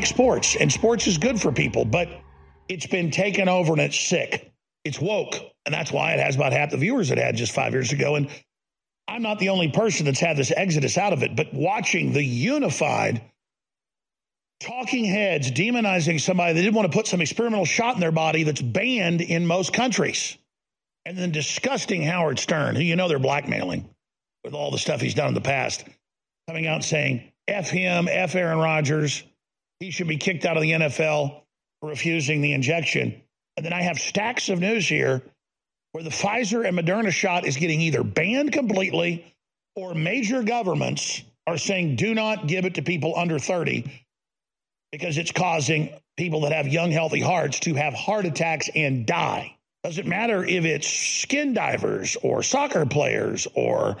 [0.00, 2.08] like sports, and sports is good for people, but
[2.70, 4.50] it's been taken over and it's sick.
[4.82, 5.34] It's woke.
[5.66, 8.14] And that's why it has about half the viewers it had just five years ago.
[8.14, 8.30] And
[9.06, 12.22] I'm not the only person that's had this exodus out of it, but watching the
[12.22, 13.20] unified
[14.60, 18.44] talking heads demonizing somebody that didn't want to put some experimental shot in their body
[18.44, 20.38] that's banned in most countries.
[21.04, 23.90] And then disgusting Howard Stern, who you know they're blackmailing
[24.44, 25.84] with all the stuff he's done in the past,
[26.48, 29.24] coming out saying, F him, F Aaron Rodgers.
[29.80, 31.42] He should be kicked out of the NFL
[31.80, 33.22] for refusing the injection.
[33.56, 35.22] And then I have stacks of news here
[35.92, 39.34] where the Pfizer and Moderna shot is getting either banned completely
[39.74, 43.90] or major governments are saying do not give it to people under 30
[44.92, 49.56] because it's causing people that have young, healthy hearts to have heart attacks and die.
[49.82, 53.96] Doesn't matter if it's skin divers or soccer players or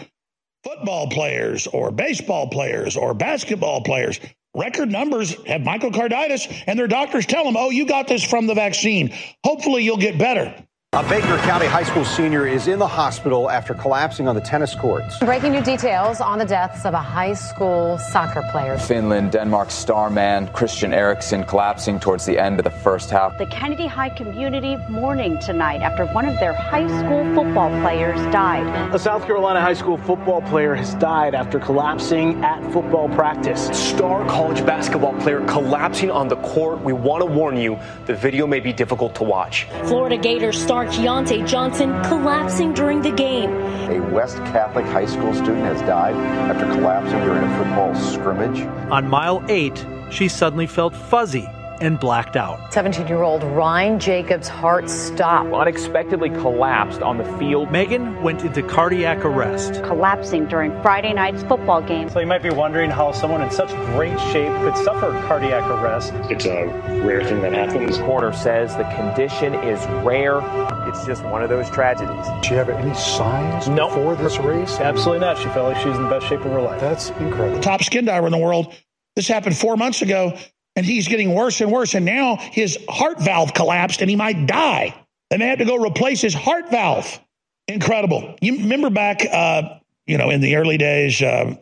[0.64, 4.20] football players or baseball players or basketball players.
[4.54, 8.54] Record numbers have myocarditis, and their doctors tell them, oh, you got this from the
[8.54, 9.14] vaccine.
[9.44, 10.54] Hopefully, you'll get better.
[10.92, 14.74] A Baker County high school senior is in the hospital after collapsing on the tennis
[14.74, 15.20] courts.
[15.20, 18.76] Breaking new details on the deaths of a high school soccer player.
[18.76, 23.38] Finland, Denmark star man Christian Eriksen collapsing towards the end of the first half.
[23.38, 28.66] The Kennedy High community mourning tonight after one of their high school football players died.
[28.92, 33.68] A South Carolina high school football player has died after collapsing at football practice.
[33.78, 36.80] Star college basketball player collapsing on the court.
[36.82, 39.68] We want to warn you, the video may be difficult to watch.
[39.84, 43.50] Florida Gators star Keyontae Johnson collapsing during the game.
[43.90, 46.14] A West Catholic high school student has died
[46.50, 48.60] after collapsing during a football scrimmage.
[48.90, 51.48] On mile eight, she suddenly felt fuzzy
[51.80, 52.72] and blacked out.
[52.72, 55.52] 17 year old Ryan Jacobs' heart stopped.
[55.52, 57.70] Unexpectedly collapsed on the field.
[57.70, 59.82] Megan went into cardiac arrest.
[59.84, 62.08] Collapsing during Friday night's football game.
[62.10, 66.12] So you might be wondering how someone in such great shape could suffer cardiac arrest.
[66.30, 66.66] It's a
[67.04, 67.98] rare thing that happens.
[67.98, 70.40] The coroner says the condition is rare.
[70.88, 72.26] It's just one of those tragedies.
[72.26, 73.88] Did she have any signs no.
[73.88, 74.78] before this race?
[74.78, 75.38] Absolutely not.
[75.38, 76.80] She felt like she was in the best shape of her life.
[76.80, 77.60] That's incredible.
[77.60, 78.74] Top skin diver in the world.
[79.16, 80.38] This happened four months ago
[80.76, 81.94] and he's getting worse and worse.
[81.94, 84.94] And now his heart valve collapsed and he might die.
[85.30, 87.20] And they had to go replace his heart valve.
[87.68, 88.36] Incredible.
[88.40, 91.54] You remember back, uh, you know, in the early days, uh,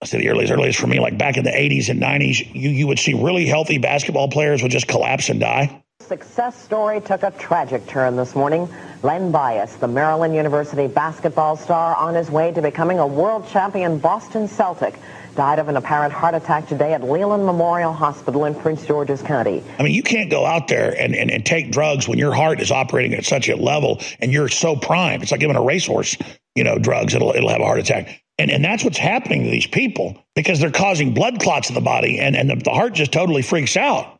[0.00, 2.70] I say the earliest, earliest for me, like back in the 80s and 90s, you,
[2.70, 5.82] you would see really healthy basketball players would just collapse and die.
[6.00, 8.68] Success story took a tragic turn this morning.
[9.02, 13.98] Len Bias, the Maryland University basketball star on his way to becoming a world champion
[13.98, 14.94] Boston Celtic,
[15.38, 19.62] died of an apparent heart attack today at Leland Memorial Hospital in Prince George's County.
[19.78, 22.60] I mean, you can't go out there and, and, and take drugs when your heart
[22.60, 25.22] is operating at such a level and you're so primed.
[25.22, 26.16] It's like giving a racehorse,
[26.56, 27.14] you know, drugs.
[27.14, 28.20] It'll, it'll have a heart attack.
[28.36, 31.80] And, and that's what's happening to these people because they're causing blood clots in the
[31.80, 34.18] body and, and the, the heart just totally freaks out.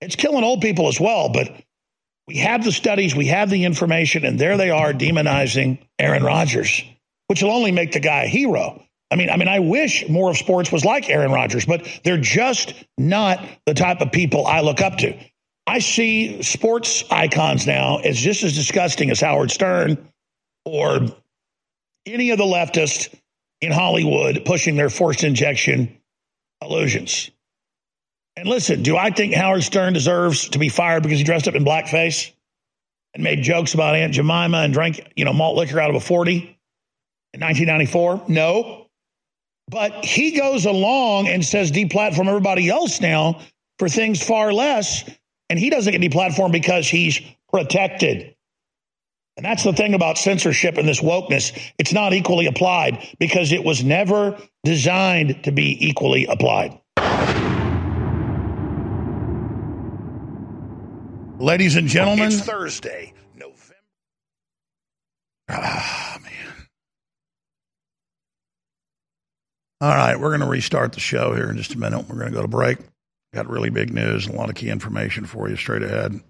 [0.00, 1.52] It's killing old people as well, but
[2.28, 6.84] we have the studies, we have the information, and there they are demonizing Aaron Rodgers,
[7.26, 8.80] which will only make the guy a hero.
[9.12, 12.16] I mean, I mean, I wish more of sports was like Aaron Rodgers, but they're
[12.16, 15.14] just not the type of people I look up to.
[15.66, 20.08] I see sports icons now as just as disgusting as Howard Stern
[20.64, 21.00] or
[22.06, 23.14] any of the leftists
[23.60, 25.98] in Hollywood pushing their forced injection
[26.62, 27.30] illusions.
[28.36, 31.54] And listen, do I think Howard Stern deserves to be fired because he dressed up
[31.54, 32.32] in blackface
[33.12, 36.00] and made jokes about Aunt Jemima and drank, you know, malt liquor out of a
[36.00, 36.58] 40
[37.34, 38.22] in 1994?
[38.28, 38.81] No.
[39.72, 43.40] But he goes along and says deplatform everybody else now
[43.78, 45.02] for things far less.
[45.48, 48.36] And he doesn't get deplatformed because he's protected.
[49.38, 51.58] And that's the thing about censorship and this wokeness.
[51.78, 56.78] It's not equally applied because it was never designed to be equally applied.
[61.40, 63.74] Ladies and gentlemen, it's Thursday, November.
[65.48, 66.32] Ah, man.
[69.82, 72.08] All right, we're going to restart the show here in just a minute.
[72.08, 72.78] We're going to go to break.
[73.34, 76.12] Got really big news and a lot of key information for you straight ahead.
[76.12, 76.22] And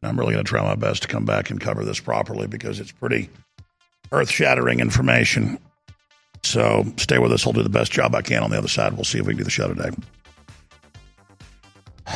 [0.00, 2.78] I'm really going to try my best to come back and cover this properly because
[2.78, 3.30] it's pretty
[4.12, 5.58] earth shattering information.
[6.44, 7.44] So stay with us.
[7.44, 8.92] I'll do the best job I can on the other side.
[8.92, 9.90] We'll see if we can do the show today.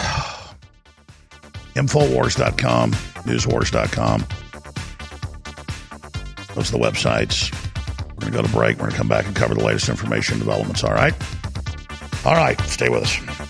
[1.74, 4.26] Infowars.com, newswars.com.
[6.54, 7.73] Those are the websites.
[8.16, 8.76] We're going to go to break.
[8.76, 10.84] We're going to come back and cover the latest information developments.
[10.84, 11.14] All right?
[12.24, 12.58] All right.
[12.62, 13.43] Stay with us.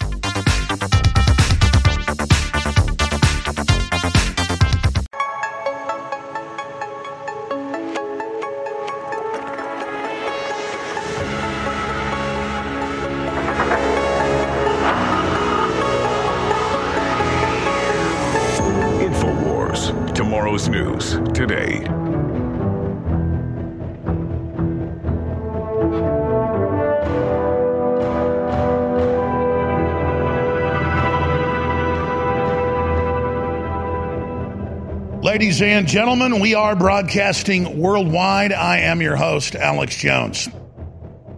[35.55, 38.53] Ladies and gentlemen, we are broadcasting worldwide.
[38.53, 40.49] I am your host, Alex Jones.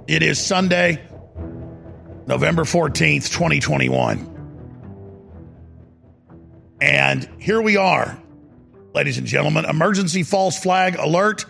[0.06, 1.06] It is Sunday,
[2.26, 4.32] November 14th, 2021.
[6.80, 8.18] And here we are,
[8.94, 9.66] ladies and gentlemen.
[9.66, 11.44] Emergency false flag alert.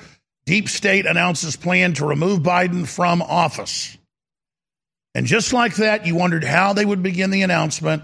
[0.44, 3.96] Deep State announces plan to remove Biden from office.
[5.14, 8.02] And just like that, you wondered how they would begin the announcement.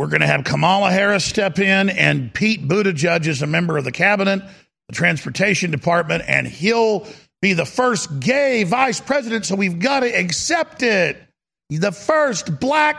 [0.00, 3.84] We're going to have Kamala Harris step in, and Pete Buttigieg is a member of
[3.84, 4.40] the cabinet,
[4.88, 7.06] the transportation department, and he'll
[7.42, 9.44] be the first gay vice president.
[9.44, 11.22] So we've got to accept it.
[11.68, 12.96] The first black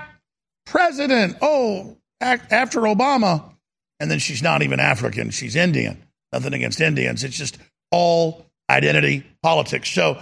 [0.68, 1.38] president.
[1.42, 3.52] Oh, after Obama.
[4.00, 6.06] And then she's not even African, she's Indian.
[6.32, 7.24] Nothing against Indians.
[7.24, 7.58] It's just
[7.90, 9.90] all identity politics.
[9.90, 10.22] So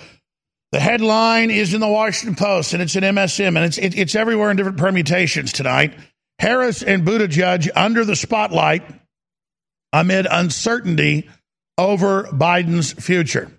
[0.72, 4.16] the headline is in the Washington Post and it's in MSM and it's, it, it's
[4.16, 5.94] everywhere in different permutations tonight.
[6.40, 8.84] Harris and Buttigieg under the spotlight
[9.92, 11.30] amid uncertainty
[11.78, 13.52] over Biden's future.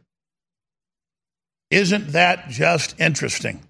[1.70, 3.62] Isn't that just interesting?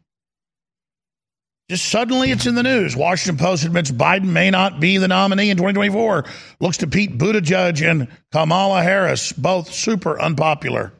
[1.68, 2.96] Just suddenly it's in the news.
[2.96, 6.24] Washington Post admits Biden may not be the nominee in 2024.
[6.58, 10.92] Looks to Pete Buttigieg and Kamala Harris, both super unpopular,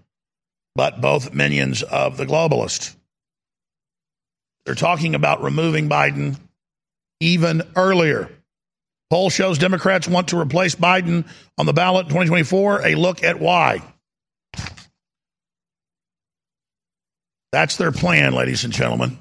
[0.76, 2.94] but both minions of the globalists.
[4.64, 6.36] They're talking about removing Biden
[7.20, 8.30] even earlier.
[9.10, 11.26] Poll shows Democrats want to replace Biden
[11.58, 12.86] on the ballot in 2024.
[12.86, 13.82] A look at why.
[17.52, 19.18] That's their plan, ladies and gentlemen.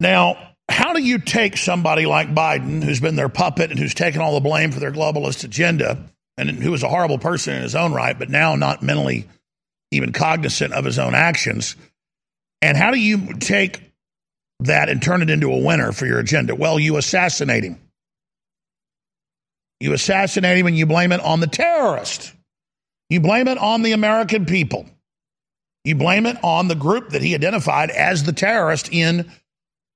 [0.00, 4.22] Now, how do you take somebody like Biden, who's been their puppet and who's taken
[4.22, 5.98] all the blame for their globalist agenda,
[6.38, 9.28] and who is a horrible person in his own right, but now not mentally
[9.90, 11.76] even cognizant of his own actions?
[12.62, 13.93] And how do you take
[14.60, 16.54] that and turn it into a winner for your agenda?
[16.54, 17.80] Well, you assassinate him.
[19.80, 22.32] You assassinate him and you blame it on the terrorist.
[23.10, 24.86] You blame it on the American people.
[25.84, 29.30] You blame it on the group that he identified as the terrorist in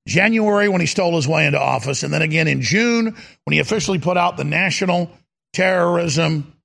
[0.06, 3.58] January when he stole his way into office, and then again in June when he
[3.58, 5.11] officially put out the national
[5.52, 6.57] terrorism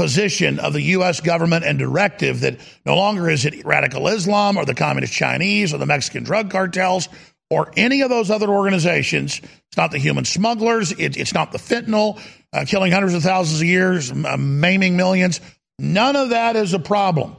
[0.00, 1.20] position of the U.S.
[1.20, 5.78] government and directive that no longer is it radical Islam or the communist Chinese or
[5.78, 7.10] the Mexican drug cartels
[7.50, 9.42] or any of those other organizations.
[9.42, 10.90] It's not the human smugglers.
[10.92, 12.18] It, it's not the fentanyl
[12.50, 15.38] uh, killing hundreds of thousands of years, uh, maiming millions.
[15.78, 17.36] None of that is a problem.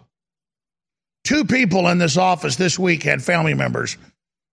[1.24, 3.98] Two people in this office this week had family members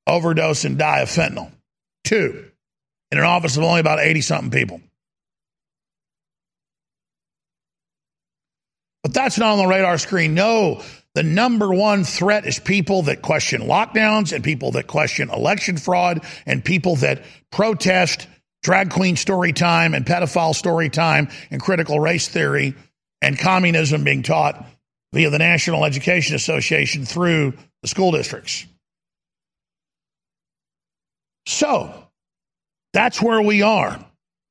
[0.07, 1.53] overdose and die of fentanyl.
[2.05, 2.47] Two
[3.11, 4.81] in an office of only about 80 something people.
[9.03, 10.35] But that's not on the radar screen.
[10.35, 10.83] No,
[11.15, 16.25] the number one threat is people that question lockdowns and people that question election fraud
[16.47, 18.27] and people that protest
[18.63, 22.75] drag queen story time and pedophile story time and critical race theory
[23.23, 24.65] and communism being taught
[25.13, 28.67] via the National Education Association through the school districts.
[31.47, 31.93] So
[32.93, 34.05] that's where we are.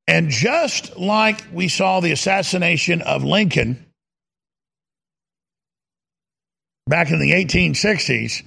[0.08, 3.86] And just like we saw the assassination of Lincoln
[6.88, 8.44] back in the 1860s,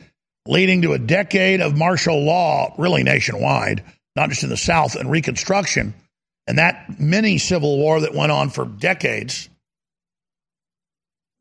[0.47, 3.85] leading to a decade of martial law, really nationwide,
[4.16, 5.94] not just in the South, and Reconstruction,
[6.47, 9.49] and that mini civil war that went on for decades.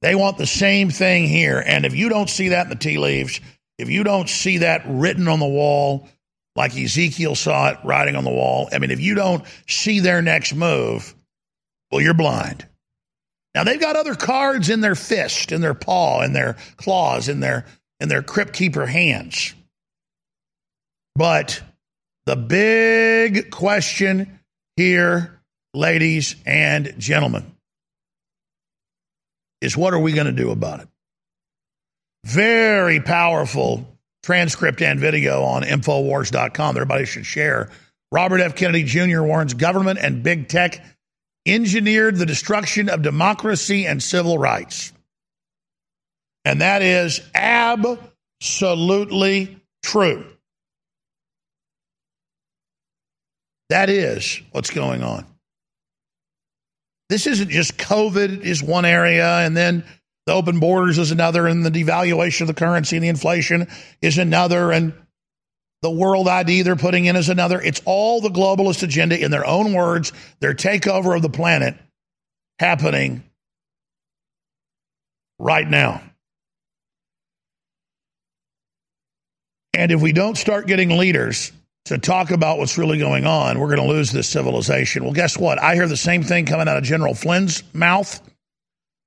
[0.02, 1.62] They want the same thing here.
[1.66, 3.42] And if you don't see that in the tea leaves,
[3.78, 6.08] if you don't see that written on the wall,
[6.56, 10.22] like Ezekiel saw it writing on the wall, I mean, if you don't see their
[10.22, 11.16] next move,
[11.92, 12.68] well, you're blind.
[13.56, 17.40] Now they've got other cards in their fist, in their paw, in their claws, in
[17.40, 17.66] their
[18.00, 19.54] in their crypt keeper hands.
[21.16, 21.62] But
[22.26, 24.40] the big question
[24.78, 25.42] here,
[25.74, 27.56] ladies and gentlemen,
[29.62, 30.88] is what are we going to do about it?
[32.26, 36.76] Very powerful transcript and video on Infowars.com.
[36.76, 37.72] Everybody should share.
[38.12, 38.56] Robert F.
[38.56, 39.22] Kennedy Jr.
[39.22, 40.84] warns government and big tech
[41.54, 44.94] engineered the destruction of democracy and civil rights.
[46.46, 50.26] And that is absolutely true.
[53.70, 55.26] That is what's going on.
[57.10, 59.84] This isn't just COVID is one area and then
[60.26, 63.68] the open borders is another and the devaluation of the currency and the inflation
[64.02, 64.94] is another and
[65.82, 67.62] The world ID they're putting in is another.
[67.62, 71.76] It's all the globalist agenda in their own words, their takeover of the planet
[72.60, 73.24] happening
[75.40, 76.02] right now.
[79.74, 81.54] And if we don't start getting leaders
[81.86, 85.06] to talk about what's really going on, we're going to lose this civilization.
[85.06, 85.58] Well, guess what?
[85.58, 88.20] I hear the same thing coming out of General Flynn's mouth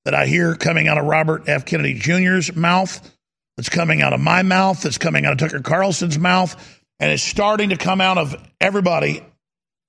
[0.06, 1.66] that I hear coming out of Robert F.
[1.66, 3.11] Kennedy Jr.'s mouth,
[3.56, 6.54] that's coming out of my mouth, that's coming out of Tucker Carlson's mouth,
[7.00, 9.24] and it's starting to come out of everybody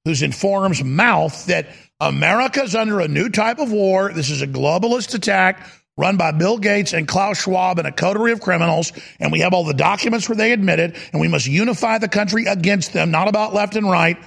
[0.06, 1.68] who's in forum's mouth that
[2.00, 4.12] America's under a new type of war.
[4.12, 5.66] This is a globalist attack
[5.96, 9.54] run by Bill Gates and Klaus Schwab and a coterie of criminals, and we have
[9.54, 13.28] all the documents where they admitted, and we must unify the country against them, not
[13.28, 14.18] about left and right,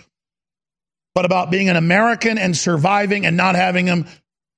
[1.14, 4.06] but about being an American and surviving and not having them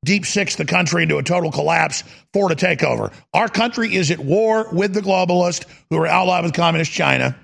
[0.04, 3.12] deep six the country into a total collapse for the takeover.
[3.34, 7.36] Our country is at war with the globalists who are allied with communist China.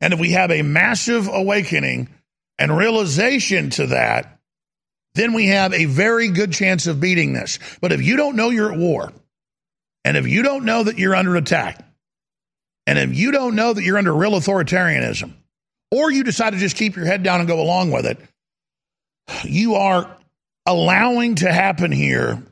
[0.00, 2.08] And if we have a massive awakening
[2.58, 4.40] and realization to that,
[5.14, 7.58] then we have a very good chance of beating this.
[7.80, 9.12] But if you don't know you're at war,
[10.04, 11.84] and if you don't know that you're under attack,
[12.86, 15.32] and if you don't know that you're under real authoritarianism,
[15.90, 18.18] or you decide to just keep your head down and go along with it,
[19.44, 20.16] you are
[20.66, 22.42] allowing to happen here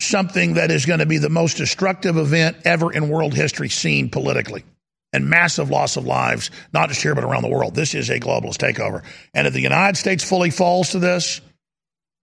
[0.00, 4.10] something that is going to be the most destructive event ever in world history seen
[4.10, 4.64] politically
[5.12, 7.74] and massive loss of lives, not just here, but around the world.
[7.74, 9.02] This is a globalist takeover.
[9.32, 11.40] And if the United States fully falls to this,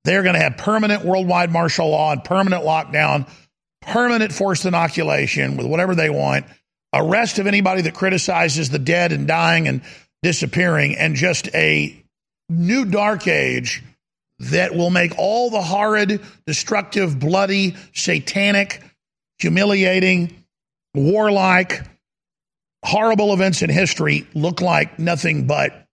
[0.04, 3.28] they're going to have permanent worldwide martial law and permanent lockdown,
[3.82, 6.46] permanent forced inoculation with whatever they want,
[6.94, 9.82] arrest of anybody that criticizes the dead and dying and
[10.22, 11.98] disappearing, and just a
[12.50, 13.82] new dark age
[14.40, 18.82] that will make all the horrid, destructive, bloody, satanic,
[19.40, 20.44] humiliating,
[20.94, 21.82] warlike,
[22.84, 25.88] horrible events in history look like nothing but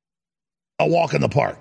[0.78, 1.58] a walk in the park.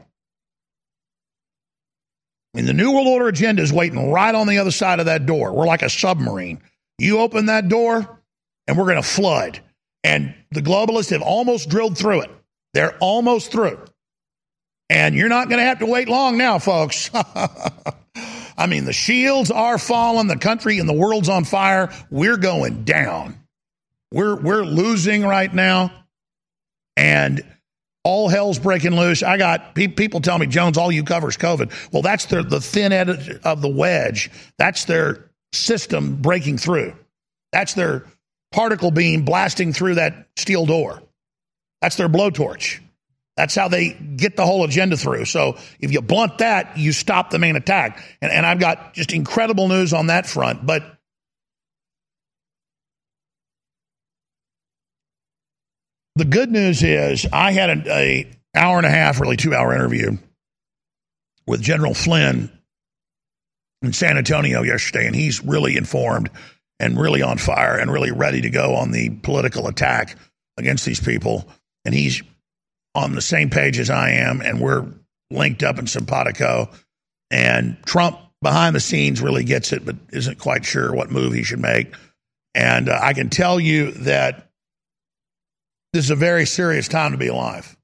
[2.54, 5.06] I mean, the New World Order agenda is waiting right on the other side of
[5.06, 5.54] that door.
[5.54, 6.62] We're like a submarine.
[6.98, 8.22] You open that door,
[8.68, 9.60] and we're going to flood.
[10.04, 12.32] And the globalists have almost drilled through it.
[12.74, 13.86] They're almost through.
[14.90, 17.12] And you're not going to have to wait long now, folks.
[18.58, 21.92] I mean, the shields are falling, the country and the world's on fire.
[22.10, 23.38] We're going down.
[24.12, 25.92] We're we're losing right now.
[26.98, 27.44] And
[28.04, 29.24] all hell's breaking loose.
[29.24, 31.72] I got pe- people tell me, Jones, all you cover is COVID.
[31.94, 34.32] Well, that's the, the thin end of the wedge.
[34.58, 36.96] That's their system breaking through.
[37.52, 38.06] That's their
[38.52, 41.02] particle beam blasting through that steel door.
[41.82, 42.80] That's their blowtorch.
[43.38, 45.26] That's how they get the whole agenda through.
[45.26, 48.04] So if you blunt that, you stop the main attack.
[48.22, 50.66] And, and I've got just incredible news on that front.
[50.66, 50.84] But
[56.16, 59.74] the good news is I had an a hour and a half, really two hour
[59.74, 60.18] interview
[61.48, 62.52] with General Flynn
[63.82, 66.30] in San Antonio yesterday, and he's really informed
[66.80, 70.18] and really on fire and really ready to go on the political attack
[70.58, 71.48] against these people.
[71.86, 72.22] And he's
[72.96, 74.86] on the same page as I am, and we're
[75.32, 76.70] linked up in simpatico.
[77.32, 81.44] And Trump behind the scenes really gets it, but isn't quite sure what move he
[81.44, 81.94] should make.
[82.56, 84.50] And uh, I can tell you that
[85.94, 87.76] this is a very serious time to be alive.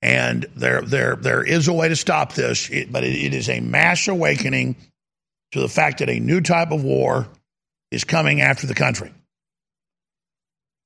[0.00, 3.60] And there, there, there is a way to stop this, but it, it is a
[3.60, 4.76] mass awakening
[5.52, 7.26] to the fact that a new type of war
[7.90, 9.12] is coming after the country.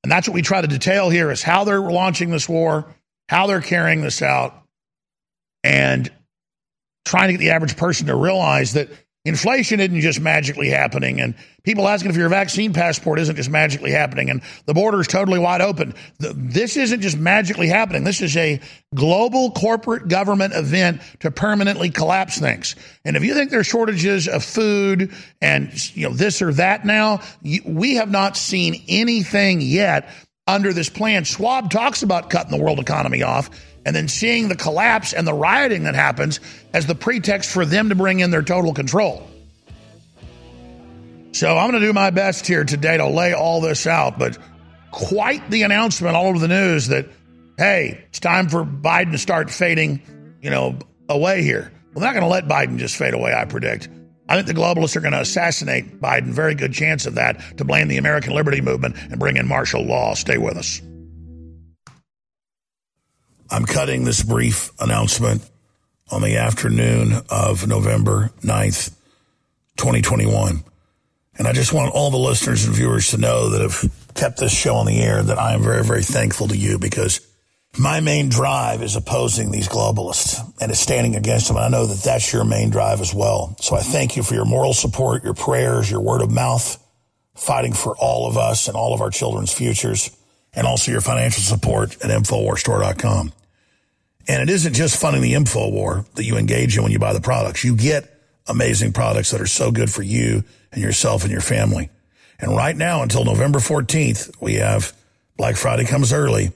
[0.02, 2.94] And that's what we try to detail here is how they're launching this war,
[3.28, 4.54] how they're carrying this out,
[5.62, 6.10] and
[7.04, 8.88] trying to get the average person to realize that
[9.24, 13.92] inflation isn't just magically happening and people asking if your vaccine passport isn't just magically
[13.92, 15.94] happening and the border is totally wide open.
[16.18, 18.02] This isn't just magically happening.
[18.02, 18.60] This is a
[18.94, 22.74] global corporate government event to permanently collapse things.
[23.04, 27.20] And if you think there's shortages of food and you know this or that now
[27.64, 30.08] we have not seen anything yet
[30.48, 31.22] under this plan.
[31.22, 33.50] Schwab talks about cutting the world economy off
[33.84, 36.40] and then seeing the collapse and the rioting that happens
[36.72, 39.28] as the pretext for them to bring in their total control.
[41.32, 44.38] So I'm going to do my best here today to lay all this out, but
[44.90, 47.08] quite the announcement all over the news that,
[47.58, 50.02] hey, it's time for Biden to start fading,
[50.42, 51.72] you know, away here.
[51.94, 53.88] We're not going to let Biden just fade away, I predict.
[54.28, 56.32] I think the globalists are going to assassinate Biden.
[56.32, 59.84] Very good chance of that to blame the American Liberty Movement and bring in martial
[59.84, 60.14] law.
[60.14, 60.80] Stay with us.
[63.52, 65.42] I'm cutting this brief announcement
[66.10, 68.94] on the afternoon of November 9th,
[69.76, 70.64] 2021.
[71.36, 74.56] And I just want all the listeners and viewers to know that have kept this
[74.58, 77.20] show on the air that I am very, very thankful to you because
[77.78, 81.58] my main drive is opposing these globalists and is standing against them.
[81.58, 83.54] And I know that that's your main drive as well.
[83.60, 86.82] So I thank you for your moral support, your prayers, your word of mouth,
[87.34, 90.10] fighting for all of us and all of our children's futures,
[90.54, 93.32] and also your financial support at InfoWarsStore.com.
[94.28, 97.12] And it isn't just funding the info war that you engage in when you buy
[97.12, 97.64] the products.
[97.64, 98.08] You get
[98.46, 101.90] amazing products that are so good for you and yourself and your family.
[102.38, 104.92] And right now, until November 14th, we have
[105.36, 106.52] Black Friday comes early,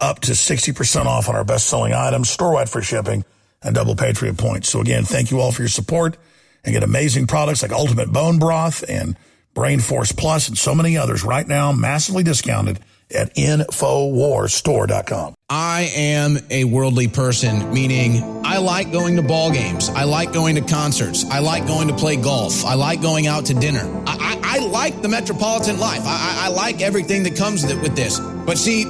[0.00, 3.24] up to 60% off on our best selling items, store wide free shipping,
[3.62, 4.68] and double Patriot points.
[4.68, 6.16] So again, thank you all for your support
[6.64, 9.16] and get amazing products like Ultimate Bone Broth and
[9.54, 12.80] Brain Force Plus and so many others right now, massively discounted
[13.14, 15.35] at InfoWarsStore.com.
[15.48, 19.88] I am a worldly person, meaning I like going to ball games.
[19.88, 21.24] I like going to concerts.
[21.30, 22.64] I like going to play golf.
[22.64, 23.82] I like going out to dinner.
[24.08, 26.02] I, I, I like the metropolitan life.
[26.04, 28.18] I, I like everything that comes with this.
[28.18, 28.86] But see,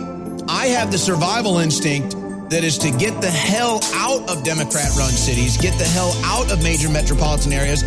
[0.48, 2.16] I have the survival instinct
[2.48, 6.50] that is to get the hell out of Democrat run cities, get the hell out
[6.50, 7.82] of major metropolitan areas,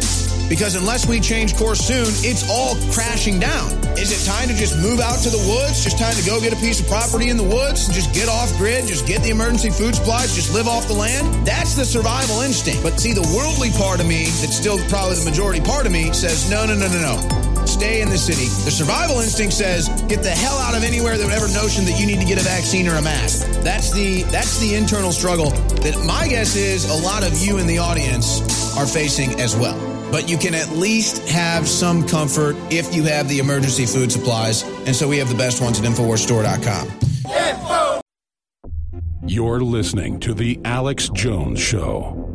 [0.50, 3.70] because unless we change course soon, it's all crashing down.
[3.96, 5.84] Is it time to just move out to the woods?
[5.84, 8.28] Just time to go get a piece of property in the woods and just get
[8.28, 11.46] off grid, just get the emergency food supplies, just live off the land?
[11.46, 12.82] That's the survival instinct.
[12.82, 16.12] But see, the worldly part of me, that's still probably the majority part of me,
[16.12, 17.66] says no, no, no, no, no.
[17.70, 18.50] Stay in the city.
[18.66, 22.08] The survival instinct says get the hell out of anywhere that ever notion that you
[22.08, 23.46] need to get a vaccine or a mask.
[23.62, 25.52] That's the that's the internal struggle
[25.86, 28.42] that my guess is a lot of you in the audience
[28.76, 33.28] are facing as well but you can at least have some comfort if you have
[33.28, 34.64] the emergency food supplies.
[34.86, 38.02] And so we have the best ones at InfoWarsStore.com.
[39.28, 42.26] You're listening to The Alex Jones Show.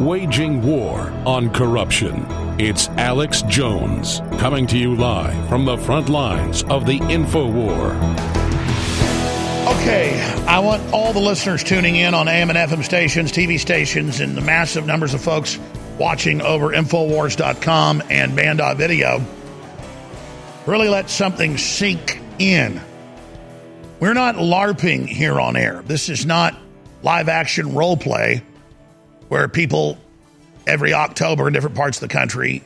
[0.00, 2.26] Waging war on corruption.
[2.60, 7.92] It's Alex Jones coming to you live from the front lines of the info war.
[9.66, 14.20] Okay, I want all the listeners tuning in on AM and FM stations, TV stations,
[14.20, 15.58] and the massive numbers of folks
[15.98, 19.24] watching over Infowars.com and Band.video.
[20.66, 22.78] Really let something sink in.
[24.00, 25.82] We're not LARPing here on air.
[25.86, 26.54] This is not
[27.02, 28.42] live action role play
[29.28, 29.96] where people
[30.66, 32.62] every October in different parts of the country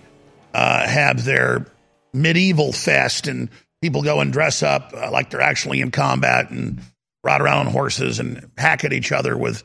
[0.52, 1.64] uh, have their
[2.12, 3.50] medieval fest and
[3.82, 6.80] people go and dress up uh, like they're actually in combat and
[7.24, 9.62] ride around on horses and hack at each other with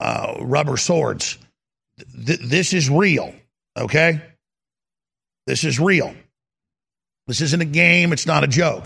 [0.00, 1.38] uh, rubber swords.
[2.26, 3.34] Th- this is real,
[3.76, 4.20] okay?
[5.46, 6.14] This is real.
[7.26, 8.84] This isn't a game, it's not a joke.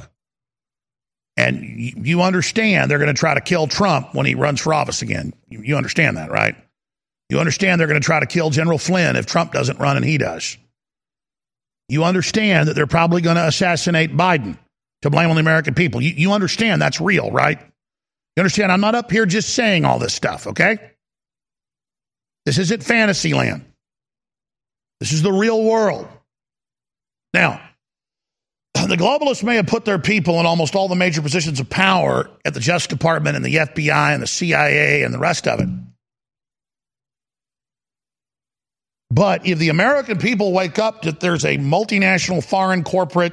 [1.37, 5.03] And you, understand they're going to try to kill Trump when he runs for office
[5.03, 5.33] again.
[5.49, 6.57] You understand that, right?
[7.29, 10.05] You understand they're going to try to kill General Flynn if Trump doesn't run and
[10.05, 10.59] he does.
[11.89, 14.59] You understand that they're probably going to assassinate Biden
[15.03, 16.01] to blame on the American people.
[16.01, 17.59] You, you understand that's real, right?
[17.59, 18.71] You understand?
[18.71, 20.79] I'm not up here just saying all this stuff, okay?
[22.45, 23.65] This isn't fantasy land.
[25.01, 26.09] This is the real world.
[27.35, 27.61] Now,
[28.75, 32.31] the globalists may have put their people in almost all the major positions of power
[32.45, 35.69] at the Justice Department and the FBI and the CIA and the rest of it.
[39.11, 43.33] But if the American people wake up that there's a multinational foreign corporate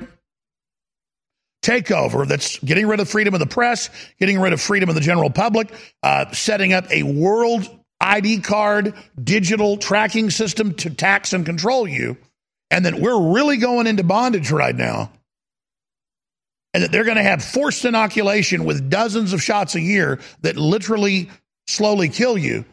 [1.61, 5.01] takeover that's getting rid of freedom of the press, getting rid of freedom of the
[5.01, 7.67] general public, uh, setting up a world
[7.99, 12.17] ID card digital tracking system to tax and control you,
[12.69, 15.11] and that we're really going into bondage right now,
[16.73, 20.55] and that they're going to have forced inoculation with dozens of shots a year that
[20.55, 21.29] literally
[21.67, 22.63] slowly kill you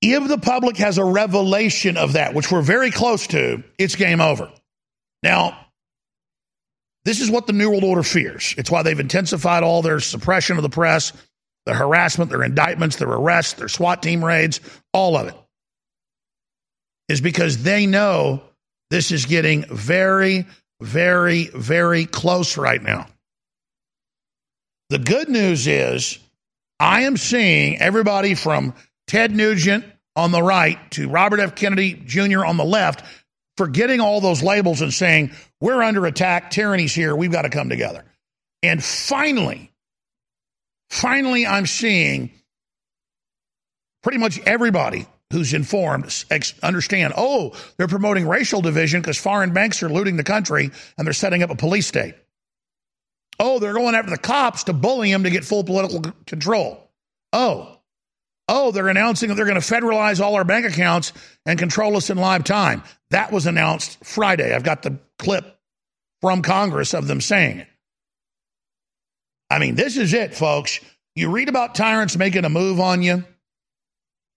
[0.00, 4.20] if the public has a revelation of that, which we're very close to, it's game
[4.20, 4.50] over.
[5.22, 5.66] Now,
[7.04, 8.54] this is what the New World Order fears.
[8.58, 11.12] It's why they've intensified all their suppression of the press,
[11.66, 14.60] their harassment, their indictments, their arrests, their SWAT team raids,
[14.92, 15.34] all of it.
[17.08, 18.42] Is because they know
[18.90, 20.46] this is getting very,
[20.80, 23.06] very, very close right now.
[24.90, 26.18] The good news is
[26.78, 28.74] I am seeing everybody from
[29.08, 31.56] Ted Nugent on the right to Robert F.
[31.56, 32.44] Kennedy Jr.
[32.44, 33.04] on the left,
[33.56, 37.68] forgetting all those labels and saying, we're under attack, tyranny's here, we've got to come
[37.68, 38.04] together.
[38.62, 39.72] And finally,
[40.90, 42.30] finally, I'm seeing
[44.02, 46.24] pretty much everybody who's informed
[46.62, 51.12] understand oh, they're promoting racial division because foreign banks are looting the country and they're
[51.12, 52.14] setting up a police state.
[53.38, 56.90] Oh, they're going after the cops to bully them to get full political control.
[57.32, 57.77] Oh,
[58.48, 61.12] oh, they're announcing that they're going to federalize all our bank accounts
[61.46, 62.82] and control us in live time.
[63.10, 64.54] That was announced Friday.
[64.54, 65.58] I've got the clip
[66.20, 67.68] from Congress of them saying it.
[69.50, 70.80] I mean, this is it, folks.
[71.14, 73.24] You read about tyrants making a move on you.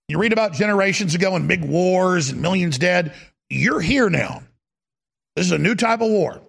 [0.08, 3.14] You read about generations ago and big wars and millions dead.
[3.50, 4.44] You're here now.
[5.36, 6.42] This is a new type of war.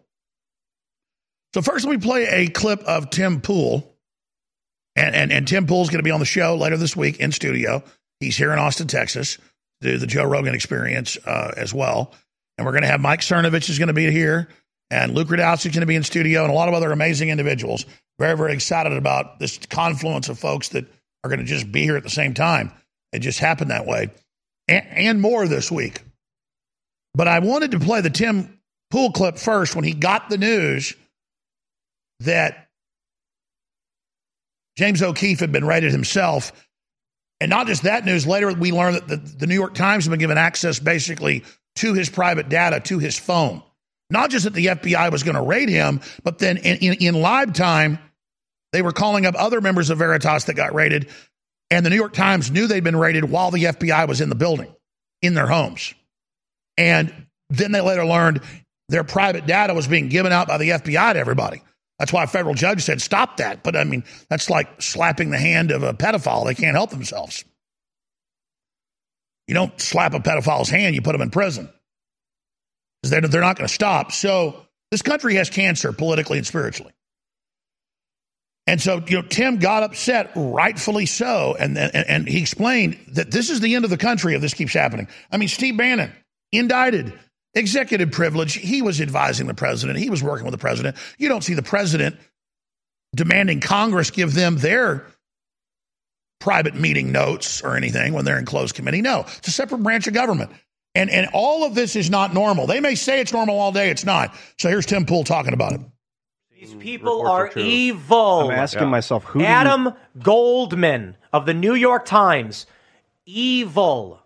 [1.55, 3.92] So first, let me play a clip of Tim Pool.
[4.97, 7.33] And, and, and Tim Pool's going to be on the show later this week in
[7.33, 7.83] studio.
[8.21, 9.39] He's here in Austin, Texas,
[9.81, 12.13] do the Joe Rogan experience uh, as well.
[12.57, 14.49] And we're going to have Mike Cernovich is going to be here,
[14.91, 17.31] and Luke Rudkowski is going to be in studio, and a lot of other amazing
[17.31, 17.87] individuals.
[18.19, 20.87] Very, very excited about this confluence of folks that
[21.25, 22.71] are going to just be here at the same time.
[23.13, 24.11] It just happened that way.
[24.69, 26.03] And, and more this week.
[27.15, 30.95] But I wanted to play the Tim Pool clip first when he got the news
[32.21, 32.69] that
[34.77, 36.53] James O'Keefe had been raided himself.
[37.41, 40.11] And not just that news, later we learned that the, the New York Times had
[40.11, 41.45] been given access basically
[41.77, 43.63] to his private data, to his phone.
[44.11, 47.15] Not just that the FBI was going to raid him, but then in, in, in
[47.15, 47.99] live time,
[48.73, 51.09] they were calling up other members of Veritas that got raided.
[51.71, 54.35] And the New York Times knew they'd been raided while the FBI was in the
[54.35, 54.75] building,
[55.23, 55.95] in their homes.
[56.77, 58.43] And then they later learned
[58.89, 61.63] their private data was being given out by the FBI to everybody.
[62.03, 63.63] That's why a federal judge said, stop that.
[63.63, 66.45] But I mean, that's like slapping the hand of a pedophile.
[66.45, 67.45] They can't help themselves.
[69.47, 71.69] You don't slap a pedophile's hand, you put them in prison.
[73.05, 74.11] They're, not going to stop.
[74.11, 76.93] So this country has cancer politically and spiritually.
[78.67, 83.31] And so, you know, Tim got upset, rightfully so, and, and, and he explained that
[83.31, 85.07] this is the end of the country if this keeps happening.
[85.31, 86.11] I mean, Steve Bannon,
[86.51, 87.13] indicted,
[87.55, 88.55] executive privilege.
[88.55, 90.97] He was advising the president, he was working with the president.
[91.19, 92.17] You don't see the president
[93.15, 95.07] demanding Congress give them their
[96.41, 99.03] private meeting notes or anything when they're in closed committee.
[99.03, 100.51] No, it's a separate branch of government.
[100.95, 102.67] And, and all of this is not normal.
[102.67, 104.35] They may say it's normal all day, it's not.
[104.59, 105.81] So here's Tim Pool talking about it.
[106.51, 108.51] These people are, are evil.
[108.51, 108.89] I'm asking yeah.
[108.89, 109.43] myself who.
[109.43, 109.95] Adam you...
[110.23, 112.67] Goldman of the New York Times,
[113.25, 114.22] evil.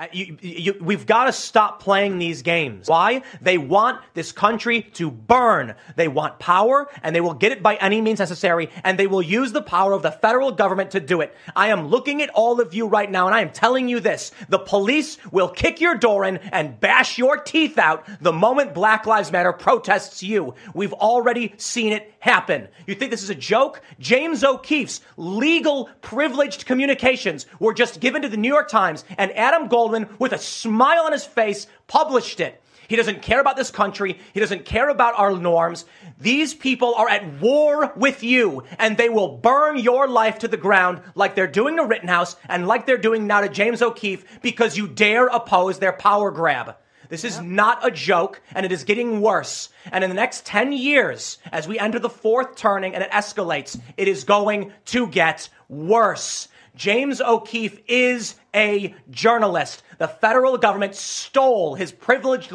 [0.00, 2.88] Uh, you, you, we've got to stop playing these games.
[2.88, 3.20] Why?
[3.42, 5.74] They want this country to burn.
[5.94, 9.20] They want power, and they will get it by any means necessary, and they will
[9.20, 11.36] use the power of the federal government to do it.
[11.54, 14.32] I am looking at all of you right now, and I am telling you this.
[14.48, 19.04] The police will kick your door in and bash your teeth out the moment Black
[19.04, 20.54] Lives Matter protests you.
[20.72, 22.68] We've already seen it happen.
[22.86, 23.82] You think this is a joke?
[23.98, 29.68] James O'Keefe's legal privileged communications were just given to the New York Times, and Adam
[29.68, 32.60] Gold with a smile on his face, published it.
[32.90, 34.18] He doesn't care about this country.
[34.34, 35.84] He doesn't care about our norms.
[36.18, 40.56] These people are at war with you, and they will burn your life to the
[40.56, 44.76] ground like they're doing to Rittenhouse and like they're doing now to James O'Keefe because
[44.76, 46.74] you dare oppose their power grab.
[47.08, 49.68] This is not a joke, and it is getting worse.
[49.92, 53.80] And in the next 10 years, as we enter the fourth turning and it escalates,
[53.96, 56.48] it is going to get worse.
[56.80, 59.82] James O'Keefe is a journalist.
[59.98, 62.54] The federal government stole his privileged.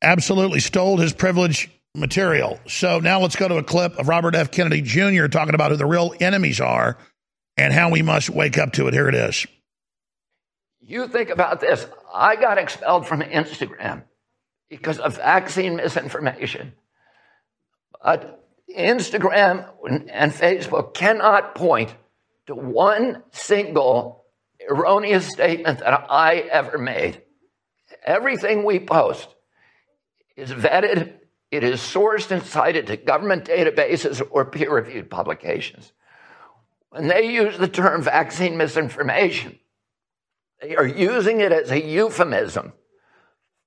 [0.00, 2.58] Absolutely stole his privilege material.
[2.66, 4.50] So now let's go to a clip of Robert F.
[4.50, 5.26] Kennedy Jr.
[5.26, 6.96] talking about who the real enemies are
[7.58, 8.94] and how we must wake up to it.
[8.94, 9.46] Here it is.
[10.80, 11.86] You think about this.
[12.14, 14.04] I got expelled from Instagram
[14.70, 16.72] because of vaccine misinformation.
[18.02, 19.68] But Instagram
[20.10, 21.94] and Facebook cannot point
[22.48, 24.24] to one single
[24.68, 27.22] erroneous statement that I ever made.
[28.02, 29.28] Everything we post
[30.34, 31.12] is vetted,
[31.50, 35.92] it is sourced and cited to government databases or peer reviewed publications.
[36.88, 39.58] When they use the term vaccine misinformation,
[40.62, 42.72] they are using it as a euphemism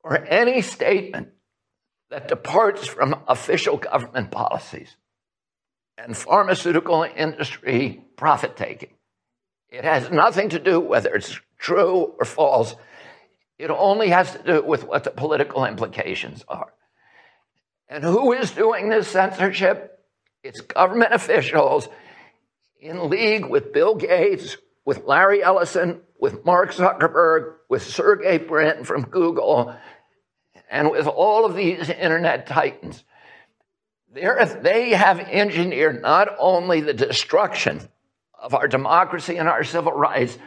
[0.01, 1.29] for any statement
[2.09, 4.97] that departs from official government policies
[5.99, 8.93] and pharmaceutical industry profit taking.
[9.69, 12.75] It has nothing to do whether it's true or false.
[13.57, 16.71] It only has to do with what the political implications are.
[17.89, 19.99] And who is doing this censorship?
[20.43, 21.89] It's government officials
[22.79, 24.55] in league with Bill Gates,
[24.85, 29.75] with Larry Ellison, with Mark Zuckerberg, with Sergey Brin from Google,
[30.69, 33.03] and with all of these internet titans.
[34.13, 37.87] They're, they have engineered not only the destruction
[38.41, 40.37] of our democracy and our civil rights,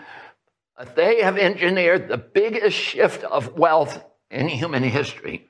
[0.96, 5.48] they have engineered the biggest shift of wealth in human history.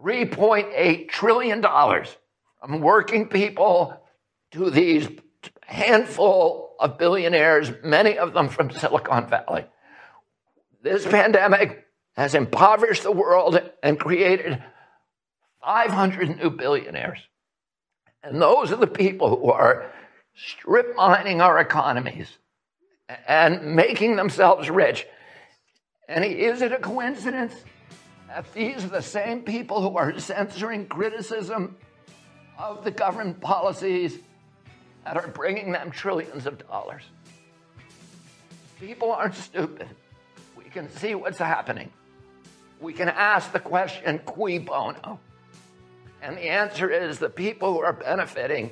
[0.00, 4.00] $3.8 trillion from working people
[4.52, 5.08] to these
[5.62, 9.66] handful of billionaires, many of them from Silicon Valley.
[10.82, 14.62] This pandemic has impoverished the world and created
[15.62, 17.18] 500 new billionaires.
[18.22, 19.90] And those are the people who are
[20.36, 22.28] strip mining our economies
[23.26, 25.06] and making themselves rich.
[26.08, 27.54] And is it a coincidence
[28.28, 31.76] that these are the same people who are censoring criticism
[32.58, 34.18] of the government policies
[35.04, 37.02] that are bringing them trillions of dollars?
[38.78, 39.88] People aren't stupid.
[40.56, 41.90] We can see what's happening.
[42.80, 45.18] We can ask the question, cui bono?
[46.20, 48.70] And the answer is the people who are benefiting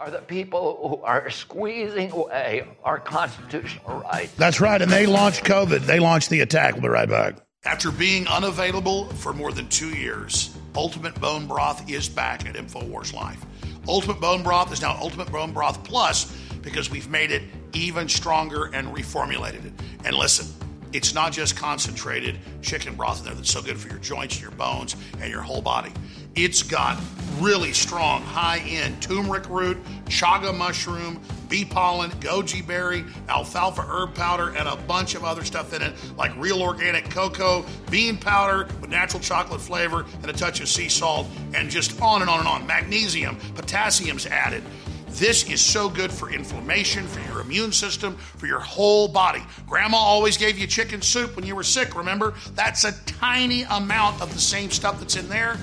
[0.00, 4.32] are the people who are squeezing away our constitutional rights.
[4.34, 4.80] That's right.
[4.80, 5.80] And they launched COVID.
[5.80, 6.74] They launched the attack.
[6.74, 7.36] We'll be right back.
[7.64, 13.12] After being unavailable for more than two years, Ultimate Bone Broth is back at InfoWars
[13.12, 13.44] Life.
[13.88, 16.32] Ultimate Bone Broth is now Ultimate Bone Broth Plus
[16.62, 19.72] because we've made it even stronger and reformulated it.
[20.04, 20.46] And listen,
[20.92, 24.42] it's not just concentrated chicken broth in there that's so good for your joints and
[24.42, 25.92] your bones and your whole body.
[26.40, 27.00] It's got
[27.40, 34.50] really strong high end turmeric root, chaga mushroom, bee pollen, goji berry, alfalfa herb powder,
[34.50, 38.88] and a bunch of other stuff in it, like real organic cocoa, bean powder with
[38.88, 42.46] natural chocolate flavor, and a touch of sea salt, and just on and on and
[42.46, 42.64] on.
[42.68, 44.62] Magnesium, potassium's added.
[45.08, 49.42] This is so good for inflammation, for your immune system, for your whole body.
[49.66, 52.34] Grandma always gave you chicken soup when you were sick, remember?
[52.54, 55.56] That's a tiny amount of the same stuff that's in there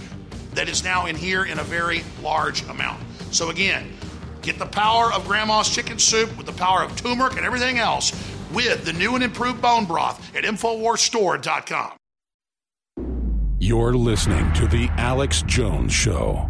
[0.56, 3.02] that is now in here in a very large amount.
[3.32, 3.94] So, again,
[4.42, 8.12] get the power of Grandma's chicken soup with the power of turmeric and everything else
[8.54, 11.92] with the new and improved bone broth at InfoWarsStore.com.
[13.60, 16.50] You're listening to The Alex Jones Show.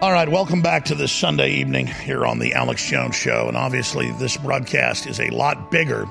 [0.00, 3.46] All right, welcome back to this Sunday evening here on the Alex Jones Show.
[3.46, 6.04] And obviously, this broadcast is a lot bigger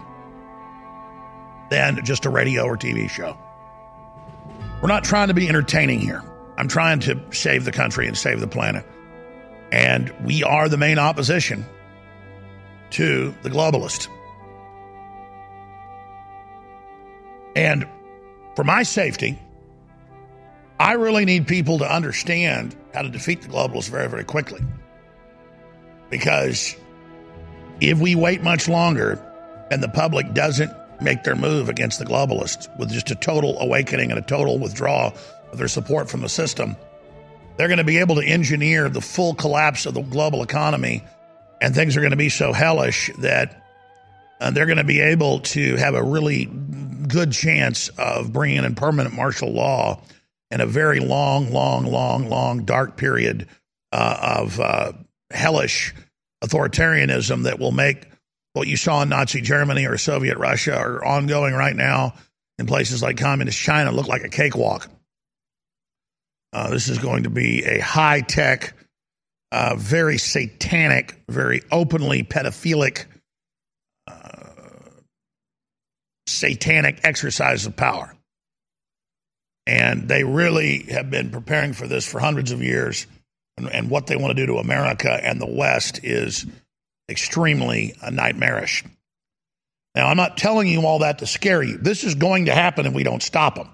[1.69, 3.37] than just a radio or TV show.
[4.81, 6.23] We're not trying to be entertaining here.
[6.57, 8.85] I'm trying to save the country and save the planet.
[9.71, 11.65] And we are the main opposition
[12.91, 14.07] to the globalist.
[17.55, 17.85] And
[18.55, 19.39] for my safety,
[20.83, 24.59] I really need people to understand how to defeat the globalists very, very quickly.
[26.09, 26.75] Because
[27.79, 29.17] if we wait much longer
[29.71, 34.11] and the public doesn't make their move against the globalists with just a total awakening
[34.11, 35.13] and a total withdrawal
[35.53, 36.75] of their support from the system,
[37.55, 41.01] they're going to be able to engineer the full collapse of the global economy,
[41.61, 43.63] and things are going to be so hellish that
[44.41, 46.43] uh, they're going to be able to have a really
[47.07, 50.03] good chance of bringing in permanent martial law
[50.53, 53.47] in a very long, long, long, long, dark period
[53.91, 54.93] uh, of uh,
[55.31, 55.95] hellish
[56.43, 58.05] authoritarianism that will make
[58.53, 62.13] what you saw in Nazi Germany or Soviet Russia or ongoing right now
[62.59, 64.87] in places like communist China look like a cakewalk.
[66.53, 68.75] Uh, this is going to be a high tech,
[69.51, 73.05] uh, very satanic, very openly pedophilic,
[74.05, 74.49] uh,
[76.27, 78.15] satanic exercise of power.
[79.65, 83.07] And they really have been preparing for this for hundreds of years.
[83.57, 86.45] And, and what they want to do to America and the West is
[87.09, 88.83] extremely uh, nightmarish.
[89.95, 91.77] Now, I'm not telling you all that to scare you.
[91.77, 93.69] This is going to happen if we don't stop them.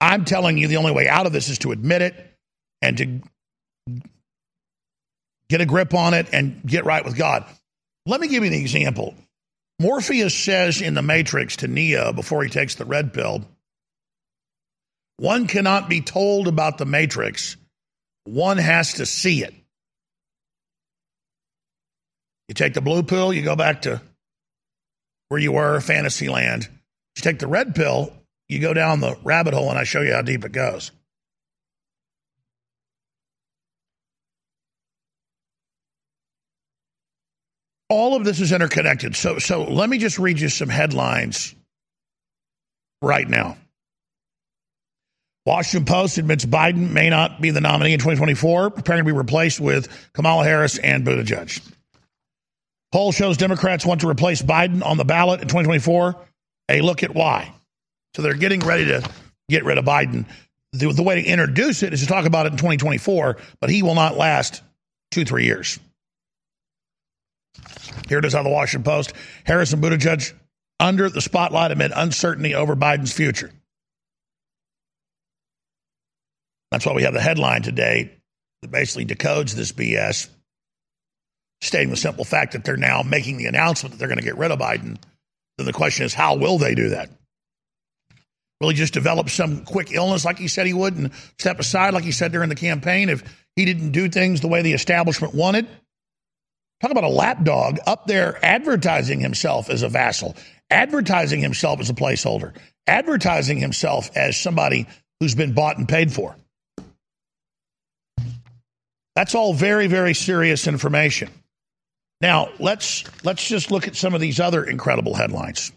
[0.00, 2.14] I'm telling you the only way out of this is to admit it
[2.82, 3.20] and to
[5.48, 7.44] get a grip on it and get right with God.
[8.04, 9.14] Let me give you an example.
[9.78, 13.44] Morpheus says in The Matrix to Neo before he takes the red pill,
[15.16, 17.56] one cannot be told about the Matrix,
[18.24, 19.54] one has to see it.
[22.48, 24.02] You take the blue pill, you go back to
[25.28, 26.68] where you were, Fantasyland.
[27.16, 28.12] You take the red pill,
[28.48, 30.90] you go down the rabbit hole, and I show you how deep it goes.
[37.88, 39.16] All of this is interconnected.
[39.16, 41.54] So, so let me just read you some headlines
[43.02, 43.56] right now.
[45.44, 49.60] Washington Post admits Biden may not be the nominee in 2024, preparing to be replaced
[49.60, 51.60] with Kamala Harris and Buttigieg.
[52.92, 56.16] Poll shows Democrats want to replace Biden on the ballot in 2024.
[56.68, 57.52] A look at why.
[58.14, 59.08] So they're getting ready to
[59.48, 60.26] get rid of Biden.
[60.72, 63.82] the, the way to introduce it is to talk about it in 2024, but he
[63.82, 64.62] will not last
[65.10, 65.80] two, three years.
[68.08, 69.14] Here it is on the Washington Post.
[69.44, 70.32] Harris and Buttigieg
[70.78, 73.50] under the spotlight amid uncertainty over Biden's future.
[76.72, 78.10] That's why we have the headline today
[78.62, 80.30] that basically decodes this BS,
[81.60, 84.38] stating the simple fact that they're now making the announcement that they're going to get
[84.38, 84.96] rid of Biden.
[85.58, 87.10] Then the question is, how will they do that?
[88.58, 91.92] Will he just develop some quick illness like he said he would and step aside
[91.92, 93.22] like he said during the campaign if
[93.54, 95.66] he didn't do things the way the establishment wanted?
[96.80, 100.36] Talk about a lapdog up there advertising himself as a vassal,
[100.70, 102.56] advertising himself as a placeholder,
[102.86, 104.86] advertising himself as somebody
[105.20, 106.34] who's been bought and paid for.
[109.14, 111.30] That's all very, very serious information.
[112.20, 115.72] Now, let's let's just look at some of these other incredible headlines.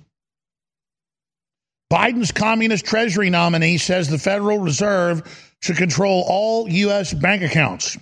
[1.92, 7.14] Biden's communist treasury nominee says the Federal Reserve should control all U.S.
[7.14, 7.98] bank accounts.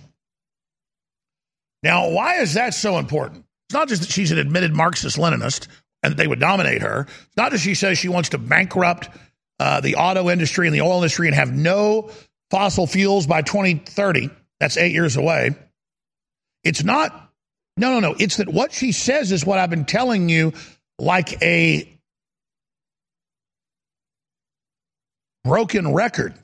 [1.82, 3.44] Now, why is that so important?
[3.68, 5.68] It's not just that she's an admitted Marxist Leninist
[6.02, 7.06] and they would nominate her.
[7.08, 9.08] It's not that she says she wants to bankrupt
[9.58, 12.10] uh, the auto industry and the oil industry and have no
[12.50, 14.30] fossil fuels by 2030.
[14.60, 15.54] That's eight years away.
[16.62, 17.30] It's not,
[17.76, 18.16] no, no, no.
[18.18, 20.52] It's that what she says is what I've been telling you
[20.98, 21.90] like a
[25.44, 26.34] broken record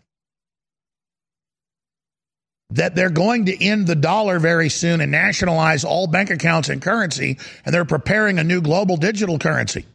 [2.70, 6.80] that they're going to end the dollar very soon and nationalize all bank accounts and
[6.80, 9.86] currency, and they're preparing a new global digital currency.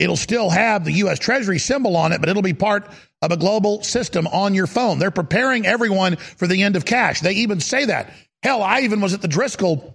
[0.00, 1.18] It'll still have the U.S.
[1.18, 4.98] Treasury symbol on it, but it'll be part of a global system on your phone.
[4.98, 7.20] They're preparing everyone for the end of cash.
[7.20, 8.10] They even say that.
[8.42, 9.92] Hell, I even was at the Driskill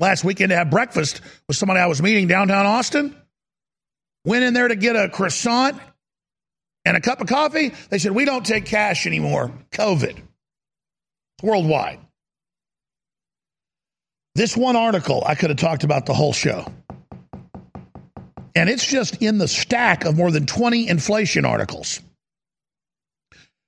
[0.00, 3.14] last weekend to have breakfast with somebody I was meeting downtown Austin.
[4.24, 5.78] Went in there to get a croissant
[6.86, 9.52] and a cup of coffee, they said, We don't take cash anymore.
[9.72, 10.16] COVID.
[11.42, 11.98] Worldwide.
[14.34, 16.66] This one article, I could have talked about the whole show.
[18.56, 22.00] And it's just in the stack of more than 20 inflation articles.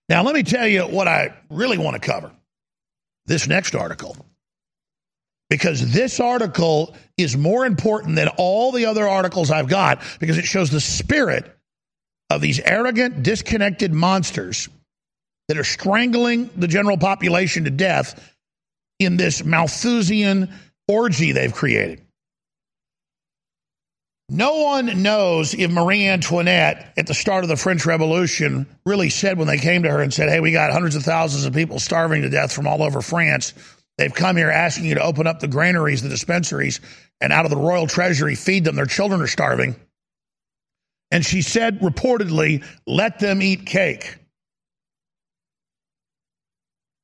[0.09, 2.33] Now, let me tell you what I really want to cover
[3.27, 4.17] this next article.
[5.51, 10.47] Because this article is more important than all the other articles I've got because it
[10.47, 11.55] shows the spirit
[12.31, 14.71] of these arrogant, disconnected monsters
[15.49, 18.35] that are strangling the general population to death
[18.99, 20.51] in this Malthusian
[20.87, 22.03] orgy they've created.
[24.31, 29.39] No one knows if Marie Antoinette, at the start of the French Revolution, really said
[29.39, 31.79] when they came to her and said, Hey, we got hundreds of thousands of people
[31.79, 33.55] starving to death from all over France.
[33.97, 36.81] They've come here asking you to open up the granaries, the dispensaries,
[37.21, 38.77] and out of the royal treasury feed them.
[38.77, 39.77] Their children are starving.
[41.11, 44.19] And she said reportedly, let them eat cake.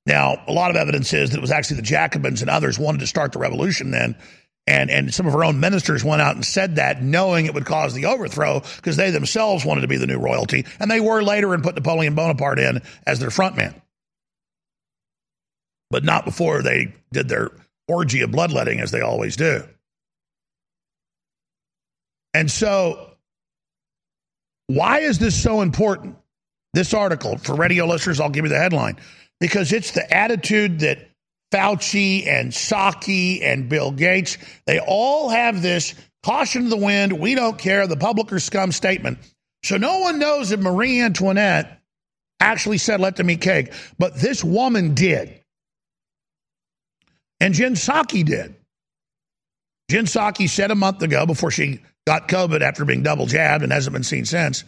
[0.06, 2.98] Now, a lot of evidence is that it was actually the Jacobins and others wanted
[2.98, 4.14] to start the revolution then.
[4.66, 7.66] And, and some of her own ministers went out and said that, knowing it would
[7.66, 10.64] cause the overthrow, because they themselves wanted to be the new royalty.
[10.81, 13.74] And they were later and put Napoleon Bonaparte in as their frontman.
[15.90, 17.50] But not before they did their
[17.88, 19.64] orgy of bloodletting, as they always do.
[22.33, 23.14] And so
[24.66, 26.16] why is this so important?
[26.72, 28.96] This article, for radio listeners, I'll give you the headline
[29.40, 31.11] because it's the attitude that
[31.54, 37.36] Fauci and Psaki and Bill Gates, they all have this caution to the wind, we
[37.36, 39.18] don't care, the public are scum statement.
[39.62, 41.80] So no one knows if Marie Antoinette
[42.40, 43.72] actually said, let them eat cake.
[43.98, 45.40] But this woman did.
[47.38, 48.56] And Jen Psaki did.
[49.90, 53.72] Jen Psaki said a month ago, before she got COVID after being double jabbed and
[53.72, 54.64] hasn't been seen since.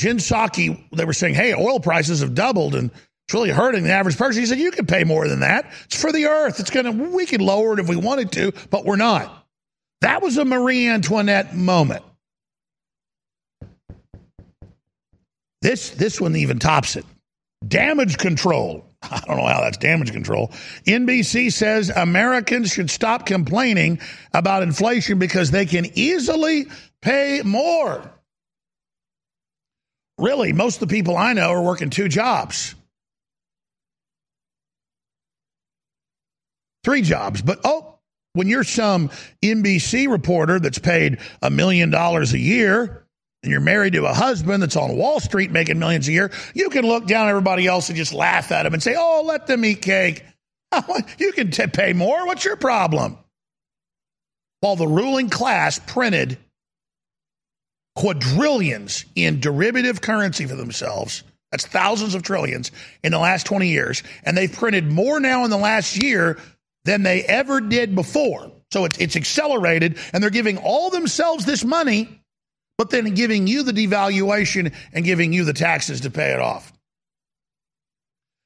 [0.00, 2.90] Jen Psaki, they were saying, hey, oil prices have doubled and
[3.26, 4.42] it's really hurting the average person.
[4.42, 5.72] He said, you can pay more than that.
[5.84, 6.60] It's for the earth.
[6.60, 9.46] It's going to, we could lower it if we wanted to, but we're not.
[10.00, 12.04] That was a Marie Antoinette moment.
[15.62, 17.06] This, this one even tops it.
[17.66, 18.84] Damage control.
[19.02, 20.48] I don't know how that's damage control.
[20.86, 24.00] NBC says Americans should stop complaining
[24.34, 26.66] about inflation because they can easily
[27.00, 28.12] pay more.
[30.18, 32.74] Really, most of the people I know are working two jobs.
[36.84, 37.42] Three jobs.
[37.42, 37.98] But oh,
[38.34, 39.10] when you're some
[39.42, 43.06] NBC reporter that's paid a million dollars a year,
[43.42, 46.70] and you're married to a husband that's on Wall Street making millions a year, you
[46.70, 49.46] can look down at everybody else and just laugh at them and say, oh, let
[49.46, 50.24] them eat cake.
[51.18, 52.26] you can t- pay more.
[52.26, 53.18] What's your problem?
[54.60, 56.38] While the ruling class printed
[57.94, 61.22] quadrillions in derivative currency for themselves.
[61.50, 62.70] That's thousands of trillions
[63.02, 64.02] in the last 20 years.
[64.24, 66.38] And they've printed more now in the last year
[66.84, 68.50] than they ever did before.
[68.70, 72.08] So it's, it's accelerated, and they're giving all themselves this money,
[72.78, 76.72] but then giving you the devaluation and giving you the taxes to pay it off.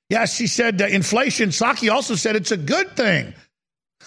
[0.09, 1.51] Yes, she said uh, inflation.
[1.51, 3.34] Psaki also said it's a good thing.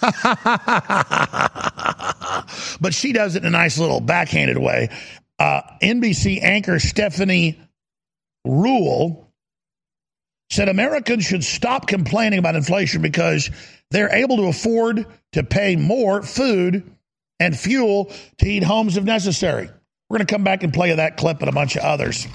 [2.80, 4.88] but she does it in a nice little backhanded way.
[5.38, 7.58] Uh, NBC anchor Stephanie
[8.46, 9.26] Ruhle
[10.50, 13.50] said Americans should stop complaining about inflation because
[13.90, 16.90] they're able to afford to pay more food
[17.38, 19.70] and fuel to heat homes if necessary.
[20.08, 22.26] We're going to come back and play that clip and a bunch of others.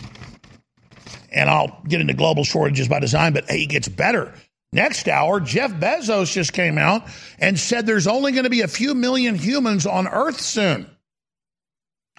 [1.31, 4.33] And I'll get into global shortages by design, but hey, it gets better.
[4.71, 7.07] Next hour, Jeff Bezos just came out
[7.39, 10.89] and said there's only going to be a few million humans on Earth soon.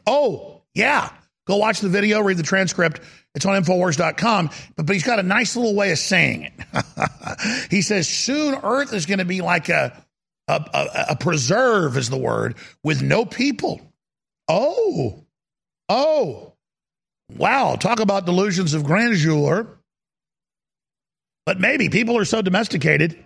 [0.07, 1.11] Oh, yeah.
[1.47, 3.01] Go watch the video, read the transcript.
[3.37, 4.51] It's on Infowars.com.
[4.77, 7.69] But, but he's got a nice little way of saying it.
[7.71, 10.03] he says, soon Earth is going to be like a,
[10.49, 13.81] a, a, a preserve, is the word, with no people.
[14.49, 15.27] Oh,
[15.91, 16.55] oh.
[17.37, 17.77] Wow.
[17.77, 19.69] Talk about delusions of grandeur.
[21.45, 23.23] But maybe people are so domesticated.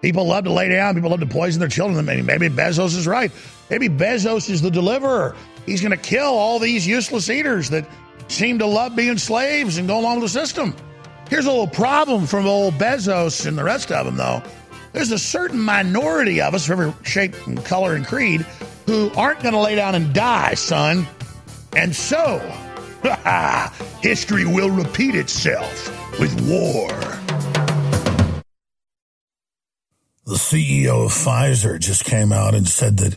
[0.00, 0.94] People love to lay down.
[0.94, 2.06] People love to poison their children.
[2.06, 3.32] Maybe, maybe Bezos is right.
[3.68, 5.34] Maybe Bezos is the deliverer.
[5.66, 7.86] He's going to kill all these useless eaters that
[8.30, 10.74] seem to love being slaves and go along with the system.
[11.28, 14.42] Here's a little problem from old Bezos and the rest of them, though.
[14.92, 18.40] There's a certain minority of us, of every shape and color and creed,
[18.86, 21.06] who aren't going to lay down and die, son.
[21.76, 22.38] And so,
[24.02, 26.88] history will repeat itself with war.
[30.26, 33.16] The CEO of Pfizer just came out and said that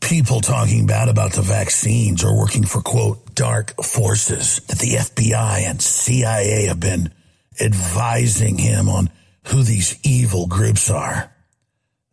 [0.00, 5.68] people talking bad about the vaccines are working for, quote, dark forces, that the FBI
[5.68, 7.12] and CIA have been
[7.60, 9.10] advising him on
[9.48, 11.32] who these evil groups are.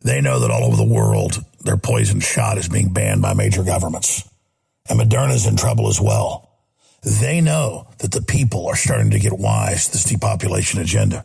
[0.00, 3.62] They know that all over the world, their poison shot is being banned by major
[3.62, 4.28] governments.
[4.88, 6.50] And Moderna's in trouble as well.
[7.02, 11.24] They know that the people are starting to get wise to this depopulation agenda.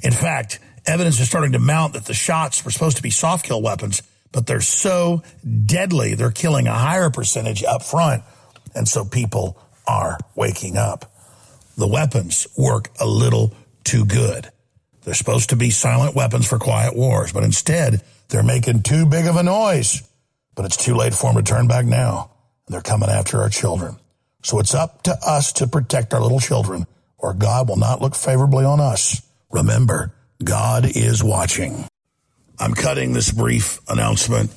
[0.00, 3.46] In fact, evidence is starting to mount that the shots were supposed to be soft
[3.46, 4.02] kill weapons,
[4.32, 5.22] but they're so
[5.66, 8.22] deadly, they're killing a higher percentage up front.
[8.74, 11.12] And so people are waking up.
[11.76, 13.54] The weapons work a little
[13.84, 14.50] too good.
[15.02, 19.26] They're supposed to be silent weapons for quiet wars, but instead they're making too big
[19.26, 20.02] of a noise.
[20.54, 22.30] But it's too late for them to turn back now.
[22.66, 23.96] And they're coming after our children.
[24.42, 26.86] So it's up to us to protect our little children,
[27.18, 29.22] or God will not look favorably on us.
[29.50, 31.86] Remember, God is watching.
[32.58, 34.56] I'm cutting this brief announcement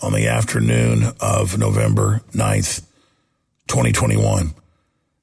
[0.00, 2.82] on the afternoon of November 9th,
[3.68, 4.54] 2021.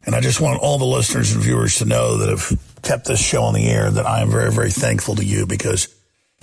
[0.05, 3.23] And I just want all the listeners and viewers to know that have kept this
[3.23, 5.93] show on the air that I am very, very thankful to you because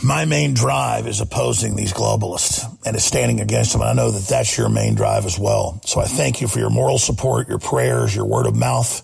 [0.02, 3.80] my main drive is opposing these globalists and is standing against them.
[3.80, 5.80] And I know that that's your main drive as well.
[5.84, 9.02] So I thank you for your moral support, your prayers, your word of mouth,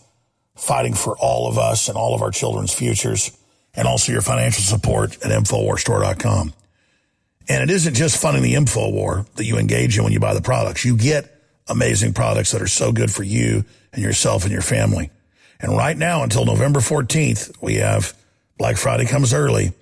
[0.55, 3.37] fighting for all of us and all of our children's futures,
[3.75, 6.53] and also your financial support at InfoWarsStore.com.
[7.49, 10.35] And it isn't just funding the info war that you engage in when you buy
[10.35, 10.85] the products.
[10.85, 15.11] You get amazing products that are so good for you and yourself and your family.
[15.61, 18.15] And right now, until November 14th, we have
[18.59, 19.73] Black Friday comes early,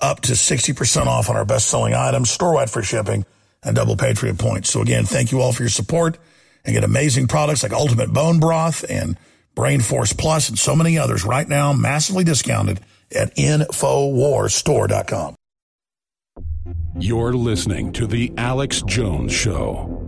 [0.00, 3.24] up to 60% off on our best selling items, store wide free shipping,
[3.62, 4.70] and double Patriot points.
[4.70, 6.18] So again, thank you all for your support
[6.64, 9.16] and get amazing products like Ultimate Bone Broth and
[9.54, 12.80] Brain Force Plus and so many others right now, massively discounted
[13.14, 15.34] at InfoWarsStore.com.
[16.98, 20.05] You're listening to The Alex Jones Show.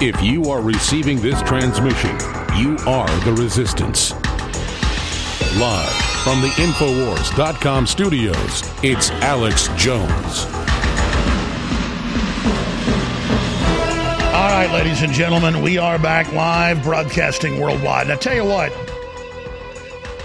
[0.00, 2.16] If you are receiving this transmission,
[2.56, 4.12] you are the resistance.
[5.58, 5.92] Live
[6.22, 10.44] from the Infowars.com studios, it's Alex Jones.
[14.32, 18.06] All right, ladies and gentlemen, we are back live broadcasting worldwide.
[18.06, 18.72] Now, tell you what,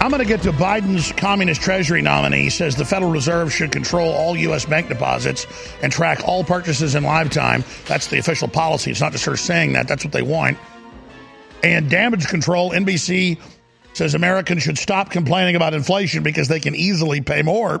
[0.04, 2.42] I'm going to get to Biden's communist treasury nominee.
[2.42, 4.66] He says the Federal Reserve should control all U.S.
[4.66, 5.46] bank deposits
[5.80, 7.64] and track all purchases in lifetime.
[7.86, 8.90] That's the official policy.
[8.90, 10.58] It's not just her saying that, that's what they want.
[11.62, 13.40] And damage control, NBC
[13.94, 17.80] says Americans should stop complaining about inflation because they can easily pay more.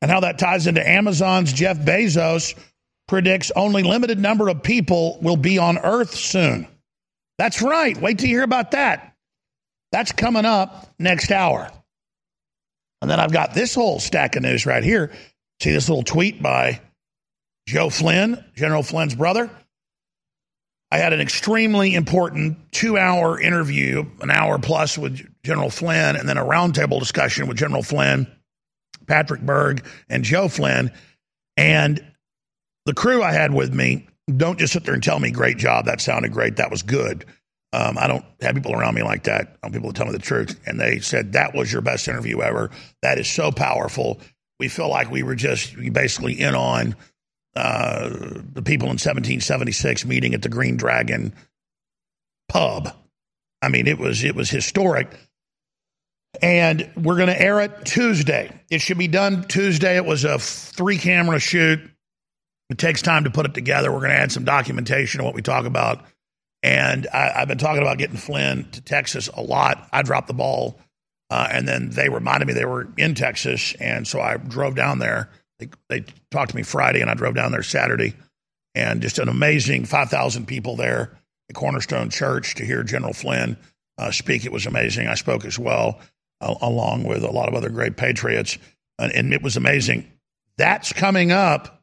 [0.00, 2.54] and how that ties into Amazon's Jeff Bezos
[3.08, 6.68] predicts only limited number of people will be on Earth soon.
[7.36, 8.00] That's right.
[8.00, 9.15] Wait till you hear about that.
[9.96, 11.72] That's coming up next hour.
[13.00, 15.10] And then I've got this whole stack of news right here.
[15.62, 16.82] See this little tweet by
[17.66, 19.48] Joe Flynn, General Flynn's brother.
[20.90, 26.28] I had an extremely important two hour interview, an hour plus with General Flynn, and
[26.28, 28.26] then a roundtable discussion with General Flynn,
[29.06, 30.92] Patrick Berg, and Joe Flynn.
[31.56, 32.04] And
[32.84, 35.86] the crew I had with me don't just sit there and tell me, great job,
[35.86, 37.24] that sounded great, that was good.
[37.76, 39.58] Um, I don't have people around me like that.
[39.62, 40.58] Want people to tell me the truth.
[40.64, 42.70] And they said, that was your best interview ever.
[43.02, 44.18] That is so powerful.
[44.58, 46.96] We feel like we were just basically in on
[47.54, 51.34] uh, the people in 1776 meeting at the Green Dragon
[52.48, 52.88] pub.
[53.60, 55.14] I mean, it was it was historic.
[56.40, 58.58] And we're going to air it Tuesday.
[58.70, 59.96] It should be done Tuesday.
[59.96, 61.80] It was a three camera shoot.
[62.70, 63.92] It takes time to put it together.
[63.92, 66.04] We're going to add some documentation of what we talk about.
[66.66, 69.88] And I, have been talking about getting Flynn to Texas a lot.
[69.92, 70.78] I dropped the ball.
[71.30, 73.74] Uh, and then they reminded me they were in Texas.
[73.80, 77.34] And so I drove down there they, they talked to me Friday, and I drove
[77.34, 78.14] down there Saturday,
[78.74, 83.56] and just an amazing 5,000 people there at Cornerstone Church to hear General Flynn
[83.98, 84.44] uh, speak.
[84.44, 85.06] It was amazing.
[85.08, 85.98] I spoke as well,
[86.40, 88.58] uh, along with a lot of other great patriots,
[88.98, 90.10] and, and it was amazing.
[90.58, 91.75] That's coming up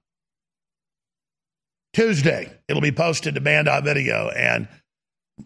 [1.94, 2.52] Tuesday.
[2.68, 4.30] It'll be posted to banned.video.
[4.30, 4.68] And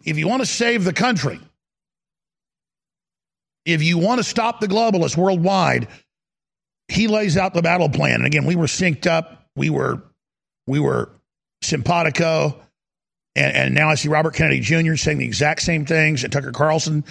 [0.04, 1.40] if you want to save the country,
[3.64, 5.88] if you want to stop the globalists worldwide,
[6.88, 8.16] he lays out the battle plan.
[8.16, 9.46] And again, we were synced up.
[9.56, 10.02] We were
[10.66, 11.10] we were
[11.62, 12.60] simpatico.
[13.36, 14.96] And, and now I see Robert Kennedy Jr.
[14.96, 17.04] saying the exact same things and Tucker Carlson.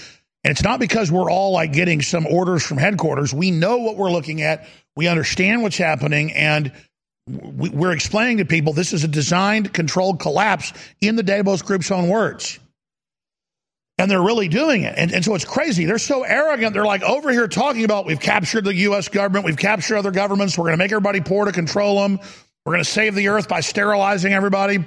[0.44, 3.34] And it's not because we're all like getting some orders from headquarters.
[3.34, 4.68] We know what we're looking at.
[4.96, 6.32] We understand what's happening.
[6.34, 6.72] And
[7.28, 12.08] we're explaining to people this is a designed, controlled collapse in the Davos Group's own
[12.08, 12.60] words
[13.98, 14.94] and they're really doing it.
[14.98, 15.86] And, and so it's crazy.
[15.86, 16.74] They're so arrogant.
[16.74, 19.08] They're like over here talking about we've captured the U.S.
[19.08, 22.20] government, we've captured other governments, we're going to make everybody poor to control them,
[22.66, 24.86] we're going to save the earth by sterilizing everybody.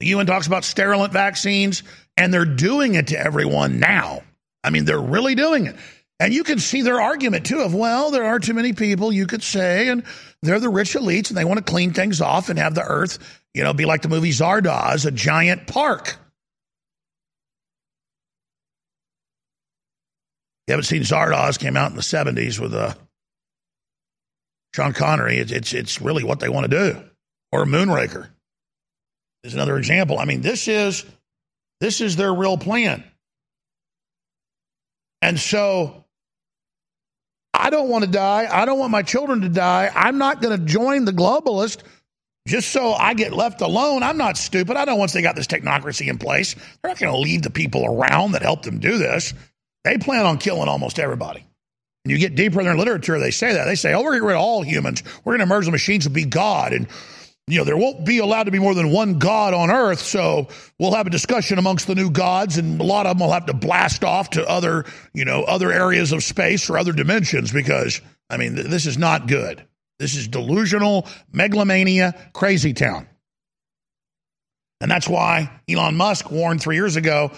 [0.00, 1.82] The UN talks about sterilant vaccines,
[2.16, 4.22] and they're doing it to everyone now.
[4.64, 5.76] I mean, they're really doing it.
[6.20, 9.26] And you can see their argument too of, well, there are too many people, you
[9.26, 10.04] could say, and
[10.42, 13.18] they're the rich elites and they want to clean things off and have the earth,
[13.54, 16.18] you know, be like the movie Zardoz, a giant park.
[20.70, 22.94] you haven't seen Zardoz, came out in the 70s with uh,
[24.72, 25.38] Sean Connery.
[25.38, 27.02] It's, it's, it's really what they want to do.
[27.50, 28.28] Or Moonraker
[29.42, 30.20] is another example.
[30.20, 31.04] I mean, this is
[31.80, 33.02] this is their real plan.
[35.22, 35.99] And so
[37.54, 38.48] I don't want to die.
[38.50, 39.90] I don't want my children to die.
[39.94, 41.82] I'm not going to join the globalist
[42.46, 44.02] just so I get left alone.
[44.02, 44.76] I'm not stupid.
[44.76, 47.50] I know once they got this technocracy in place, they're not going to leave the
[47.50, 49.34] people around that helped them do this.
[49.84, 51.44] They plan on killing almost everybody.
[52.04, 53.66] And you get deeper in their literature, they say that.
[53.66, 55.02] They say, oh, we're going to get rid of all humans.
[55.24, 56.72] We're going to merge the machines to be God.
[56.72, 56.86] And,
[57.46, 60.00] you know, there won't be allowed to be more than one God on earth.
[60.00, 63.32] So we'll have a discussion amongst the new gods, and a lot of them will
[63.32, 64.84] have to blast off to other,
[65.14, 68.98] you know, other areas of space or other dimensions because, I mean, th- this is
[68.98, 69.66] not good.
[69.98, 73.08] This is delusional, megalomania, crazy town.
[74.80, 77.32] And that's why Elon Musk warned three years ago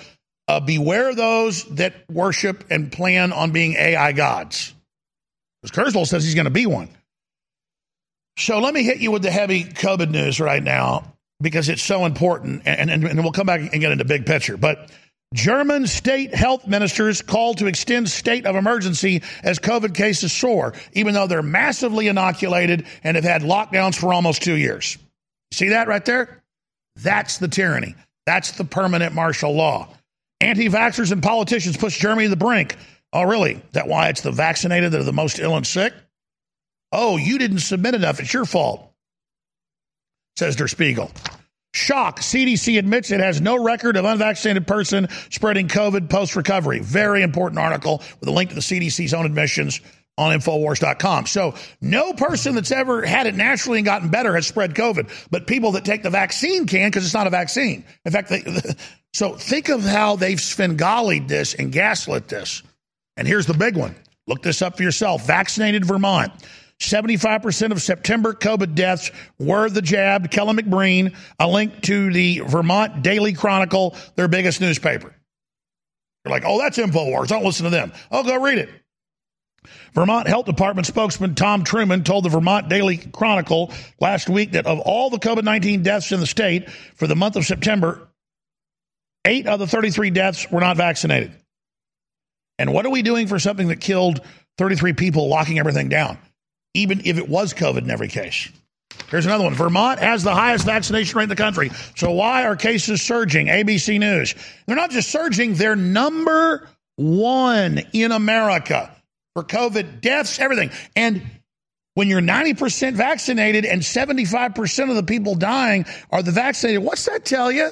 [0.46, 4.74] uh, beware those that worship and plan on being AI gods.
[5.62, 6.88] Because Kurzweil says he's going to be one.
[8.36, 12.06] So let me hit you with the heavy COVID news right now because it's so
[12.06, 14.56] important, and, and, and we'll come back and get into big picture.
[14.56, 14.90] But
[15.34, 21.14] German state health ministers called to extend state of emergency as COVID cases soar, even
[21.14, 24.98] though they're massively inoculated and have had lockdowns for almost two years.
[25.52, 26.42] See that right there?
[26.96, 27.94] That's the tyranny.
[28.26, 29.88] That's the permanent martial law.
[30.40, 32.76] Anti vaxxers and politicians push Germany to the brink.
[33.12, 33.62] Oh, really?
[33.72, 35.92] That why it's the vaccinated that are the most ill and sick?
[36.92, 38.20] Oh, you didn't submit enough.
[38.20, 38.92] It's your fault,
[40.36, 41.10] says Der Spiegel.
[41.74, 42.20] Shock.
[42.20, 46.80] CDC admits it has no record of unvaccinated person spreading COVID post recovery.
[46.80, 49.80] Very important article with a link to the CDC's own admissions
[50.18, 51.24] on Infowars.com.
[51.26, 55.46] So no person that's ever had it naturally and gotten better has spread COVID, but
[55.46, 57.84] people that take the vaccine can because it's not a vaccine.
[58.04, 58.42] In fact, they,
[59.14, 62.62] so think of how they've Svengalied this and gaslit this.
[63.16, 63.94] And here's the big one.
[64.26, 65.26] Look this up for yourself.
[65.26, 66.32] Vaccinated Vermont.
[66.82, 70.30] 75% of September COVID deaths were the jabbed.
[70.30, 75.14] Kelen McBreen, a link to the Vermont Daily Chronicle, their biggest newspaper.
[76.24, 77.28] You're like, oh, that's InfoWars.
[77.28, 77.92] Don't listen to them.
[78.10, 78.70] Oh, go read it.
[79.94, 84.80] Vermont Health Department spokesman Tom Truman told the Vermont Daily Chronicle last week that of
[84.80, 88.08] all the COVID 19 deaths in the state for the month of September,
[89.24, 91.32] eight of the 33 deaths were not vaccinated.
[92.58, 94.20] And what are we doing for something that killed
[94.58, 96.18] 33 people, locking everything down,
[96.74, 98.48] even if it was COVID in every case?
[99.08, 99.54] Here's another one.
[99.54, 101.70] Vermont has the highest vaccination rate in the country.
[101.96, 103.46] So why are cases surging?
[103.46, 104.34] ABC News.
[104.66, 108.94] They're not just surging, they're number one in America
[109.34, 110.70] for COVID deaths, everything.
[110.96, 111.22] And
[111.94, 117.24] when you're 90% vaccinated and 75% of the people dying are the vaccinated, what's that
[117.24, 117.70] tell you?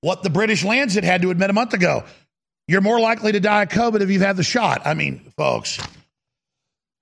[0.00, 2.04] What the British Lancet had to admit a month ago.
[2.68, 4.82] You're more likely to die of COVID if you've had the shot.
[4.86, 5.78] I mean, folks.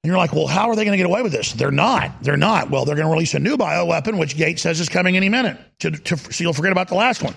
[0.02, 1.52] And you're like, well, how are they going to get away with this?
[1.52, 2.22] They're not.
[2.22, 2.70] They're not.
[2.70, 5.58] Well, they're going to release a new bioweapon, which Gates says is coming any minute.
[5.80, 7.34] To, to, so you'll forget about the last one.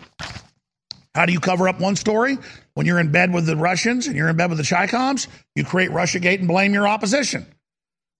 [1.15, 2.37] How do you cover up one story?
[2.75, 5.65] When you're in bed with the Russians and you're in bed with the Chicoms, you
[5.65, 7.45] create Russiagate and blame your opposition.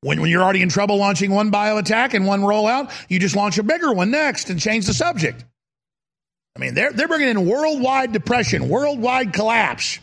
[0.01, 3.35] When, when you're already in trouble launching one bio attack and one rollout, you just
[3.35, 5.45] launch a bigger one next and change the subject.
[6.55, 9.99] I mean, they're, they're bringing in worldwide depression, worldwide collapse.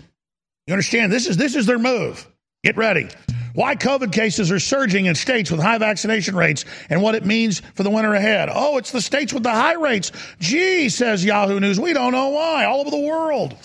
[0.67, 1.13] You understand?
[1.13, 2.27] This is, this is their move.
[2.63, 3.09] Get ready.
[3.57, 7.63] Why COVID cases are surging in states with high vaccination rates and what it means
[7.75, 8.51] for the winter ahead.
[8.53, 10.13] Oh, it's the states with the high rates.
[10.39, 13.57] Gee, says Yahoo News, we don't know why, all over the world.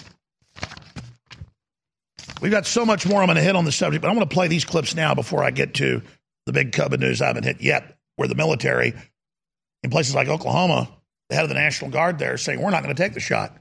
[2.42, 4.26] We've got so much more I'm going to hit on the subject, but I'm going
[4.26, 6.02] to play these clips now before I get to
[6.46, 8.94] the big COVID news I haven't hit yet, where the military
[9.84, 10.88] in places like Oklahoma,
[11.28, 13.58] the head of the National Guard there saying, we're not going to take the shot.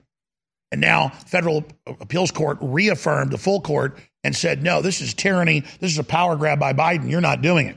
[0.73, 5.61] And now federal appeals court reaffirmed the full court and said, no, this is tyranny.
[5.81, 7.11] This is a power grab by Biden.
[7.11, 7.77] You're not doing it.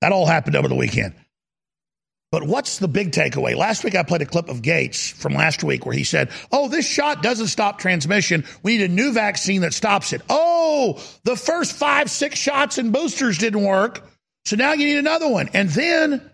[0.00, 1.14] That all happened over the weekend.
[2.32, 3.54] But what's the big takeaway?
[3.54, 6.66] Last week I played a clip of Gates from last week where he said, Oh,
[6.66, 8.44] this shot doesn't stop transmission.
[8.62, 10.22] We need a new vaccine that stops it.
[10.30, 14.02] Oh, the first five, six shots and boosters didn't work.
[14.46, 15.50] So now you need another one.
[15.52, 16.30] And then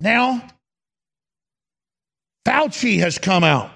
[0.00, 0.46] now
[2.46, 3.70] Fauci has come out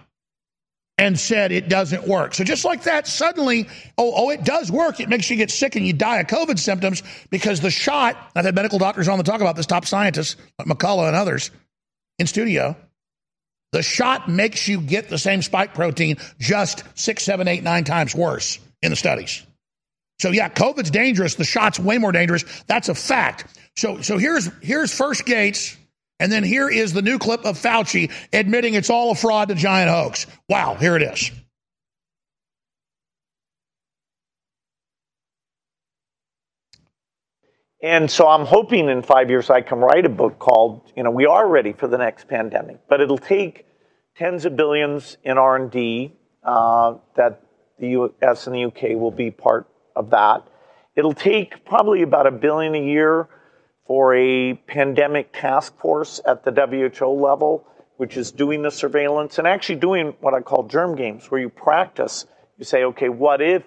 [0.99, 2.35] and said it doesn't work.
[2.35, 5.01] So just like that, suddenly, oh, oh, it does work.
[5.01, 8.45] It makes you get sick and you die of COVID symptoms because the shot, I've
[8.45, 11.51] had medical doctors on to talk about this, top scientists like McCullough and others
[12.19, 12.77] in studio.
[13.73, 18.15] The shot makes you get the same spike protein just six, seven, eight, nine times
[18.15, 19.45] worse in the studies.
[20.21, 21.35] So yeah, COVID's dangerous.
[21.35, 22.45] The shot's way more dangerous.
[22.67, 23.47] That's a fact.
[23.77, 25.77] So so here's here's first Gates
[26.23, 29.57] and then here is the new clip of Fauci admitting it's all a fraud, a
[29.57, 30.29] giant hoax.
[30.49, 31.33] Wow, here it is.
[37.83, 41.11] And so I'm hoping in five years I can write a book called, you know,
[41.11, 43.67] we are ready for the next pandemic, but it'll take
[44.15, 46.13] tens of billions in R&D
[46.45, 47.43] uh, that
[47.81, 48.47] the U.S.
[48.47, 48.95] and the U.K.
[48.95, 49.67] will be part
[49.97, 50.47] of that.
[50.95, 53.29] It'll take probably about a billion a year
[53.87, 57.67] for a pandemic task force at the WHO level,
[57.97, 61.49] which is doing the surveillance and actually doing what I call germ games, where you
[61.49, 62.27] practice.
[62.59, 63.63] You say, okay, what if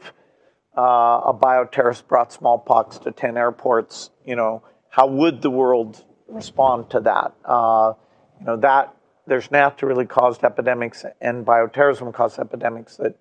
[0.77, 4.09] uh, a bioterrorist brought smallpox to 10 airports?
[4.25, 7.33] You know, how would the world respond to that?
[7.43, 7.93] Uh,
[8.39, 8.95] you know, that
[9.27, 13.17] there's naturally caused epidemics and bioterrorism caused epidemics that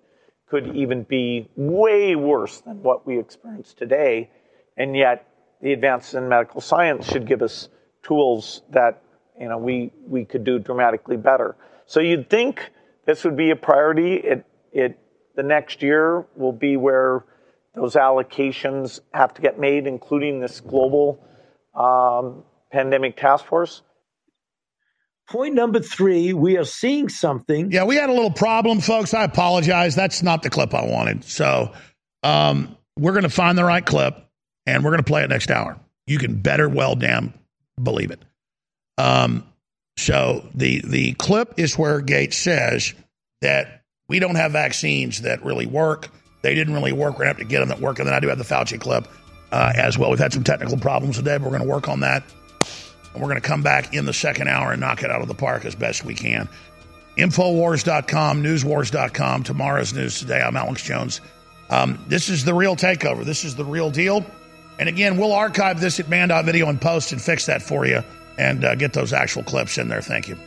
[0.47, 4.29] could even be way worse than what we experience today.
[4.77, 5.27] And yet,
[5.65, 7.69] the advances in medical science should give us
[8.03, 9.01] tools that
[9.39, 11.55] you know we we could do dramatically better.
[11.87, 12.69] So you'd think
[13.07, 14.13] this would be a priority.
[14.13, 14.99] It it
[15.35, 17.25] the next year will be where
[17.73, 21.19] those allocations have to get made, including this global
[21.73, 23.81] um, pandemic task force.
[25.27, 27.71] Point number three, we are seeing something.
[27.71, 29.15] Yeah, we had a little problem, folks.
[29.15, 29.95] I apologize.
[29.95, 31.23] That's not the clip I wanted.
[31.23, 31.73] So
[32.21, 34.24] um, we're going to find the right clip
[34.65, 35.77] and we're going to play it next hour.
[36.07, 37.33] You can better well damn
[37.81, 38.21] believe it.
[38.97, 39.45] Um,
[39.97, 42.93] so the the clip is where Gates says
[43.41, 46.09] that we don't have vaccines that really work.
[46.41, 47.13] They didn't really work.
[47.13, 47.99] We're going to have to get them that work.
[47.99, 49.07] And then I do have the Fauci clip
[49.51, 50.09] uh, as well.
[50.09, 52.23] We've had some technical problems today, but we're going to work on that.
[53.13, 55.27] And we're going to come back in the second hour and knock it out of
[55.27, 56.47] the park as best we can.
[57.17, 60.41] Infowars.com, newswars.com, tomorrow's news today.
[60.41, 61.21] I'm Alex Jones.
[61.69, 63.23] Um, this is the real takeover.
[63.23, 64.25] This is the real deal.
[64.79, 68.01] And again, we'll archive this at banned.video and post and fix that for you
[68.37, 70.01] and uh, get those actual clips in there.
[70.01, 70.37] Thank you.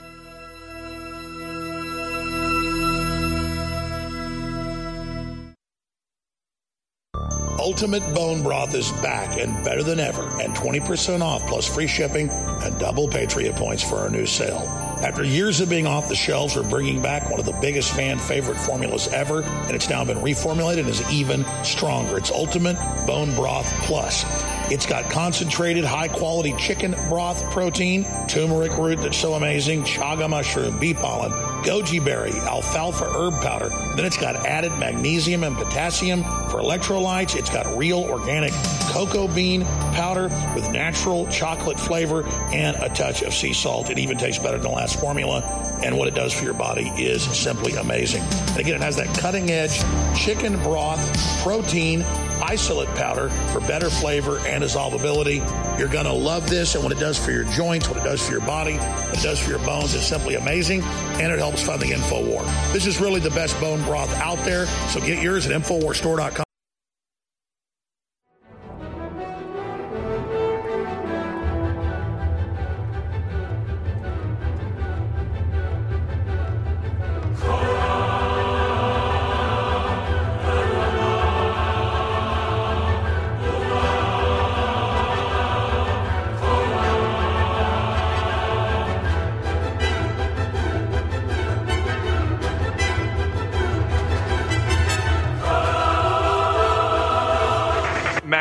[7.58, 12.30] Ultimate Bone Broth is back and better than ever, and 20% off plus free shipping
[12.30, 14.87] and double Patriot points for our new sale.
[15.02, 18.18] After years of being off the shelves, we're bringing back one of the biggest fan
[18.18, 22.18] favorite formulas ever, and it's now been reformulated and is even stronger.
[22.18, 22.76] It's Ultimate
[23.06, 24.24] Bone Broth Plus.
[24.70, 30.78] It's got concentrated, high quality chicken broth protein, turmeric root that's so amazing, chaga mushroom,
[30.78, 33.70] bee pollen, goji berry, alfalfa herb powder.
[33.96, 37.34] Then it's got added magnesium and potassium for electrolytes.
[37.34, 38.52] It's got real organic
[38.90, 39.64] cocoa bean
[39.94, 43.88] powder with natural chocolate flavor and a touch of sea salt.
[43.88, 45.40] It even tastes better than the last formula.
[45.82, 48.22] And what it does for your body is simply amazing.
[48.22, 49.82] And again, it has that cutting edge
[50.14, 52.04] chicken broth protein
[52.42, 55.38] isolate powder for better flavor and dissolvability.
[55.78, 56.74] You're going to love this.
[56.74, 59.22] And what it does for your joints, what it does for your body, what it
[59.22, 60.82] does for your bones is simply amazing.
[60.82, 62.72] And it helps fund the InfoWar.
[62.72, 64.66] This is really the best bone broth out there.
[64.88, 66.47] So get yours at InfoWarsStore.com.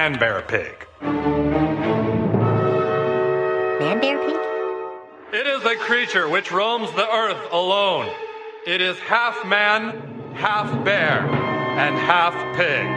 [0.08, 0.88] Man bear pig.
[3.82, 4.38] Man bear pig?
[5.34, 8.10] It is a creature which roams the earth alone.
[8.66, 12.88] It is half man, half bear, and half pig.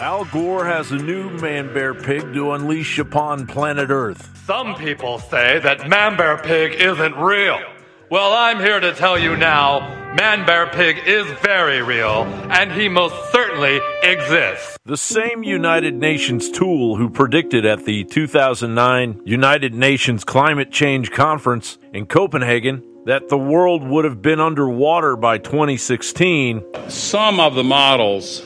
[0.00, 4.30] Al Gore has a new man bear pig to unleash upon planet Earth.
[4.46, 7.60] Some people say that Man Bear Pig isn't real.
[8.08, 12.86] Well, I'm here to tell you now Man Bear Pig is very real, and he
[12.86, 14.76] most certainly exists.
[14.84, 21.78] The same United Nations tool who predicted at the 2009 United Nations Climate Change Conference
[21.94, 26.62] in Copenhagen that the world would have been underwater by 2016.
[26.88, 28.42] Some of the models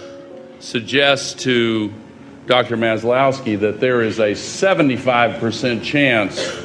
[0.61, 1.93] suggest to
[2.47, 2.77] Dr.
[2.77, 6.65] Maslowski that there is a 75% chance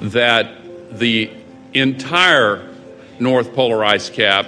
[0.00, 0.50] that
[0.98, 1.30] the
[1.74, 2.69] entire
[3.20, 4.46] North Polar ice cap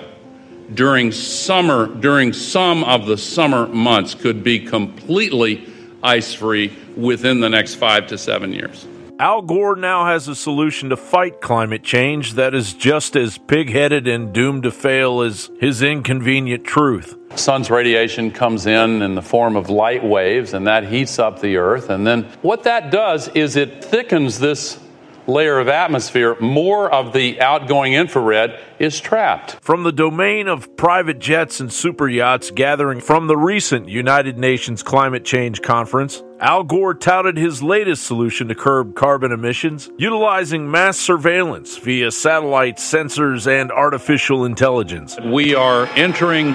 [0.75, 5.69] during summer, during some of the summer months, could be completely
[6.03, 8.87] ice free within the next five to seven years.
[9.19, 13.71] Al Gore now has a solution to fight climate change that is just as pig
[13.71, 17.17] headed and doomed to fail as his inconvenient truth.
[17.37, 21.57] Sun's radiation comes in in the form of light waves, and that heats up the
[21.57, 21.89] Earth.
[21.89, 24.81] And then what that does is it thickens this
[25.27, 26.37] layer of atmosphere.
[26.41, 29.53] More of the outgoing infrared is trapped.
[29.61, 34.83] From the domain of private jets and super yachts gathering from the recent United Nations
[34.83, 40.99] Climate Change Conference, Al Gore touted his latest solution to curb carbon emissions, utilizing mass
[40.99, 45.17] surveillance via satellite sensors and artificial intelligence.
[45.25, 46.55] We are entering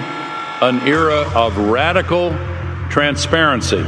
[0.60, 2.36] an era of radical
[2.90, 3.84] transparency.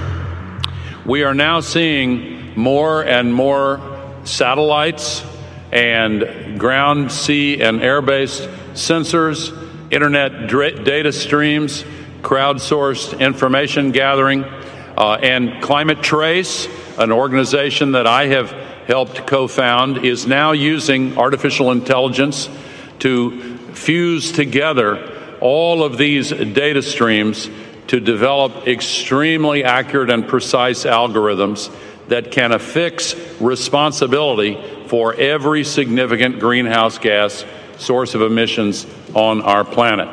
[1.05, 3.89] We are now seeing more and more
[4.31, 5.24] satellites
[5.72, 9.57] and ground, sea, and air based sensors,
[9.91, 11.85] internet data streams,
[12.22, 14.45] crowdsourced information gathering,
[14.97, 16.68] uh, and Climate Trace,
[16.99, 18.51] an organization that I have
[18.87, 22.49] helped co found, is now using artificial intelligence
[23.01, 27.49] to fuse together all of these data streams
[27.87, 31.74] to develop extremely accurate and precise algorithms
[32.11, 37.45] that can affix responsibility for every significant greenhouse gas
[37.79, 40.09] source of emissions on our planet.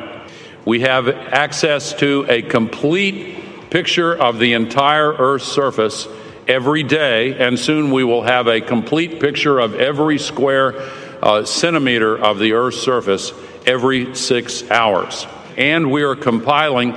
[0.64, 6.06] We have access to a complete picture of the entire Earth's surface
[6.46, 10.74] every day, and soon we will have a complete picture of every square
[11.20, 13.32] uh, centimeter of the Earth's surface
[13.66, 15.26] every six hours.
[15.56, 16.94] And we are compiling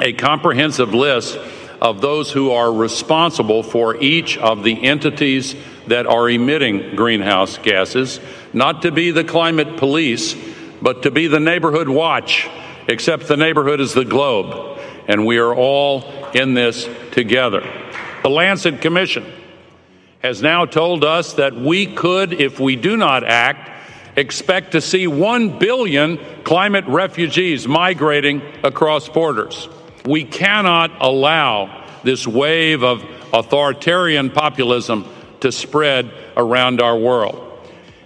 [0.00, 1.38] a comprehensive list
[1.84, 5.54] of those who are responsible for each of the entities
[5.86, 8.20] that are emitting greenhouse gases,
[8.54, 10.34] not to be the climate police,
[10.80, 12.48] but to be the neighborhood watch,
[12.88, 17.60] except the neighborhood is the globe, and we are all in this together.
[18.22, 19.30] The Lancet Commission
[20.20, 23.70] has now told us that we could, if we do not act,
[24.16, 29.68] expect to see 1 billion climate refugees migrating across borders.
[30.06, 33.02] We cannot allow this wave of
[33.32, 35.06] authoritarian populism
[35.40, 37.40] to spread around our world.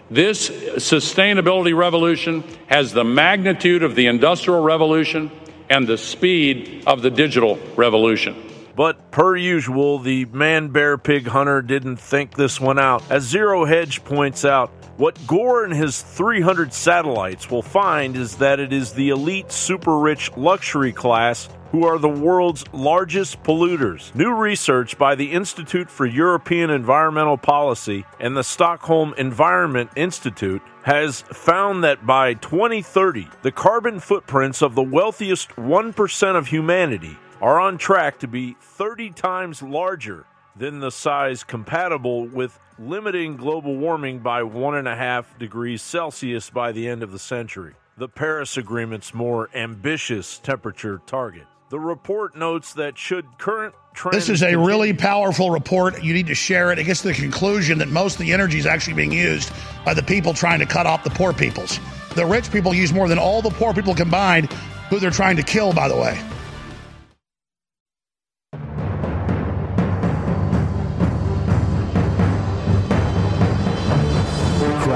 [0.08, 5.32] This sustainability revolution has the magnitude of the Industrial Revolution
[5.68, 8.44] and the speed of the digital revolution.
[8.76, 13.02] But per usual, the man bear pig hunter didn't think this one out.
[13.10, 18.60] As Zero Hedge points out, what Gore and his 300 satellites will find is that
[18.60, 24.14] it is the elite super rich luxury class who are the world's largest polluters.
[24.14, 31.20] New research by the Institute for European Environmental Policy and the Stockholm Environment Institute has
[31.22, 37.78] found that by 2030, the carbon footprints of the wealthiest 1% of humanity are on
[37.78, 40.24] track to be 30 times larger
[40.56, 47.02] than the size compatible with limiting global warming by 1.5 degrees Celsius by the end
[47.02, 47.74] of the century.
[47.96, 51.46] The Paris Agreement's more ambitious temperature target.
[51.70, 54.16] The report notes that should current trends.
[54.16, 56.02] This is a really powerful report.
[56.02, 56.78] You need to share it.
[56.78, 59.52] It gets to the conclusion that most of the energy is actually being used
[59.84, 61.78] by the people trying to cut off the poor peoples.
[62.14, 64.50] The rich people use more than all the poor people combined,
[64.88, 66.18] who they're trying to kill, by the way.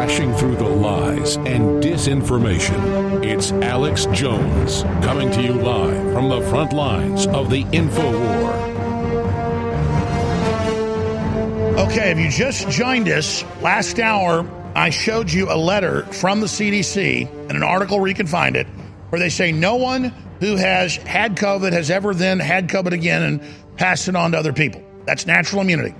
[0.03, 3.25] Crashing through the lies and disinformation.
[3.25, 8.53] It's Alex Jones coming to you live from the front lines of the info war.
[11.87, 14.45] Okay, if you just joined us last hour,
[14.75, 18.57] I showed you a letter from the CDC and an article where you can find
[18.57, 18.67] it,
[19.11, 23.23] where they say no one who has had COVID has ever then had COVID again
[23.23, 23.41] and
[23.77, 24.83] passed it on to other people.
[25.07, 25.95] That's natural immunity.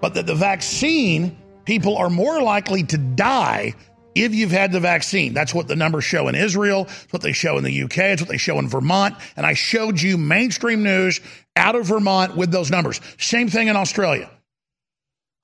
[0.00, 1.37] But that the vaccine,
[1.68, 3.74] people are more likely to die
[4.14, 5.34] if you've had the vaccine.
[5.34, 6.86] That's what the numbers show in Israel.
[6.88, 7.98] It's what they show in the UK.
[7.98, 9.16] It's what they show in Vermont.
[9.36, 11.20] And I showed you mainstream news
[11.56, 13.02] out of Vermont with those numbers.
[13.18, 14.30] Same thing in Australia.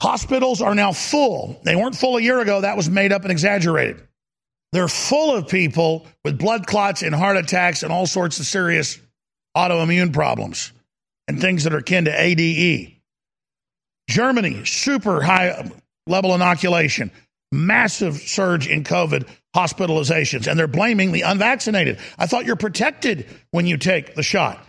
[0.00, 1.60] Hospitals are now full.
[1.62, 2.62] They weren't full a year ago.
[2.62, 4.00] That was made up and exaggerated.
[4.72, 8.98] They're full of people with blood clots and heart attacks and all sorts of serious
[9.54, 10.72] autoimmune problems
[11.28, 12.94] and things that are akin to ADE.
[14.08, 15.70] Germany, super high
[16.06, 17.10] level inoculation,
[17.52, 21.98] massive surge in COVID hospitalizations, and they're blaming the unvaccinated.
[22.18, 24.64] I thought you're protected when you take the shot.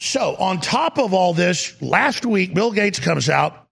[0.00, 3.68] So, on top of all this, last week, Bill Gates comes out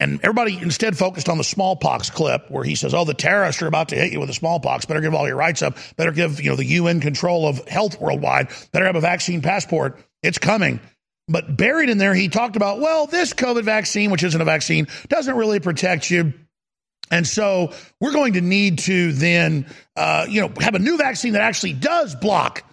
[0.00, 3.66] and everybody instead focused on the smallpox clip where he says, Oh, the terrorists are
[3.66, 4.84] about to hit you with the smallpox.
[4.84, 5.76] Better give all your rights up.
[5.96, 8.48] Better give, you know, the UN control of health worldwide.
[8.72, 10.00] Better have a vaccine passport.
[10.22, 10.80] It's coming.
[11.28, 14.88] But buried in there, he talked about, well, this COVID vaccine, which isn't a vaccine,
[15.08, 16.32] doesn't really protect you.
[17.10, 19.66] And so we're going to need to then,
[19.96, 22.64] uh, you know, have a new vaccine that actually does block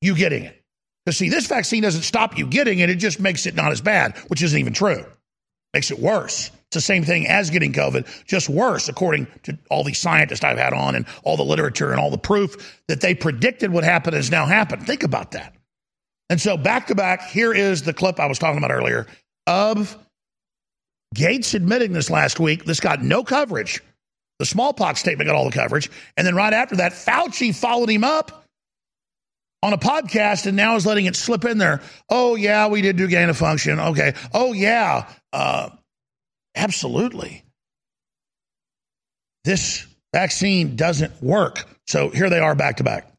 [0.00, 0.62] you getting it.
[1.04, 3.80] Because see, this vaccine doesn't stop you getting it; it just makes it not as
[3.80, 5.04] bad, which isn't even true.
[5.74, 6.50] Makes it worse.
[6.66, 10.58] It's the same thing as getting COVID, just worse, according to all these scientists I've
[10.58, 14.16] had on and all the literature and all the proof that they predicted what happened
[14.16, 14.86] has now happened.
[14.86, 15.54] Think about that.
[16.30, 19.06] And so, back to back, here is the clip I was talking about earlier
[19.46, 19.96] of
[21.14, 22.64] Gates admitting this last week.
[22.64, 23.82] This got no coverage.
[24.38, 25.90] The smallpox statement got all the coverage.
[26.16, 28.44] And then right after that, Fauci followed him up
[29.62, 31.80] on a podcast and now is letting it slip in there.
[32.08, 33.78] Oh, yeah, we did do gain of function.
[33.78, 34.14] Okay.
[34.34, 35.08] Oh, yeah.
[35.32, 35.70] Uh,
[36.56, 37.44] absolutely.
[39.44, 41.64] This vaccine doesn't work.
[41.86, 43.11] So here they are back to back.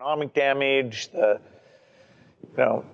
[0.00, 1.38] Economic damage, the
[2.42, 2.86] you know,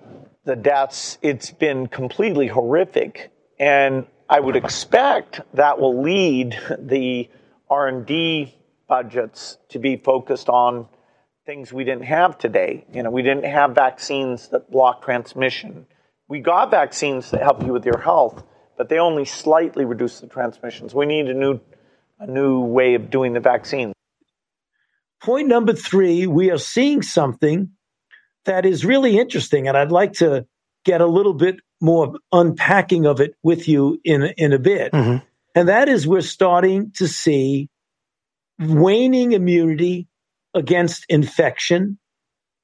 [0.43, 3.31] the deaths, it's been completely horrific.
[3.57, 7.29] And I would expect that will lead the
[7.69, 8.53] R&D
[8.89, 10.89] budgets to be focused on
[11.45, 12.85] things we didn't have today.
[12.91, 15.85] You know, we didn't have vaccines that block transmission.
[16.27, 18.43] We got vaccines that help you with your health,
[18.77, 20.93] but they only slightly reduce the transmissions.
[20.93, 21.61] We need a new
[22.19, 23.93] a new way of doing the vaccine.
[25.21, 27.71] Point number 3, we are seeing something
[28.45, 30.45] that is really interesting and I'd like to
[30.85, 34.91] get a little bit more unpacking of it with you in in a bit.
[34.93, 35.25] Mm-hmm.
[35.55, 37.69] And that is we're starting to see
[38.59, 40.07] waning immunity
[40.53, 41.99] against infection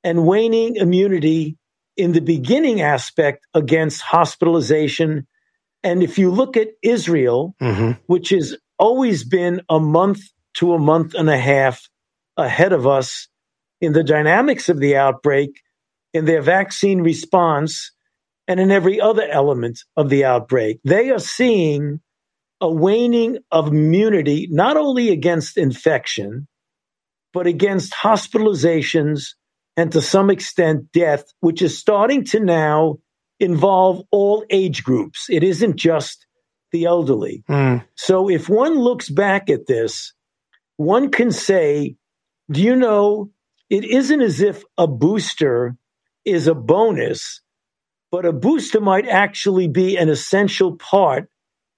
[0.04, 1.58] and waning immunity
[1.96, 5.28] in the beginning aspect against hospitalization.
[5.84, 7.92] And if you look at Israel, mm-hmm.
[8.08, 10.22] which has always been a month
[10.56, 11.88] to a month and a half
[12.38, 13.28] ahead of us
[13.82, 15.62] in the dynamics of the outbreak,
[16.14, 17.92] in their vaccine response,
[18.48, 22.02] and in every other element of the outbreak, they are seeing
[22.62, 26.48] a waning of immunity, not only against infection,
[27.34, 29.30] but against hospitalizations
[29.76, 33.00] and to some extent death, which is starting to now
[33.40, 35.28] involve all age groups.
[35.30, 36.26] It isn't just
[36.72, 37.44] the elderly.
[37.50, 37.84] Mm.
[37.96, 40.14] So if one looks back at this,
[40.78, 41.96] one can say,
[42.54, 43.32] do you know,
[43.70, 45.78] it isn't as if a booster
[46.26, 47.42] is a bonus,
[48.12, 51.30] but a booster might actually be an essential part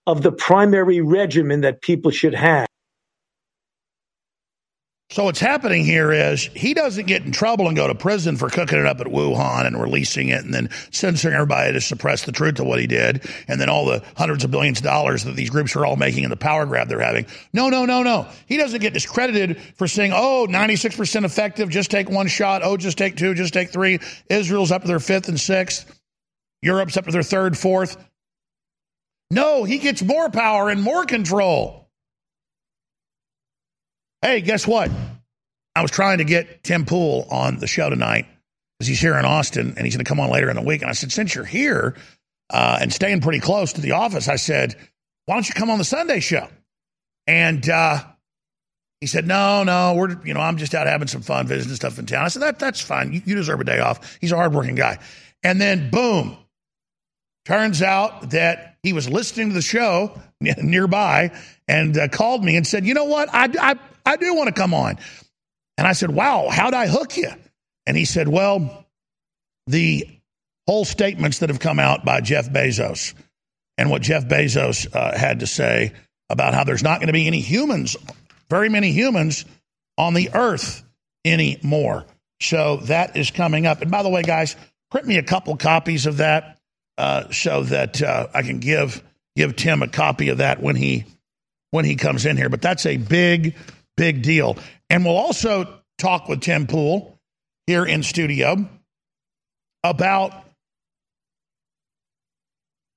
[0.07, 2.67] of the primary regimen that people should have.
[5.15, 8.49] So what's happening here is he doesn't get in trouble and go to prison for
[8.49, 12.33] cooking it up at Wuhan and releasing it and then censoring everybody to suppress the
[12.33, 15.37] truth of what he did and then all the hundreds of billions of dollars that
[15.37, 17.25] these groups are all making in the power grab they're having.
[17.53, 18.27] No, no, no, no.
[18.45, 22.61] He doesn't get discredited for saying, oh, 96% effective, just take one shot.
[22.61, 24.01] Oh, just take two, just take three.
[24.29, 25.97] Israel's up to their fifth and sixth.
[26.61, 27.95] Europe's up to their third, fourth.
[29.31, 31.84] No, he gets more power and more control.
[34.21, 34.91] Hey, guess what?
[35.75, 38.25] I was trying to get Tim Pool on the show tonight
[38.77, 40.81] because he's here in Austin and he's going to come on later in the week.
[40.81, 41.95] And I said, since you're here
[42.49, 44.75] uh, and staying pretty close to the office, I said,
[45.25, 46.47] why don't you come on the Sunday show?
[47.27, 48.03] And uh,
[49.01, 51.99] he said, no, no, we're, you know, I'm just out having some fun, visiting stuff
[51.99, 52.23] in town.
[52.23, 53.11] I said, that, that's fine.
[53.11, 54.17] You, you deserve a day off.
[54.21, 54.99] He's a hardworking guy.
[55.43, 56.37] And then, boom,
[57.45, 61.31] turns out that he was listening to the show nearby
[61.67, 63.29] and uh, called me and said, you know what?
[63.33, 64.97] I, I, I do want to come on.
[65.77, 67.29] And I said, Wow, how'd I hook you?
[67.85, 68.85] And he said, Well,
[69.67, 70.07] the
[70.67, 73.13] whole statements that have come out by Jeff Bezos
[73.77, 75.93] and what Jeff Bezos uh, had to say
[76.29, 77.95] about how there's not going to be any humans,
[78.49, 79.45] very many humans
[79.97, 80.83] on the earth
[81.23, 82.05] anymore.
[82.41, 83.81] So that is coming up.
[83.81, 84.55] And by the way, guys,
[84.91, 86.57] print me a couple copies of that
[86.97, 89.03] uh, so that uh, I can give
[89.35, 91.05] give Tim a copy of that when he
[91.71, 92.49] when he comes in here.
[92.49, 93.55] But that's a big
[93.97, 94.57] big deal.
[94.89, 97.19] And we'll also talk with Tim Pool
[97.67, 98.69] here in studio
[99.83, 100.45] about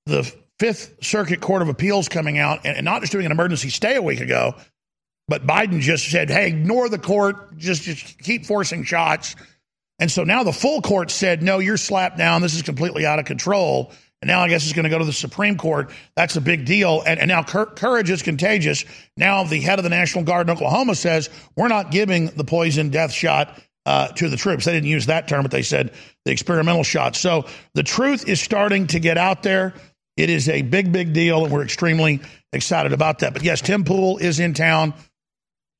[0.07, 3.95] the Fifth Circuit Court of Appeals coming out and not just doing an emergency stay
[3.95, 4.55] a week ago,
[5.29, 9.37] but Biden just said, hey, ignore the court, just, just keep forcing shots.
[9.99, 12.43] And so now the full court said, no, you're slapped down.
[12.43, 13.93] This is completely out of control.
[14.21, 15.91] And now I guess it's going to go to the Supreme Court.
[16.16, 17.03] That's a big deal.
[17.07, 18.85] And, and now cur- courage is contagious.
[19.16, 22.91] Now the head of the National Guard in Oklahoma says we're not giving the poison
[22.91, 24.64] death shot uh, to the troops.
[24.64, 25.93] They didn't use that term, but they said
[26.25, 27.16] the experimental shot.
[27.16, 29.75] So the truth is starting to get out there.
[30.16, 32.21] It is a big, big deal, and we're extremely
[32.53, 33.35] excited about that.
[33.35, 34.95] But yes, Tim Pool is in town.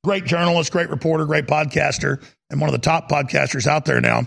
[0.05, 4.21] Great journalist, great reporter, great podcaster, and one of the top podcasters out there now.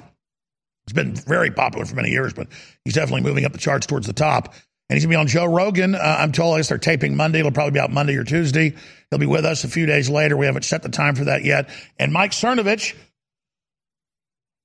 [0.84, 2.48] It's been very popular for many years, but
[2.84, 4.54] he's definitely moving up the charts towards the top.
[4.88, 5.94] And he's going to be on Joe Rogan.
[5.94, 7.38] Uh, I'm told guess they're taping Monday.
[7.38, 8.74] It'll probably be out Monday or Tuesday.
[9.10, 10.36] He'll be with us a few days later.
[10.36, 11.70] We haven't set the time for that yet.
[11.98, 12.94] And Mike Cernovich,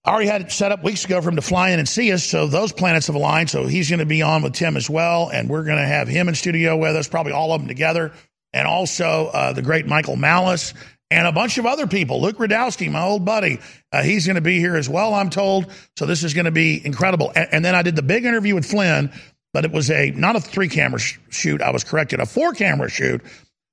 [0.03, 2.11] I already had it set up weeks ago for him to fly in and see
[2.11, 2.23] us.
[2.23, 3.49] So those planets have aligned.
[3.49, 5.29] So he's going to be on with Tim as well.
[5.29, 8.11] And we're going to have him in studio with us, probably all of them together.
[8.53, 10.73] And also uh, the great Michael Malice
[11.09, 12.21] and a bunch of other people.
[12.21, 13.59] Luke Rudkowski, my old buddy,
[13.91, 15.71] uh, he's going to be here as well, I'm told.
[15.97, 17.31] So this is going to be incredible.
[17.35, 19.11] And, and, then I did the big interview with Flynn,
[19.53, 21.61] but it was a not a three camera sh- shoot.
[21.61, 23.21] I was corrected, a four camera shoot.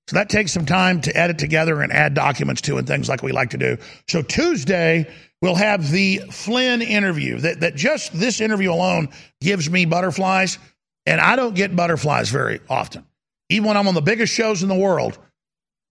[0.09, 3.23] So that takes some time to edit together and add documents to and things like
[3.23, 3.79] we like to do.
[4.07, 5.11] So Tuesday
[5.41, 7.39] we'll have the Flynn interview.
[7.39, 9.09] That that just this interview alone
[9.41, 10.59] gives me butterflies,
[11.07, 13.07] and I don't get butterflies very often.
[13.49, 15.19] Even when I'm on the biggest shows in the world,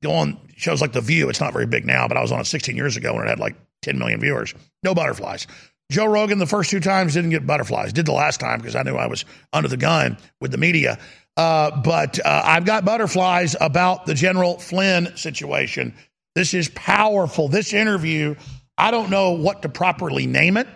[0.05, 1.29] on shows like The View.
[1.29, 3.29] It's not very big now, but I was on it 16 years ago when it
[3.29, 4.53] had like 10 million viewers.
[4.83, 5.47] No butterflies.
[5.91, 7.93] Joe Rogan, the first two times, didn't get butterflies.
[7.93, 10.97] Did the last time because I knew I was under the gun with the media.
[11.35, 15.93] Uh, but uh, I've got butterflies about the General Flynn situation.
[16.35, 17.47] This is powerful.
[17.47, 18.35] This interview,
[18.77, 20.67] I don't know what to properly name it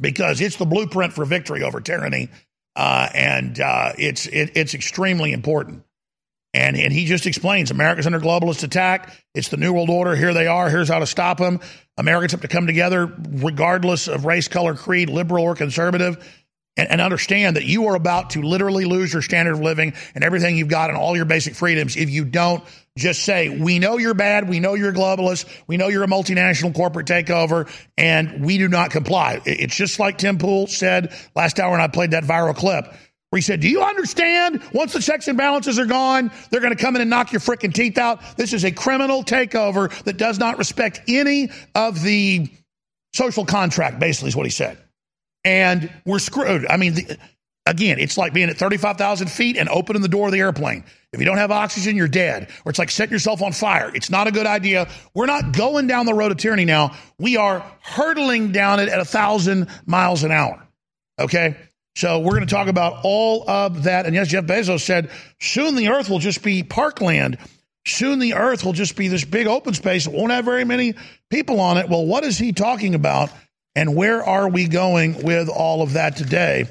[0.00, 2.28] because it's the blueprint for victory over tyranny.
[2.76, 5.84] Uh, and uh, it's it, it's extremely important.
[6.54, 9.12] And, and he just explains America's under globalist attack.
[9.34, 10.14] It's the New World Order.
[10.14, 10.70] Here they are.
[10.70, 11.58] Here's how to stop them.
[11.98, 16.16] Americans have to come together regardless of race, color, creed, liberal or conservative,
[16.76, 20.22] and, and understand that you are about to literally lose your standard of living and
[20.22, 22.62] everything you've got and all your basic freedoms if you don't
[22.96, 24.48] just say, We know you're bad.
[24.48, 25.46] We know you're globalist.
[25.66, 29.40] We know you're a multinational corporate takeover, and we do not comply.
[29.44, 32.86] It's just like Tim Pool said last hour when I played that viral clip
[33.34, 34.62] where he said, Do you understand?
[34.72, 37.40] Once the checks and balances are gone, they're going to come in and knock your
[37.40, 38.20] freaking teeth out.
[38.36, 42.48] This is a criminal takeover that does not respect any of the
[43.12, 44.78] social contract, basically, is what he said.
[45.44, 46.64] And we're screwed.
[46.70, 47.18] I mean, the,
[47.66, 50.84] again, it's like being at 35,000 feet and opening the door of the airplane.
[51.12, 52.48] If you don't have oxygen, you're dead.
[52.64, 53.90] Or it's like setting yourself on fire.
[53.96, 54.88] It's not a good idea.
[55.12, 56.94] We're not going down the road of tyranny now.
[57.18, 60.64] We are hurtling down it at a thousand miles an hour.
[61.18, 61.56] Okay?
[61.96, 64.06] So we're going to talk about all of that.
[64.06, 67.38] And yes, Jeff Bezos said soon the earth will just be parkland.
[67.86, 70.06] Soon the earth will just be this big open space.
[70.06, 70.94] It won't have very many
[71.30, 71.88] people on it.
[71.88, 73.30] Well, what is he talking about?
[73.76, 76.66] And where are we going with all of that today?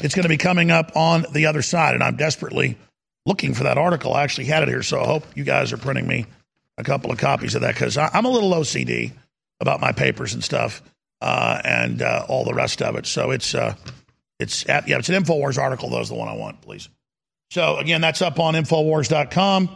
[0.00, 2.76] It's going to be coming up on the other side, and I'm desperately
[3.26, 4.14] looking for that article.
[4.14, 6.26] I actually had it here, so I hope you guys are printing me
[6.76, 9.12] a couple of copies of that because I'm a little OCD
[9.60, 10.82] about my papers and stuff
[11.20, 13.06] uh, and uh, all the rest of it.
[13.06, 13.74] So it's uh,
[14.38, 15.90] it's at, yeah, it's an Infowars article.
[15.90, 16.88] Though is the one I want, please.
[17.50, 19.70] So again, that's up on Infowars.com,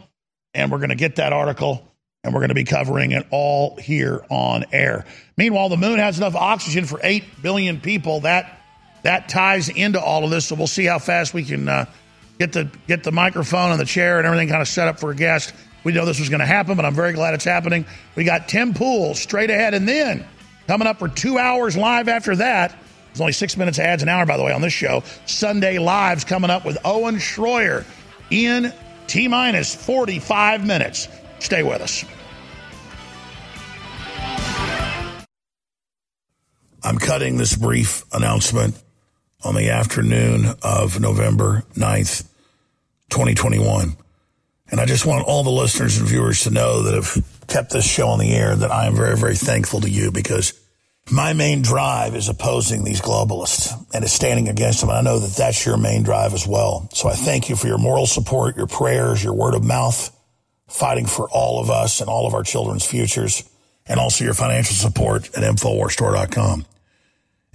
[0.55, 1.87] and we're going to get that article
[2.25, 5.05] and we're going to be covering it all here on air.
[5.37, 8.21] Meanwhile, the moon has enough oxygen for eight billion people.
[8.21, 8.61] That
[9.03, 10.47] that ties into all of this.
[10.47, 11.87] So we'll see how fast we can uh,
[12.39, 15.11] get the get the microphone and the chair and everything kind of set up for
[15.11, 15.53] a guest.
[15.85, 17.87] We know this was going to happen, but I'm very glad it's happening.
[18.15, 20.25] We got Tim Pool straight ahead, and then
[20.69, 22.79] coming up for two hours live after that.
[23.13, 25.03] There's only six minutes ads an hour, by the way, on this show.
[25.27, 27.85] Sunday Live's coming up with Owen Schroyer
[28.31, 28.73] in
[29.07, 31.09] T minus 45 minutes.
[31.39, 32.07] Stay with us.
[36.83, 38.81] I'm cutting this brief announcement
[39.45, 42.23] on the afternoon of November 9th,
[43.11, 43.95] 2021.
[44.71, 47.85] And I just want all the listeners and viewers to know that have kept this
[47.85, 50.59] show on the air that I am very, very thankful to you because
[51.11, 54.91] my main drive is opposing these globalists and is standing against them.
[54.91, 56.89] And I know that that's your main drive as well.
[56.93, 60.17] So I thank you for your moral support, your prayers, your word of mouth,
[60.69, 63.49] fighting for all of us and all of our children's futures,
[63.87, 66.65] and also your financial support at InfoWarsStore.com.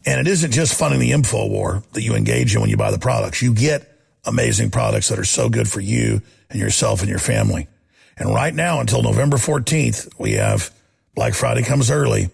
[0.06, 2.92] And it isn't just funding the info war that you engage in when you buy
[2.92, 3.42] the products.
[3.42, 3.92] You get
[4.26, 7.68] amazing products that are so good for you and yourself and your family.
[8.18, 10.72] And right now, until November 14th, we have
[11.16, 12.30] Black Friday comes early,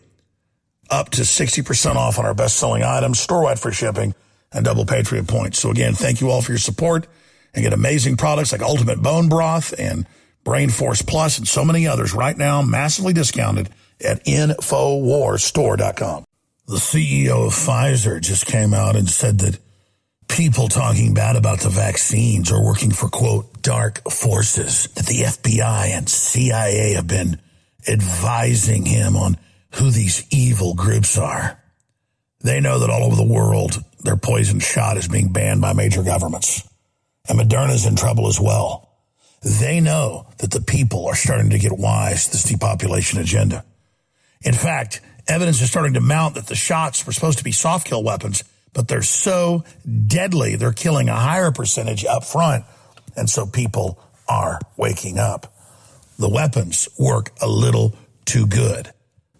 [0.93, 4.13] up to 60% off on our best selling items, store-wide free shipping,
[4.53, 5.59] and double Patriot points.
[5.59, 7.07] So again, thank you all for your support
[7.53, 10.05] and get amazing products like Ultimate Bone Broth and
[10.43, 13.69] Brain Force Plus and so many others right now, massively discounted
[14.03, 16.25] at InfoWarsStore.com.
[16.67, 19.59] The CEO of Pfizer just came out and said that
[20.27, 25.89] people talking bad about the vaccines are working for, quote, dark forces, that the FBI
[25.89, 27.39] and CIA have been
[27.87, 29.37] advising him on
[29.75, 31.59] who these evil groups are.
[32.41, 36.03] They know that all over the world, their poison shot is being banned by major
[36.03, 36.67] governments.
[37.27, 38.89] And Moderna's in trouble as well.
[39.41, 43.65] They know that the people are starting to get wise to this depopulation agenda.
[44.41, 47.87] In fact, evidence is starting to mount that the shots were supposed to be soft
[47.87, 48.43] kill weapons,
[48.73, 49.63] but they're so
[50.07, 52.65] deadly, they're killing a higher percentage up front.
[53.15, 55.53] And so people are waking up.
[56.19, 57.95] The weapons work a little
[58.25, 58.91] too good.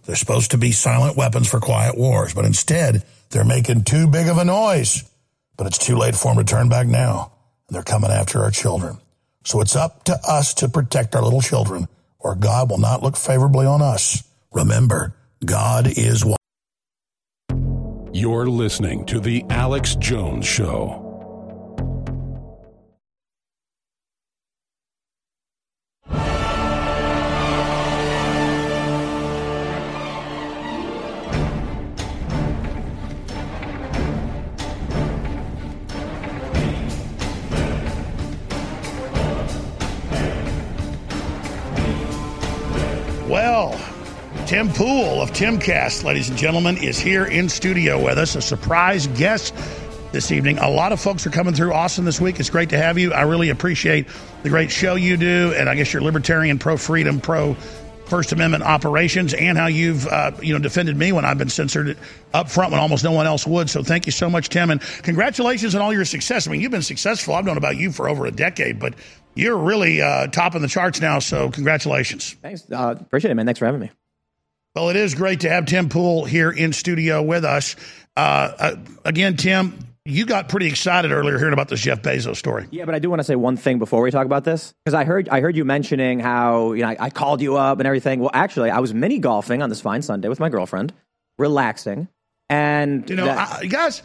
[0.05, 4.27] They're supposed to be silent weapons for quiet wars, but instead they're making too big
[4.27, 5.09] of a noise.
[5.57, 7.31] But it's too late for them to turn back now.
[7.69, 8.97] They're coming after our children.
[9.45, 11.87] So it's up to us to protect our little children,
[12.19, 14.23] or God will not look favorably on us.
[14.51, 16.37] Remember, God is one.
[18.13, 21.02] You're listening to The Alex Jones Show.
[44.53, 49.07] Tim Pool of Timcast, ladies and gentlemen, is here in studio with us, a surprise
[49.07, 49.51] guest
[50.11, 50.59] this evening.
[50.59, 52.39] A lot of folks are coming through Austin this week.
[52.39, 53.13] It's great to have you.
[53.13, 54.05] I really appreciate
[54.43, 57.55] the great show you do, and I guess your libertarian, pro freedom, pro
[58.05, 61.97] First Amendment operations, and how you've uh, you know defended me when I've been censored
[62.35, 63.71] up front when almost no one else would.
[63.71, 66.47] So thank you so much, Tim, and congratulations on all your success.
[66.47, 67.33] I mean, you've been successful.
[67.33, 68.93] I've known about you for over a decade, but
[69.33, 71.17] you're really uh, topping the charts now.
[71.17, 72.33] So congratulations.
[72.43, 72.71] Thanks.
[72.71, 73.47] Uh, appreciate it, man.
[73.47, 73.89] Thanks for having me.
[74.75, 77.75] Well, it is great to have Tim Pool here in studio with us.
[78.17, 78.75] Uh, uh,
[79.05, 82.67] again, Tim, you got pretty excited earlier hearing about this Jeff Bezos story.
[82.71, 84.95] Yeah, but I do want to say one thing before we talk about this because
[84.95, 87.85] I heard I heard you mentioning how you know I, I called you up and
[87.87, 88.19] everything.
[88.19, 90.91] Well, actually, I was mini golfing on this fine Sunday with my girlfriend,
[91.37, 92.07] relaxing,
[92.49, 94.01] and You know, that- I, guys,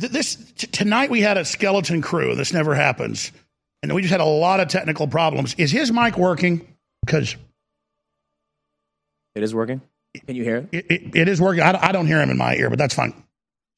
[0.00, 2.34] th- this t- tonight we had a skeleton crew.
[2.34, 3.30] This never happens,
[3.84, 5.54] and we just had a lot of technical problems.
[5.58, 6.66] Is his mic working?
[7.06, 7.36] Because
[9.34, 9.80] it is working.
[10.26, 10.68] Can you hear it?
[10.72, 11.62] It, it, it is working.
[11.62, 13.14] I, don't- I don't hear him in my ear, but that's fine.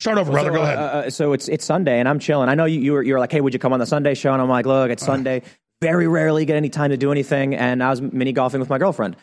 [0.00, 0.50] Start over, brother.
[0.50, 0.78] So, Go uh, ahead.
[0.78, 2.48] Uh, so it's it's Sunday, and I'm chilling.
[2.48, 4.14] I know you you were, you were like, hey, would you come on the Sunday
[4.14, 4.32] show?
[4.32, 5.12] And I'm like, look, it's Uh-huh.
[5.12, 5.42] Sunday.
[5.80, 8.78] Very rarely get any time to do anything, and I was mini golfing with my
[8.78, 9.16] girlfriend.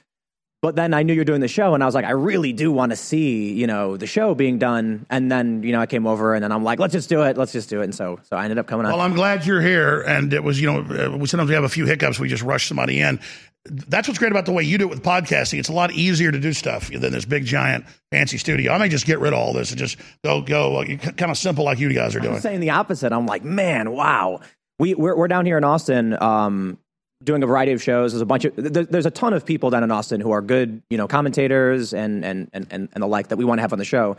[0.62, 2.54] But then I knew you were doing the show, and I was like, I really
[2.54, 5.08] do want to see, you know, the show being done.
[5.10, 7.36] And then, you know, I came over, and then I'm like, let's just do it,
[7.36, 7.86] let's just do it.
[7.86, 8.92] And so, so I ended up coming on.
[8.92, 10.02] Well, I'm glad you're here.
[10.02, 12.20] And it was, you know, we sometimes we have a few hiccups.
[12.20, 13.20] We just rush somebody in.
[13.66, 15.58] That's what's great about the way you do it with podcasting.
[15.58, 18.72] It's a lot easier to do stuff than this big, giant, fancy studio.
[18.72, 21.38] I may just get rid of all this and just go, go, uh, kind of
[21.38, 22.36] simple like you guys are doing.
[22.36, 23.12] I'm saying the opposite.
[23.12, 24.42] I'm like, man, wow.
[24.78, 26.22] We, we're, we're down here in Austin.
[26.22, 26.78] Um,
[27.24, 28.12] doing a variety of shows.
[28.12, 30.82] There's a bunch of there's a ton of people down in Austin who are good,
[30.90, 33.80] you know, commentators and and and and, the like that we want to have on
[33.80, 34.18] the show.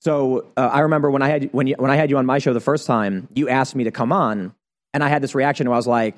[0.00, 2.38] So uh, I remember when I had when you, when I had you on my
[2.38, 4.54] show the first time, you asked me to come on,
[4.92, 6.16] and I had this reaction where I was like,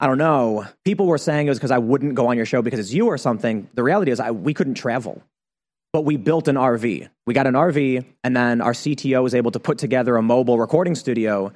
[0.00, 0.66] I don't know.
[0.84, 3.06] People were saying it was because I wouldn't go on your show because it's you
[3.06, 3.68] or something.
[3.74, 5.22] The reality is, I, we couldn't travel,
[5.92, 7.08] but we built an RV.
[7.26, 10.58] We got an RV, and then our CTO was able to put together a mobile
[10.58, 11.52] recording studio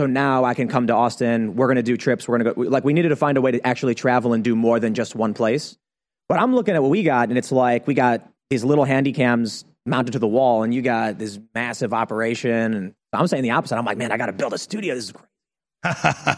[0.00, 1.56] so now I can come to Austin.
[1.56, 2.28] We're going to do trips.
[2.28, 2.70] We're going to go.
[2.70, 5.14] Like we needed to find a way to actually travel and do more than just
[5.14, 5.76] one place.
[6.28, 9.12] But I'm looking at what we got, and it's like we got these little handy
[9.12, 12.74] cams mounted to the wall, and you got this massive operation.
[12.74, 13.76] And I'm saying the opposite.
[13.76, 14.94] I'm like, man, I got to build a studio.
[14.94, 15.24] This is great.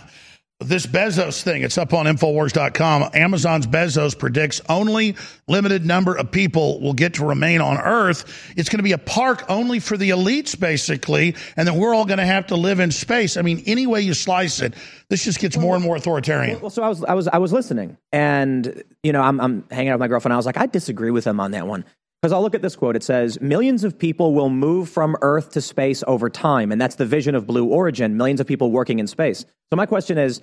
[0.60, 3.10] this Bezos thing, it's up on Infowars.com.
[3.14, 5.16] Amazon's Bezos predicts only
[5.48, 8.52] limited number of people will get to remain on Earth.
[8.56, 12.04] It's going to be a park only for the elites, basically, and then we're all
[12.04, 13.36] going to have to live in space.
[13.36, 14.74] I mean, any way you slice it,
[15.08, 16.60] this just gets more and more authoritarian.
[16.60, 19.88] Well, so I was, I was, I was listening, and you know, I'm, I'm hanging
[19.88, 20.34] out with my girlfriend.
[20.34, 21.84] I was like, I disagree with him on that one.
[22.20, 22.96] Because I'll look at this quote.
[22.96, 26.70] It says, Millions of people will move from Earth to space over time.
[26.70, 29.46] And that's the vision of Blue Origin millions of people working in space.
[29.70, 30.42] So, my question is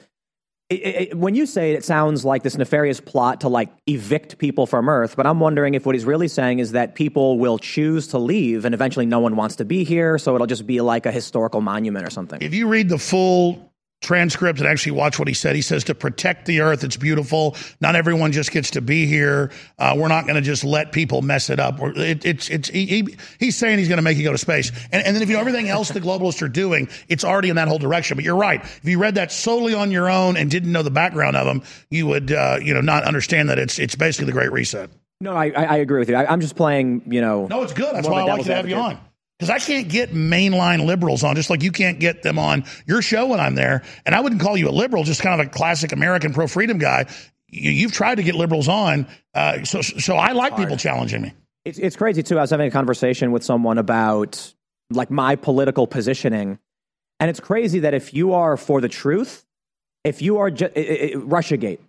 [0.69, 4.39] it, it, when you say it, it sounds like this nefarious plot to like evict
[4.39, 7.59] people from Earth, but I'm wondering if what he's really saying is that people will
[7.59, 10.17] choose to leave and eventually no one wants to be here.
[10.17, 12.41] So, it'll just be like a historical monument or something.
[12.41, 13.66] If you read the full
[14.01, 15.55] transcript and actually watch what he said.
[15.55, 17.55] He says to protect the earth, it's beautiful.
[17.81, 19.51] Not everyone just gets to be here.
[19.79, 21.79] Uh, we're not going to just let people mess it up.
[21.81, 24.71] It, it's it's he, he, he's saying he's going to make you go to space.
[24.91, 27.55] And, and then if you know everything else the globalists are doing, it's already in
[27.55, 28.15] that whole direction.
[28.15, 28.61] But you're right.
[28.61, 31.63] If you read that solely on your own and didn't know the background of them,
[31.89, 34.89] you would uh, you know not understand that it's it's basically the Great Reset.
[35.19, 36.15] No, I, I agree with you.
[36.15, 37.47] I, am just playing, you know.
[37.47, 37.95] No, it's good.
[37.95, 38.99] That's why I like to have you on
[39.37, 43.01] because I can't get mainline liberals on, just like you can't get them on your
[43.01, 43.83] show when I'm there.
[44.05, 46.77] And I wouldn't call you a liberal, just kind of a classic American pro freedom
[46.79, 47.05] guy.
[47.49, 50.63] You, have tried to get liberals on, uh, so so I like Hard.
[50.63, 51.33] people challenging me.
[51.63, 52.37] It's it's crazy too.
[52.37, 54.53] I was having a conversation with someone about
[54.89, 56.59] like my political positioning,
[57.19, 59.45] and it's crazy that if you are for the truth,
[60.03, 61.79] if you are just RussiaGate,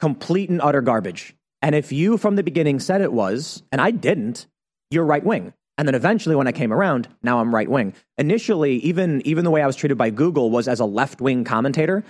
[0.00, 3.90] complete and utter garbage, and if you from the beginning said it was, and I
[3.90, 4.46] didn't,
[4.90, 5.52] you're right wing.
[5.82, 7.92] And then eventually, when I came around, now I'm right wing.
[8.16, 11.42] Initially, even even the way I was treated by Google was as a left wing
[11.42, 12.04] commentator.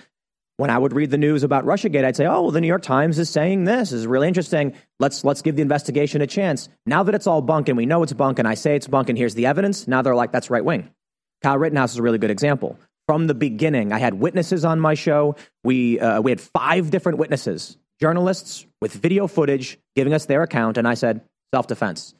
[0.58, 2.82] When I would read the news about RussiaGate, I'd say, "Oh, well, the New York
[2.82, 3.88] Times is saying this.
[3.88, 4.74] this is really interesting.
[5.00, 8.02] Let's let's give the investigation a chance." Now that it's all bunk and we know
[8.02, 9.88] it's bunk, and I say it's bunk, and here's the evidence.
[9.88, 10.90] Now they're like, "That's right wing."
[11.42, 12.78] Kyle Rittenhouse is a really good example.
[13.08, 15.34] From the beginning, I had witnesses on my show.
[15.64, 20.76] We uh, we had five different witnesses, journalists with video footage giving us their account,
[20.76, 21.22] and I said
[21.54, 22.14] self defense.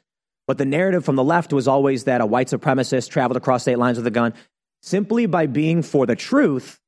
[0.47, 3.77] But the narrative from the left was always that a white supremacist traveled across state
[3.77, 4.33] lines with a gun.
[4.81, 6.79] Simply by being for the truth,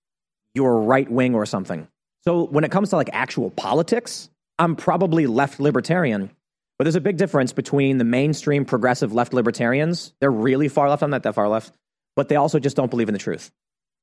[0.54, 1.88] you're right wing or something.
[2.26, 4.30] So when it comes to like actual politics,
[4.60, 6.32] I'm probably left libertarian.
[6.78, 10.14] But there's a big difference between the mainstream progressive left libertarians.
[10.20, 11.04] They're really far left.
[11.04, 11.74] I'm not that far left,
[12.16, 13.52] but they also just don't believe in the truth.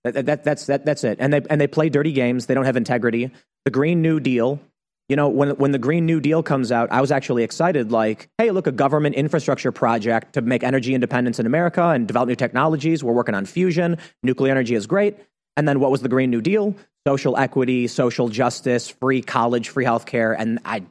[0.04, 1.18] That, that, that's, that, that's it.
[1.20, 2.46] And they, and they play dirty games.
[2.46, 3.30] They don't have integrity.
[3.64, 4.58] The Green New Deal
[5.12, 7.92] you know, when when the Green New Deal comes out, I was actually excited.
[7.92, 12.30] Like, hey, look, a government infrastructure project to make energy independence in America and develop
[12.30, 13.04] new technologies.
[13.04, 13.98] We're working on fusion.
[14.22, 15.18] Nuclear energy is great.
[15.54, 16.74] And then what was the Green New Deal?
[17.06, 20.82] Social equity, social justice, free college, free healthcare, and I.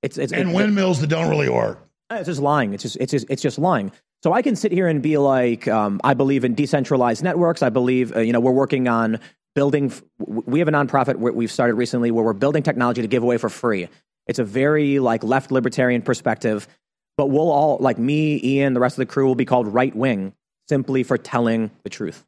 [0.00, 1.80] It's, it's and windmills that don't really work.
[2.12, 2.72] It's just lying.
[2.72, 3.90] It's just it's just it's just lying.
[4.22, 7.64] So I can sit here and be like, um, I believe in decentralized networks.
[7.64, 9.18] I believe, uh, you know, we're working on
[9.54, 13.38] building we have a nonprofit we've started recently where we're building technology to give away
[13.38, 13.88] for free.
[14.26, 16.68] It's a very like left libertarian perspective
[17.16, 19.94] but we'll all like me ian the rest of the crew will be called right
[19.94, 20.34] wing
[20.68, 22.24] simply for telling the truth.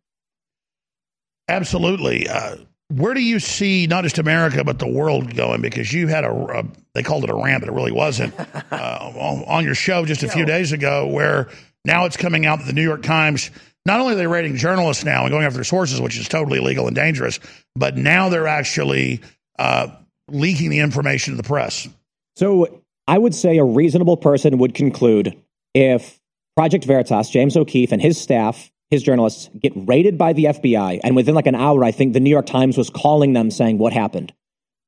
[1.49, 2.29] Absolutely.
[2.29, 2.57] Uh,
[2.89, 5.61] where do you see not just america but the world going?
[5.61, 8.35] Because you had a, a they called it a rant but it really wasn't.
[8.69, 11.49] Uh, on, on, your show just a few days ago where
[11.85, 13.53] now it's coming out that the new york times
[13.87, 16.59] not only are they rating journalists now and going after their sources, which is totally
[16.59, 17.39] illegal and dangerous,
[17.75, 19.21] but now they're actually
[19.59, 19.89] uh,
[20.29, 21.89] leaking the information to the press.
[22.35, 25.41] So I would say a reasonable person would conclude
[25.73, 26.21] if
[26.57, 31.15] Project Veritas, James O'Keefe, and his staff, his journalists, get raided by the FBI, and
[31.15, 33.93] within like an hour, I think the New York Times was calling them saying what
[33.93, 34.33] happened.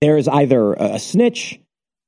[0.01, 1.61] There is either a snitch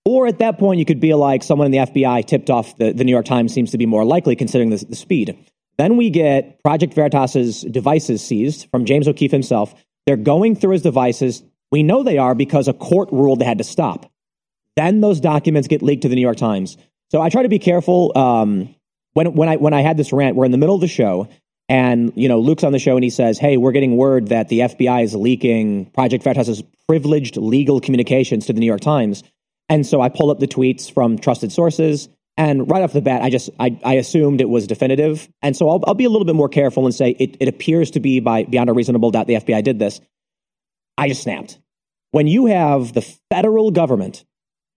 [0.07, 2.93] Or at that point, you could be like someone in the FBI tipped off the,
[2.93, 5.37] the New York Times seems to be more likely considering the, the speed.
[5.81, 9.75] Then we get Project Veritas's devices seized from James O'Keefe himself.
[10.05, 11.43] They're going through his devices.
[11.73, 14.05] We know they are because a court ruled they had to stop.
[14.77, 16.77] Then those documents get leaked to the New York Times.
[17.11, 18.13] So I try to be careful.
[18.15, 18.75] Um,
[19.15, 21.29] when when I when I had this rant, we're in the middle of the show,
[21.67, 24.51] and you know Luke's on the show, and he says, "Hey, we're getting word that
[24.51, 29.23] the FBI is leaking Project Veritas's privileged legal communications to the New York Times."
[29.71, 33.23] And so I pull up the tweets from trusted sources, and right off the bat,
[33.23, 36.25] I just I, I assumed it was definitive, and so I'll, I'll be a little
[36.25, 39.27] bit more careful and say it, it appears to be by beyond a reasonable doubt
[39.27, 40.01] the FBI did this.
[40.97, 41.59] I just snapped.
[42.13, 44.25] When you have the federal government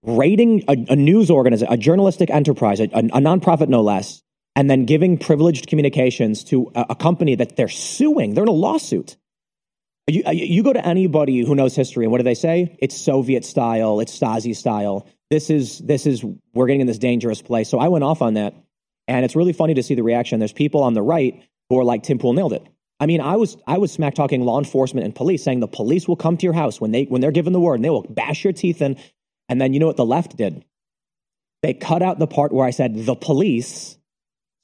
[0.03, 4.21] raiding a, a news organization, a journalistic enterprise, a, a, nonprofit no less,
[4.55, 8.33] and then giving privileged communications to a, a, company that they're suing.
[8.33, 9.17] They're in a lawsuit.
[10.07, 12.75] You, uh, you go to anybody who knows history, and what do they say?
[12.79, 15.07] It's Soviet style, it's Stasi style.
[15.29, 16.23] This is this is
[16.53, 17.69] we're getting in this dangerous place.
[17.69, 18.53] So I went off on that,
[19.07, 20.39] and it's really funny to see the reaction.
[20.39, 22.67] There's people on the right who are like Tim Pool nailed it.
[22.99, 26.07] I mean, I was I was smack talking law enforcement and police, saying the police
[26.07, 28.03] will come to your house when they when they're given the word, and they will
[28.03, 28.97] bash your teeth in
[29.49, 30.65] and then you know what the left did?
[31.61, 33.97] They cut out the part where I said the police.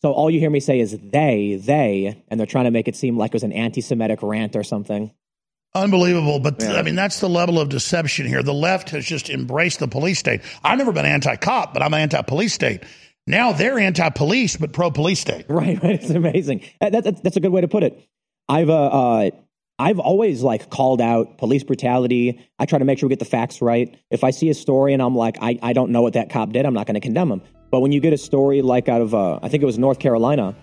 [0.02, 2.96] So all you hear me say is they, they, and they're trying to make it
[2.96, 5.12] seem like it was an anti Semitic rant or something.
[5.76, 6.40] Unbelievable.
[6.40, 6.74] But yeah.
[6.74, 8.42] I mean, that's the level of deception here.
[8.42, 10.42] The left has just embraced the police state.
[10.64, 12.84] I've never been anti cop, but I'm anti police state.
[13.28, 15.46] Now they're anti police, but pro police state.
[15.50, 16.02] Right, right.
[16.02, 16.64] It's amazing.
[16.82, 18.08] That, that, that's a good way to put it.
[18.48, 19.30] I've, uh, uh,
[19.78, 22.46] I've always like called out police brutality.
[22.58, 23.96] I try to make sure we get the facts right.
[24.10, 26.52] If I see a story and I'm like, I, I don't know what that cop
[26.52, 27.42] did, I'm not going to condemn him.
[27.72, 30.00] But when you get a story like out of, uh, I think it was North
[30.00, 30.56] Carolina,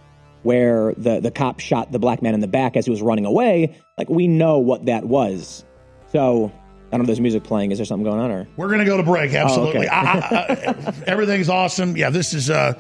[0.43, 3.25] where the, the cop shot the black man in the back as he was running
[3.25, 5.65] away, like we know what that was.
[6.13, 7.73] So I don't know if there's music playing.
[7.73, 8.31] Is there something going on?
[8.31, 9.35] Or we're going to go to break.
[9.35, 9.89] Absolutely.
[9.89, 9.91] Oh, okay.
[9.91, 11.97] I, I, everything's awesome.
[11.97, 12.79] Yeah, this is uh,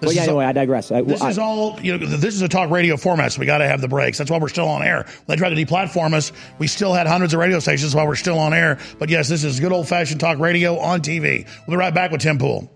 [0.00, 0.90] this well, yeah, anyway, I digress.
[0.92, 3.46] I, this I, is all, you know, this is a talk radio format, so we
[3.46, 4.18] got to have the breaks.
[4.18, 5.06] That's why we're still on air.
[5.26, 8.38] They tried to deplatform us, we still had hundreds of radio stations while we're still
[8.38, 8.78] on air.
[8.98, 11.48] But yes, this is good old fashioned talk radio on TV.
[11.66, 12.70] We'll be right back with Tim Pool.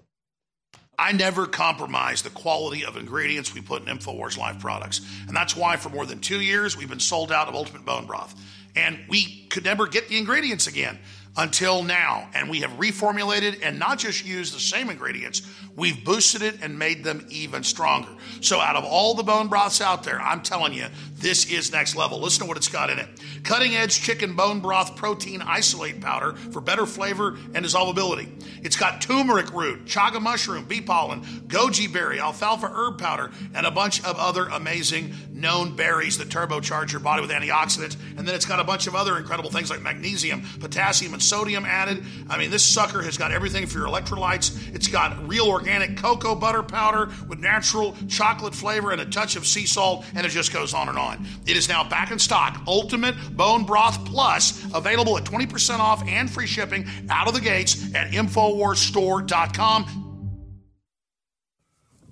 [0.99, 5.01] I never compromise the quality of ingredients we put in InfoWars Life products.
[5.29, 8.07] And that's why for more than two years, we've been sold out of Ultimate Bone
[8.07, 8.35] Broth.
[8.75, 10.99] And we could never get the ingredients again
[11.37, 12.29] until now.
[12.35, 15.43] And we have reformulated and not just used the same ingredients,
[15.79, 18.11] we've boosted it and made them even stronger.
[18.41, 21.97] So, out of all the bone broths out there, I'm telling you, this is next
[21.97, 22.21] level.
[22.21, 23.09] Listen to what it's got in it
[23.45, 28.29] cutting edge chicken bone broth protein isolate powder for better flavor and dissolvability.
[28.63, 33.71] It's got turmeric root, chaga mushroom, bee pollen, goji berry, alfalfa herb powder, and a
[33.71, 37.97] bunch of other amazing known berries that turbocharge your body with antioxidants.
[38.17, 41.65] And then it's got a bunch of other incredible things like magnesium, potassium, and sodium
[41.65, 42.05] added.
[42.29, 44.75] I mean, this sucker has got everything for your electrolytes.
[44.75, 49.47] It's got real organic cocoa butter powder with natural chocolate flavor and a touch of
[49.47, 51.27] sea salt, and it just goes on and on.
[51.47, 52.61] It is now back in stock.
[52.67, 57.95] Ultimate Bone Broth Plus, available at 20% off and free shipping out of the gates
[57.95, 60.05] at InfoWarsStore.com.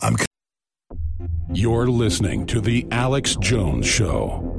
[0.01, 0.17] I'm.
[1.53, 4.56] You're listening to The Alex Jones Show.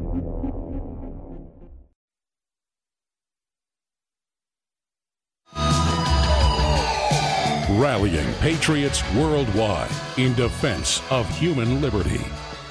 [7.71, 12.21] Rallying patriots worldwide in defense of human liberty.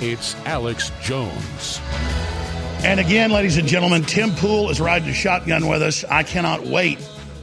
[0.01, 1.83] It's Alex Jones.
[2.83, 6.03] And again, ladies and gentlemen, Tim Pool is riding shotgun with us.
[6.05, 6.99] I cannot wait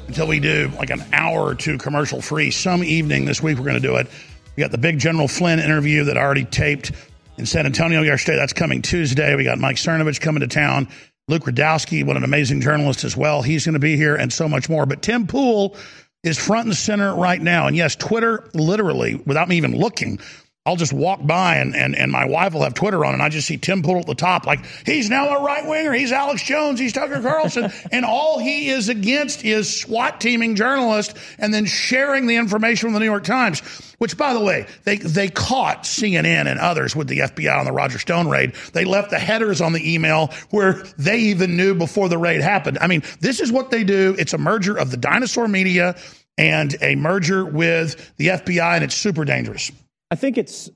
[0.08, 2.50] until we do like an hour or two commercial free.
[2.50, 4.08] Some evening this week, we're going to do it.
[4.56, 6.92] We got the big General Flynn interview that I already taped
[7.38, 8.36] in San Antonio yesterday.
[8.36, 9.36] That's coming Tuesday.
[9.36, 10.88] We got Mike Cernovich coming to town.
[11.28, 13.44] Luke Rudkowski, what an amazing journalist as well.
[13.44, 14.88] He's going to be here and so much more.
[14.88, 15.78] But Tim Pool
[16.24, 17.68] is front and center right now.
[17.68, 20.20] And yes, Twitter, literally, without me even looking,
[20.65, 23.27] I'll just walk by and, and, and my wife will have Twitter on and I
[23.27, 25.91] just see Tim Pool at the top, like, he's now a right winger.
[25.91, 26.80] He's Alex Jones.
[26.80, 27.69] He's Tucker Carlson.
[27.91, 32.94] and all he is against is SWAT teaming journalists and then sharing the information from
[32.94, 33.60] the New York Times,
[33.98, 37.73] which, by the way, they, they caught CNN and others with the FBI on the
[37.73, 38.53] Roger Stone raid.
[38.72, 42.77] They left the headers on the email where they even knew before the raid happened.
[42.80, 44.15] I mean, this is what they do.
[44.18, 45.98] It's a merger of the dinosaur media
[46.38, 49.69] and a merger with the FBI, and it's super dangerous.
[50.14, 50.69] I think it's,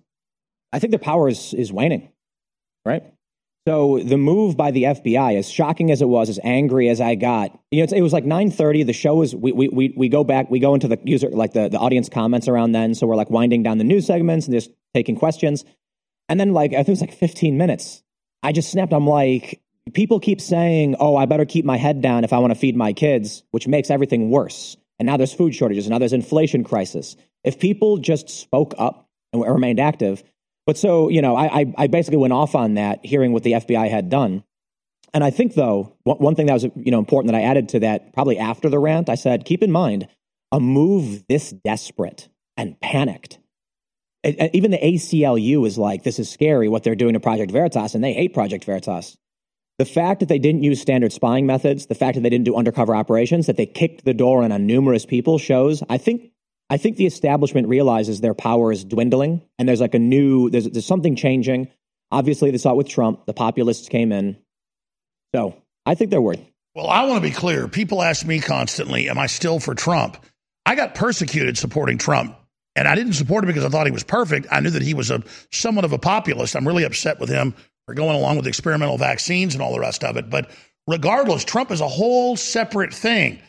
[0.73, 2.09] I think the power is, is waning,
[2.83, 3.03] right?
[3.67, 7.13] So the move by the FBI, as shocking as it was, as angry as I
[7.13, 8.87] got, you know, it was like 9:30.
[8.87, 11.53] The show is we, we we we go back, we go into the user like
[11.53, 12.95] the the audience comments around then.
[12.95, 15.65] So we're like winding down the news segments and just taking questions,
[16.29, 18.01] and then like I think it was like 15 minutes.
[18.41, 18.91] I just snapped.
[18.91, 19.61] I'm like,
[19.93, 22.75] people keep saying, "Oh, I better keep my head down if I want to feed
[22.75, 24.77] my kids," which makes everything worse.
[24.97, 27.15] and now there's food shortages, and now there's inflation crisis.
[27.43, 30.23] If people just spoke up and remained active,
[30.65, 33.89] but so you know, I, I, basically went off on that, hearing what the FBI
[33.89, 34.43] had done.
[35.13, 37.79] And I think, though, one thing that was you know important that I added to
[37.79, 40.07] that probably after the rant, I said, keep in mind,
[40.51, 43.39] a move this desperate and panicked.
[44.23, 47.95] It, even the ACLU is like, this is scary what they're doing to Project Veritas,
[47.95, 49.17] and they hate Project Veritas.
[49.79, 52.55] The fact that they didn't use standard spying methods, the fact that they didn't do
[52.55, 56.31] undercover operations, that they kicked the door in on numerous people shows, I think,
[56.69, 60.69] I think the establishment realizes their power is dwindling, and there's like a new, there's,
[60.69, 61.69] there's something changing.
[62.11, 63.25] Obviously, they saw it with Trump.
[63.25, 64.37] The populists came in.
[65.33, 66.45] So I think they're worried.
[66.75, 67.67] Well, I want to be clear.
[67.67, 70.17] People ask me constantly, am I still for Trump?
[70.65, 72.37] I got persecuted supporting Trump,
[72.75, 74.47] and I didn't support him because I thought he was perfect.
[74.51, 76.55] I knew that he was a somewhat of a populist.
[76.55, 80.03] I'm really upset with him for going along with experimental vaccines and all the rest
[80.03, 80.29] of it.
[80.29, 80.51] But
[80.85, 83.39] regardless, Trump is a whole separate thing.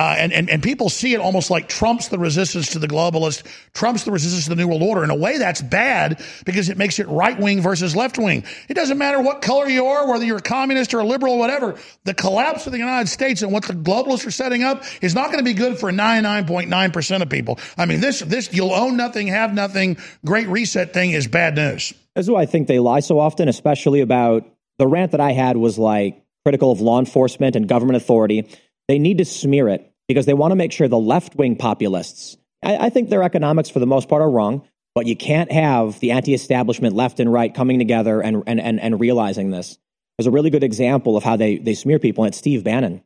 [0.00, 3.42] Uh, and, and, and people see it almost like Trump's the resistance to the globalist,
[3.74, 5.04] Trump's the resistance to the New World Order.
[5.04, 8.44] In a way, that's bad because it makes it right wing versus left wing.
[8.70, 11.38] It doesn't matter what color you are, whether you're a communist or a liberal or
[11.38, 11.76] whatever.
[12.04, 15.26] The collapse of the United States and what the globalists are setting up is not
[15.26, 17.58] going to be good for 99.9% of people.
[17.76, 21.92] I mean, this, this you'll own nothing, have nothing, great reset thing is bad news.
[22.16, 24.48] This is why I think they lie so often, especially about
[24.78, 28.48] the rant that I had was like critical of law enforcement and government authority.
[28.88, 32.36] They need to smear it because they want to make sure the left wing populists,
[32.64, 36.00] I, I, think their economics for the most part are wrong, but you can't have
[36.00, 39.78] the anti establishment left and right coming together and, and, and, and realizing this.
[40.18, 43.04] There's a really good example of how they, they smear people, and it's Steve Bannon.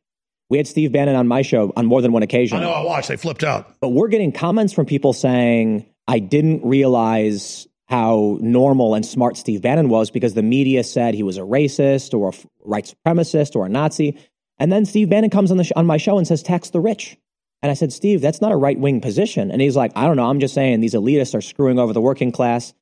[0.48, 2.56] We had Steve Bannon on my show on more than one occasion.
[2.56, 3.08] I know, I watched.
[3.08, 3.78] They flipped out.
[3.80, 9.60] But we're getting comments from people saying, I didn't realize how normal and smart Steve
[9.60, 12.32] Bannon was because the media said he was a racist or a
[12.66, 14.18] white supremacist or a Nazi.
[14.58, 16.80] And then Steve Bannon comes on the sh- on my show and says, "Tax the
[16.80, 17.16] rich."
[17.62, 20.16] And I said, "Steve, that's not a right wing position." And he's like, "I don't
[20.16, 20.28] know.
[20.28, 22.72] I'm just saying these elitists are screwing over the working class.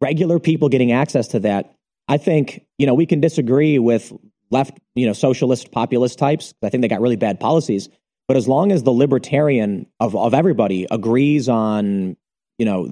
[0.00, 1.74] Regular people getting access to that.
[2.08, 4.12] I think you know we can disagree with
[4.50, 6.54] left, you know, socialist populist types.
[6.62, 7.88] I think they got really bad policies.
[8.28, 12.16] But as long as the libertarian of of everybody agrees on,
[12.58, 12.86] you know,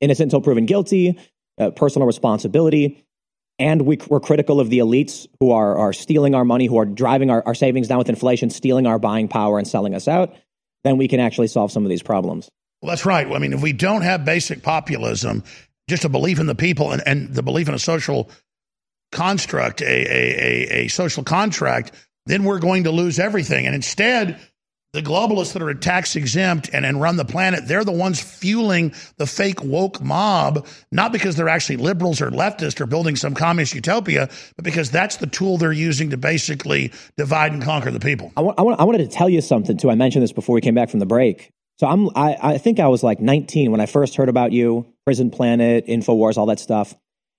[0.00, 1.18] innocent until proven guilty,
[1.58, 3.04] uh, personal responsibility,
[3.62, 6.84] and we, are critical of the elites who are, are stealing our money, who are
[6.84, 10.34] driving our, our savings down with inflation, stealing our buying power and selling us out,
[10.82, 12.50] then we can actually solve some of these problems.
[12.82, 13.24] Well, that's right.
[13.24, 15.44] I mean, if we don't have basic populism,
[15.88, 18.28] just a belief in the people and, and the belief in a social
[19.12, 21.92] construct, a, a, a, a social contract,
[22.26, 23.66] then we're going to lose everything.
[23.66, 24.40] And instead,
[24.92, 28.92] the globalists that are tax exempt and, and run the planet, they're the ones fueling
[29.16, 33.74] the fake woke mob, not because they're actually liberals or leftists or building some communist
[33.74, 38.32] utopia, but because that's the tool they're using to basically divide and conquer the people.
[38.36, 39.90] I, want, I, want, I wanted to tell you something too.
[39.90, 41.50] I mentioned this before we came back from the break.
[41.78, 44.86] So I'm, I, I think I was like 19 when I first heard about you,
[45.06, 46.94] Prison Planet, Infowars, all that stuff.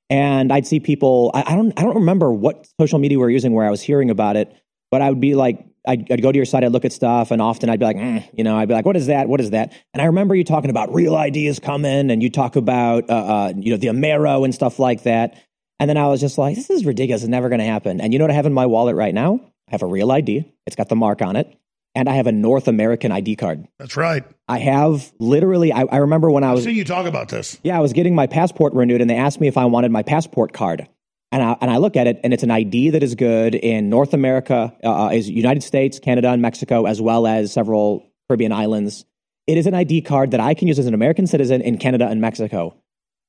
[0.09, 1.29] And I'd see people.
[1.35, 3.81] I, I don't, I don't remember what social media we were using where I was
[3.81, 4.51] hearing about it,
[4.89, 7.31] but I would be like I'd, I'd, go to your site, I'd look at stuff,
[7.31, 9.27] and often I'd be like, mm, you know, I'd be like, what is that?
[9.27, 9.73] What is that?
[9.93, 13.53] And I remember you talking about real ideas coming, and you talk about, uh, uh,
[13.55, 15.37] you know, the Amero and stuff like that.
[15.79, 17.23] And then I was just like, this is ridiculous.
[17.23, 17.99] It's never going to happen.
[17.99, 19.41] And you know what I have in my wallet right now?
[19.67, 20.49] I have a real ID.
[20.65, 21.53] It's got the mark on it.
[21.95, 23.67] And I have a North American ID card.
[23.77, 24.23] That's right.
[24.47, 26.61] I have literally, I, I remember when I was.
[26.61, 27.59] I've seen you talk about this.
[27.63, 30.01] Yeah, I was getting my passport renewed, and they asked me if I wanted my
[30.03, 30.87] passport card
[31.33, 33.89] and I, and I look at it, and it's an ID that is good in
[33.89, 39.03] North America, uh, is United States, Canada, and Mexico, as well as several Caribbean islands.
[39.47, 42.07] It is an ID card that I can use as an American citizen in Canada
[42.07, 42.75] and Mexico.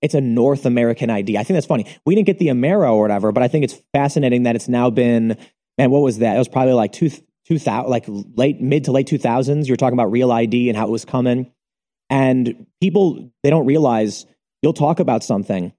[0.02, 1.38] It's a North American ID.
[1.38, 1.86] I think that's funny.
[2.04, 4.90] We didn't get the Amero or whatever, but I think it's fascinating that it's now
[4.90, 5.38] been,
[5.78, 6.36] man, what was that?
[6.36, 7.10] It was probably like two,
[7.46, 9.64] 2000, like late, mid to late 2000s.
[9.64, 11.50] You were talking about real ID and how it was coming.
[12.10, 14.26] And people, they don't realize
[14.60, 15.72] you'll talk about something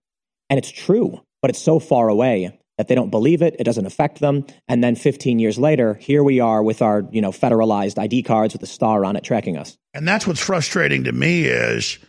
[0.49, 3.55] and it's true but it's so far away that they don't believe it.
[3.59, 4.47] It doesn't affect them.
[4.67, 8.55] And then 15 years later, here we are with our, you know, federalized ID cards
[8.55, 9.77] with a star on it tracking us.
[9.93, 11.99] And that's what's frustrating to me is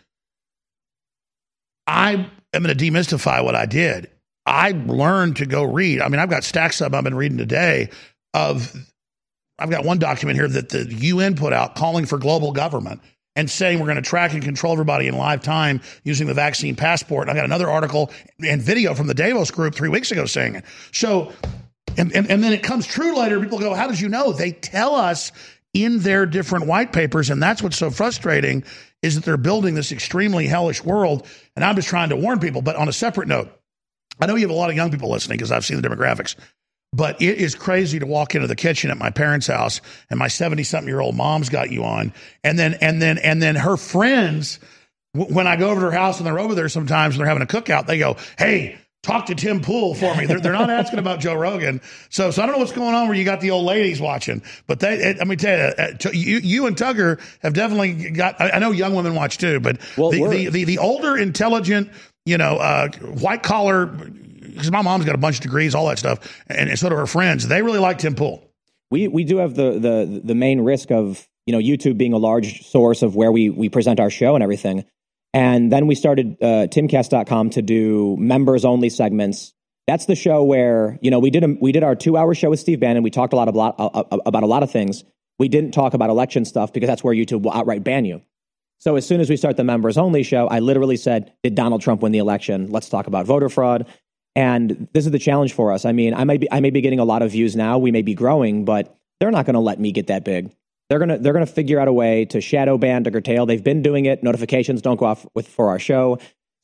[1.85, 2.13] I
[2.51, 4.09] am going to demystify what I did.
[4.47, 6.01] I learned to go read.
[6.01, 7.91] I mean, I've got stacks of them I've been reading today
[8.33, 8.75] of
[9.59, 13.01] I've got one document here that the UN put out calling for global government
[13.37, 16.75] and saying we're going to track and control everybody in live time using the vaccine
[16.75, 17.29] passport.
[17.29, 18.11] And I got another article
[18.43, 20.65] and video from the Davos group three weeks ago saying it.
[20.91, 21.31] So,
[21.97, 23.39] and, and, and then it comes true later.
[23.39, 24.33] People go, How did you know?
[24.33, 25.31] They tell us
[25.73, 27.29] in their different white papers.
[27.29, 28.63] And that's what's so frustrating
[29.03, 31.27] is that they're building this extremely hellish world.
[31.55, 32.63] And I'm just trying to warn people.
[32.63, 33.51] But on a separate note,
[34.19, 36.35] I know you have a lot of young people listening because I've seen the demographics.
[36.93, 40.27] But it is crazy to walk into the kitchen at my parents' house and my
[40.29, 42.13] 70 something year old mom's got you on.
[42.43, 44.59] And then, and then, and then her friends,
[45.13, 47.27] w- when I go over to her house and they're over there sometimes and they're
[47.27, 50.25] having a cookout, they go, Hey, talk to Tim Pool for me.
[50.25, 51.81] They're, they're not asking about Joe Rogan.
[52.09, 54.41] So, so I don't know what's going on where you got the old ladies watching,
[54.65, 58.39] but they, let me tell you, uh, t- you, you and Tucker have definitely got,
[58.41, 61.91] I, I know young women watch too, but Well, the, the, the, the older, intelligent,
[62.25, 63.87] you know, uh, white collar,
[64.57, 66.95] because my mom's got a bunch of degrees, all that stuff, and, and so do
[66.95, 67.47] her friends.
[67.47, 68.43] They really like Tim Pool.
[68.91, 72.17] we we do have the the the main risk of you know YouTube being a
[72.17, 74.85] large source of where we we present our show and everything.
[75.33, 79.53] And then we started uh, timcast.com to do members only segments.
[79.85, 82.49] That's the show where you know we did a, we did our two hour show
[82.49, 83.03] with Steve Bannon.
[83.03, 85.03] We talked a lot about uh, about a lot of things.
[85.39, 88.21] We didn't talk about election stuff because that's where YouTube will outright ban you.
[88.79, 91.81] So as soon as we start the members only show, I literally said, "Did Donald
[91.81, 92.69] Trump win the election?
[92.69, 93.85] Let's talk about voter fraud."
[94.37, 95.83] And this is the challenge for us.
[95.83, 97.79] I mean, I might be I may be getting a lot of views now.
[97.79, 100.51] We may be growing, but they're not going to let me get that big.
[100.89, 103.47] They're gonna they're gonna figure out a way to shadow ban to curtail.
[103.47, 104.21] They've been doing it.
[104.21, 106.19] Notifications don't go off with for our show.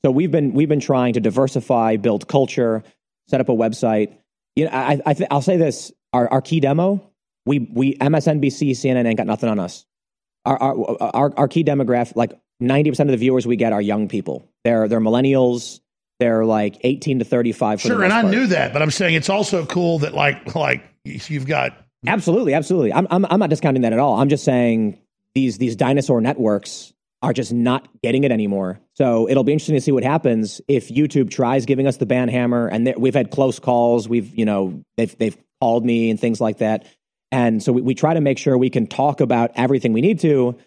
[0.05, 2.83] So we've been we've been trying to diversify, build culture,
[3.27, 4.15] set up a website.
[4.55, 7.11] You know, I, I th- I'll say this: our our key demo,
[7.47, 9.83] we we MSNBC, CNN ain't got nothing on us.
[10.45, 13.81] Our our our, our key demographic, like ninety percent of the viewers we get are
[13.81, 14.47] young people.
[14.63, 15.79] They're they're millennials.
[16.19, 17.81] They're like eighteen to thirty five.
[17.81, 18.33] For the Sure, and I part.
[18.33, 22.93] knew that, but I'm saying it's also cool that like like you've got Absolutely, absolutely.
[22.93, 24.19] I'm, I'm I'm not discounting that at all.
[24.19, 24.99] I'm just saying
[25.35, 28.79] these these dinosaur networks are just not getting it anymore.
[28.95, 32.27] So it'll be interesting to see what happens if YouTube tries giving us the ban
[32.27, 32.67] hammer.
[32.67, 34.09] And we've had close calls.
[34.09, 36.85] We've you know they've they've called me and things like that.
[37.31, 40.19] And so we, we try to make sure we can talk about everything we need
[40.19, 40.57] to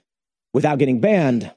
[0.55, 1.53] without getting banned.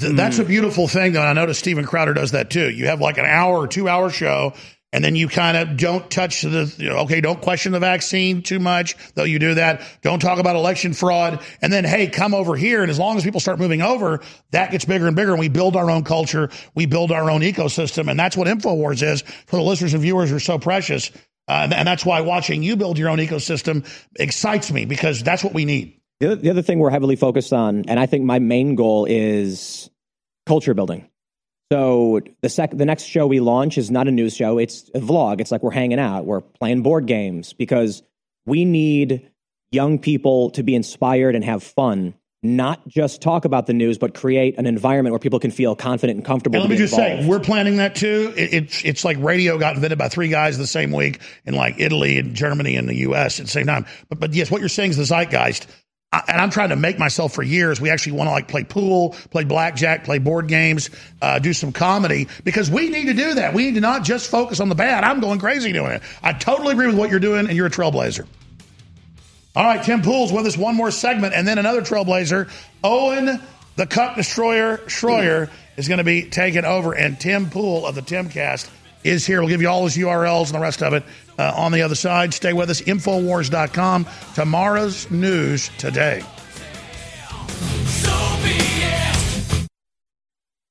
[0.00, 1.20] Th- That's a beautiful thing, though.
[1.20, 2.70] And I notice Steven Crowder does that too.
[2.70, 4.54] You have like an hour or two hour show,
[4.92, 8.42] and then you kind of don't touch the, you know, okay, don't question the vaccine
[8.42, 9.82] too much, though you do that.
[10.02, 11.42] Don't talk about election fraud.
[11.60, 12.80] And then, hey, come over here.
[12.82, 14.20] And as long as people start moving over,
[14.52, 15.32] that gets bigger and bigger.
[15.32, 18.08] And we build our own culture, we build our own ecosystem.
[18.08, 21.10] And that's what InfoWars is for the listeners and viewers are so precious.
[21.48, 23.84] Uh, and that's why watching you build your own ecosystem
[24.14, 26.00] excites me because that's what we need.
[26.24, 29.04] The other, the other thing we're heavily focused on, and I think my main goal
[29.04, 29.90] is
[30.46, 31.06] culture building.
[31.70, 35.00] So the sec- the next show we launch is not a news show; it's a
[35.00, 35.42] vlog.
[35.42, 38.02] It's like we're hanging out, we're playing board games because
[38.46, 39.30] we need
[39.70, 44.14] young people to be inspired and have fun, not just talk about the news, but
[44.14, 46.56] create an environment where people can feel confident and comfortable.
[46.56, 48.32] And let me just say, we're planning that too.
[48.34, 51.74] It, it's it's like radio got invented by three guys the same week in like
[51.76, 53.40] Italy and Germany and the U.S.
[53.40, 53.84] at the same time.
[54.08, 55.66] But but yes, what you're saying is the zeitgeist.
[56.14, 57.80] I, and I'm trying to make myself for years.
[57.80, 60.88] We actually want to like play pool, play blackjack, play board games,
[61.20, 63.52] uh, do some comedy because we need to do that.
[63.52, 65.02] We need to not just focus on the bad.
[65.02, 66.02] I'm going crazy doing it.
[66.22, 68.28] I totally agree with what you're doing, and you're a trailblazer.
[69.56, 72.48] All right, Tim Pool's with us one more segment, and then another trailblazer.
[72.84, 73.40] Owen,
[73.74, 78.02] the Cup Destroyer Schroyer, is going to be taking over, and Tim Pool of the
[78.02, 78.70] Timcast
[79.04, 79.40] is here.
[79.40, 81.04] We'll give you all his URLs and the rest of it
[81.38, 82.34] uh, on the other side.
[82.34, 82.80] Stay with us.
[82.80, 84.06] Infowars.com.
[84.34, 86.22] Tomorrow's news today.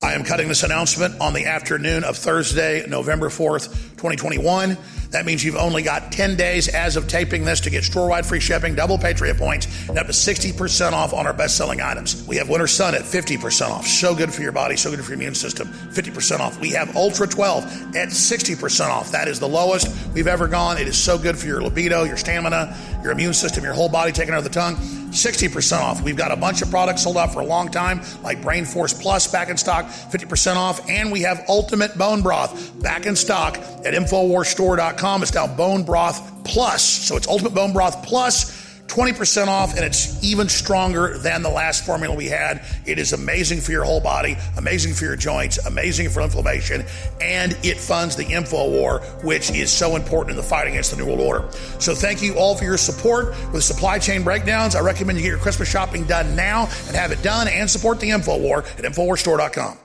[0.02, 4.78] I am cutting this announcement on the afternoon of Thursday, November 4th, 2021.
[5.14, 8.40] That means you've only got 10 days as of taping this to get store-wide free
[8.40, 12.28] shipping, double Patriot points, and up to 60% off on our best-selling items.
[12.28, 13.86] We have Winter Sun at 50% off.
[13.86, 15.68] So good for your body, so good for your immune system.
[15.68, 16.60] 50% off.
[16.60, 19.12] We have Ultra 12 at 60% off.
[19.12, 20.80] That is the lowest we've ever gone.
[20.80, 24.12] It is so good for your libido, your stamina, your immune system, your whole body
[24.12, 24.78] taken out of the tongue.
[25.14, 26.02] 60% off.
[26.02, 28.94] We've got a bunch of products sold out for a long time, like Brain Force
[28.94, 30.90] Plus back in stock, 50% off.
[30.90, 35.24] And we have Ultimate Bone Broth back in stock at InfoWarsStore.com.
[35.24, 36.84] It's now Bone Broth Plus.
[36.84, 38.63] So it's Ultimate Bone Broth Plus.
[38.88, 42.64] 20% off, and it's even stronger than the last formula we had.
[42.86, 46.86] It is amazing for your whole body, amazing for your joints, amazing for inflammation,
[47.20, 50.98] and it funds the info war, which is so important in the fight against the
[50.98, 51.50] New World Order.
[51.80, 54.76] So thank you all for your support with supply chain breakdowns.
[54.76, 58.00] I recommend you get your Christmas shopping done now and have it done and support
[58.00, 59.80] the info war at InfoWarsStore.com.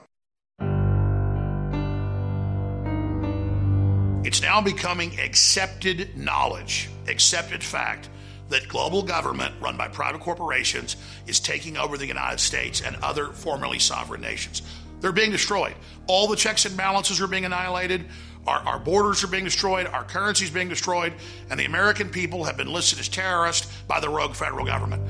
[4.23, 8.09] It's now becoming accepted knowledge, accepted fact
[8.49, 10.95] that global government run by private corporations
[11.27, 14.61] is taking over the United States and other formerly sovereign nations.
[15.01, 15.75] They're being destroyed.
[16.07, 18.05] All the checks and balances are being annihilated.
[18.47, 19.87] Our, our borders are being destroyed.
[19.87, 21.13] Our currency is being destroyed.
[21.49, 25.03] And the American people have been listed as terrorists by the rogue federal government.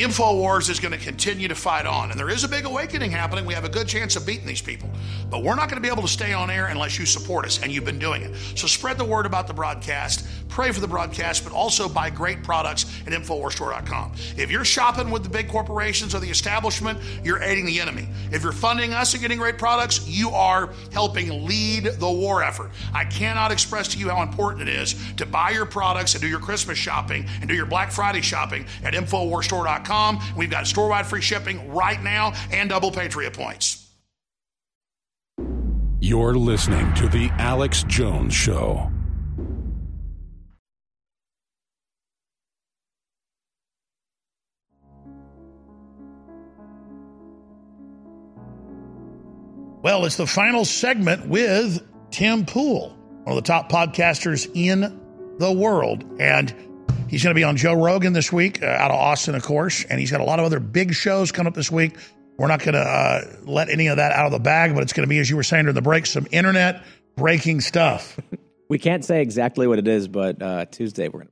[0.00, 2.10] InfoWars is going to continue to fight on.
[2.10, 3.44] And there is a big awakening happening.
[3.44, 4.88] We have a good chance of beating these people.
[5.28, 7.62] But we're not going to be able to stay on air unless you support us,
[7.62, 8.34] and you've been doing it.
[8.56, 12.42] So spread the word about the broadcast, pray for the broadcast, but also buy great
[12.42, 14.12] products at InfoWarsStore.com.
[14.36, 18.08] If you're shopping with the big corporations or the establishment, you're aiding the enemy.
[18.32, 22.70] If you're funding us and getting great products, you are helping lead the war effort.
[22.94, 26.28] I cannot express to you how important it is to buy your products and do
[26.28, 29.89] your Christmas shopping and do your Black Friday shopping at InfoWarsStore.com.
[30.36, 33.88] We've got store wide free shipping right now and double Patriot points.
[36.00, 38.90] You're listening to The Alex Jones Show.
[49.82, 54.80] Well, it's the final segment with Tim Pool, one of the top podcasters in
[55.38, 56.04] the world.
[56.20, 56.54] And
[57.10, 59.84] he's going to be on Joe Rogan this week uh, out of Austin, of course.
[59.84, 61.96] And he's got a lot of other big shows coming up this week.
[62.38, 64.94] We're not going to uh, let any of that out of the bag, but it's
[64.94, 66.82] going to be, as you were saying during the break, some internet
[67.16, 68.18] breaking stuff.
[68.70, 71.30] We can't say exactly what it is, but uh, Tuesday we're gonna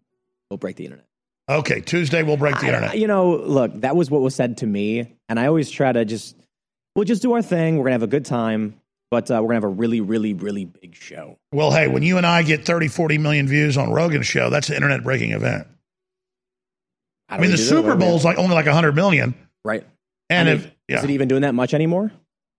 [0.51, 1.07] we'll break the internet.
[1.49, 2.99] Okay, Tuesday we'll break the I- internet.
[2.99, 6.05] you know, look, that was what was said to me, and I always try to
[6.05, 6.35] just
[6.97, 7.77] we'll just do our thing.
[7.77, 8.78] We're gonna have a good time,
[9.11, 11.39] but uh, we're gonna have a really, really, really big show.
[11.53, 14.69] Well, hey, when you and I get 30, 40 million views on Rogan's show, that's
[14.69, 15.67] an internet breaking event.
[17.29, 17.59] I mean, the?
[17.59, 19.35] Super What do we- Bowl's like only like 100 million.
[19.65, 19.85] right?
[20.31, 20.99] And I mean, if, yeah.
[20.99, 22.13] is it even doing that much anymore?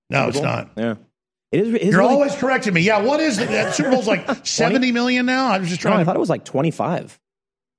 [0.09, 0.71] No, it's not.
[0.75, 0.95] Yeah,
[1.51, 1.73] it is.
[1.73, 2.81] It is You're really- always correcting me.
[2.81, 3.49] Yeah, what is it?
[3.49, 5.47] That Super Bowl's like 70 million now?
[5.51, 7.19] I was just No, trying I thought it was like twenty five.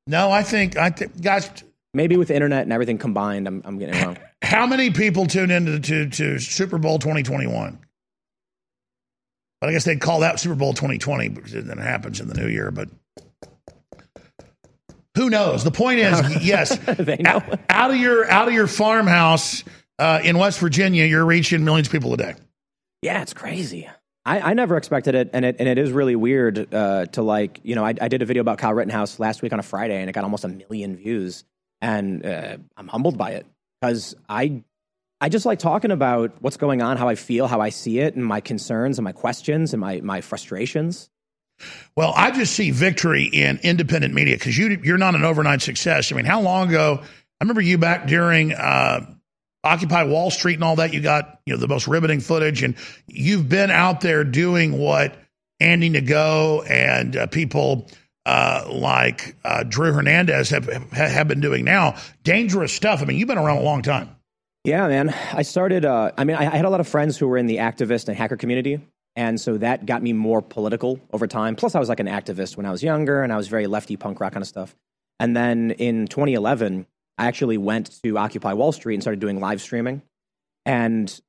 [0.06, 1.48] No, I think, I think, guys,
[1.92, 4.16] Maybe with internet and everything combined, I'm, I'm getting wrong.
[4.42, 7.78] how many people tune into to, to Super Bowl 2021?
[9.61, 12.35] But I guess they'd call that Super Bowl 2020 because then it happens in the
[12.35, 12.70] new year.
[12.70, 12.89] But
[15.15, 15.65] who knows?
[15.65, 16.78] The point is, yes,
[17.27, 19.65] out, out of your out of your farmhouse
[19.99, 22.35] uh, in West Virginia, you're reaching millions of people a day.
[23.03, 23.89] Yeah, it's crazy.
[24.24, 27.61] I, I never expected it, and it and it is really weird uh, to like.
[27.62, 30.01] You know, I, I did a video about Kyle Rittenhouse last week on a Friday,
[30.01, 31.45] and it got almost a million views,
[31.81, 33.47] and uh, I'm humbled by it
[33.81, 34.62] because I
[35.20, 38.14] I just like talking about what's going on, how I feel, how I see it,
[38.14, 41.10] and my concerns and my questions and my my frustrations.
[41.94, 46.10] Well, I just see victory in independent media because you you're not an overnight success.
[46.10, 47.01] I mean, how long ago?
[47.02, 49.14] I remember you back during uh,
[49.64, 50.94] Occupy Wall Street and all that.
[50.94, 52.74] You got you know the most riveting footage, and
[53.06, 55.16] you've been out there doing what
[55.59, 57.88] Andy Ngo and uh, people
[58.24, 61.97] uh, like uh, Drew Hernandez have, have have been doing now.
[62.22, 63.02] Dangerous stuff.
[63.02, 64.16] I mean, you've been around a long time.
[64.65, 65.15] Yeah, man.
[65.32, 65.85] I started.
[65.87, 68.16] Uh, I mean, I, had a lot of friends who were in the activist and
[68.16, 68.81] hacker community,
[69.16, 71.57] and so that got me more political over time.
[71.57, 73.97] Plus, I was like an activist when I was younger, and I was very lefty
[73.97, 74.77] punk rock kind of stuff.
[75.19, 79.62] And then in 2011, I actually went to Occupy Wall Street and started doing live
[79.62, 80.03] streaming.
[80.66, 81.20] And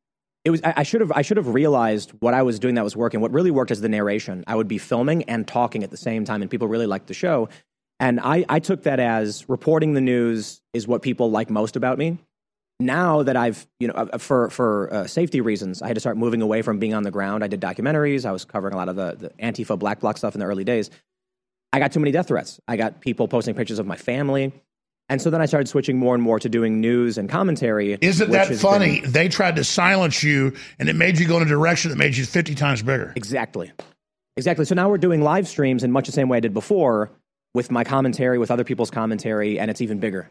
[0.44, 2.84] it was I, I should have I should have realized what I was doing that
[2.84, 3.22] was working.
[3.22, 4.44] What really worked is the narration.
[4.46, 7.14] I would be filming and talking at the same time, and people really liked the
[7.14, 7.48] show.
[7.98, 11.98] And I, I took that as reporting the news is what people like most about
[11.98, 12.18] me
[12.82, 16.18] now that I've, you know, uh, for for uh, safety reasons, I had to start
[16.18, 17.44] moving away from being on the ground.
[17.44, 18.26] I did documentaries.
[18.26, 20.64] I was covering a lot of the, the Antifa Black Bloc stuff in the early
[20.64, 20.90] days.
[21.74, 22.60] I got too many death threats.
[22.68, 24.52] I got people posting pictures of my family,
[25.08, 27.98] and so then I started switching more and more to doing news and commentary.
[28.02, 29.02] Isn't that funny?
[29.02, 31.98] been- They tried to silence you, and it made you go in a direction that
[31.98, 33.14] made you 50 times bigger.
[33.16, 33.72] Exactly,
[34.36, 34.66] exactly.
[34.66, 37.12] So now we're doing live streams in much the same way I did before,
[37.54, 40.30] with my commentary, with other people's commentary, and it's even bigger.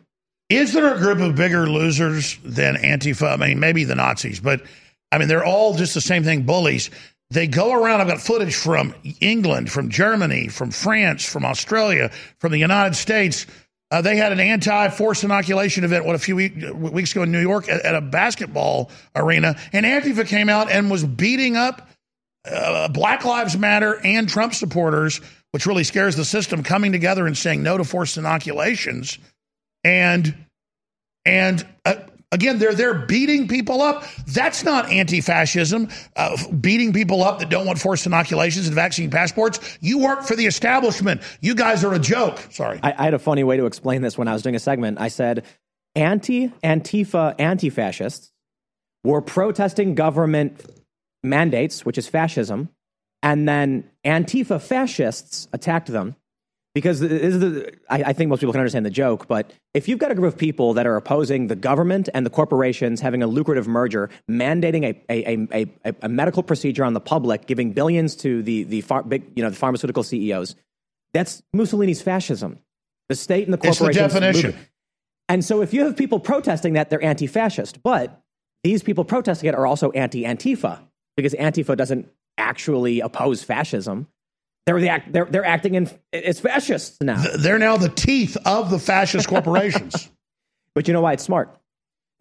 [0.51, 3.33] Is there a group of bigger losers than Antifa?
[3.33, 4.63] I mean, maybe the Nazis, but
[5.13, 6.91] I mean, they're all just the same thing bullies.
[7.31, 8.01] They go around.
[8.01, 13.47] I've got footage from England, from Germany, from France, from Australia, from the United States.
[13.93, 17.41] Uh, they had an anti-forced inoculation event, what, a few week, weeks ago in New
[17.41, 19.57] York at, at a basketball arena.
[19.73, 21.89] And Antifa came out and was beating up
[22.45, 25.21] uh, Black Lives Matter and Trump supporters,
[25.53, 29.19] which really scares the system, coming together and saying no to forced inoculations.
[29.85, 30.35] And
[31.25, 31.95] and uh,
[32.33, 34.05] again, they're they're beating people up.
[34.27, 35.89] That's not anti-fascism.
[36.17, 39.79] Uh, beating people up that don't want forced inoculations and vaccine passports.
[39.81, 41.23] You work for the establishment.
[41.41, 42.39] You guys are a joke.
[42.51, 42.81] Sorry.
[42.83, 45.01] I, I had a funny way to explain this when I was doing a segment.
[45.01, 45.45] I said,
[45.95, 48.33] anti Antifa anti fascists
[49.03, 50.65] were protesting government
[51.23, 52.69] mandates, which is fascism,
[53.23, 56.17] and then Antifa fascists attacked them.
[56.73, 59.89] Because this is the, I, I think most people can understand the joke, but if
[59.89, 63.25] you've got a group of people that are opposing the government and the corporations having
[63.25, 67.73] a lucrative merger, mandating a, a, a, a, a medical procedure on the public, giving
[67.73, 70.55] billions to the, the, far, big, you know, the pharmaceutical CEOs,
[71.13, 72.61] that's Mussolini's fascism.
[73.09, 73.97] The state and the corporations.
[73.97, 74.57] It's the definition.
[75.29, 77.83] And so if you have people protesting that, they're anti fascist.
[77.83, 78.21] But
[78.63, 80.81] these people protesting it are also anti Antifa
[81.17, 84.09] because Antifa doesn't actually oppose fascism.
[84.71, 87.21] They're, the act, they're, they're acting in, as fascists now.
[87.41, 90.09] They're now the teeth of the fascist corporations.
[90.77, 91.53] but you know why it's smart?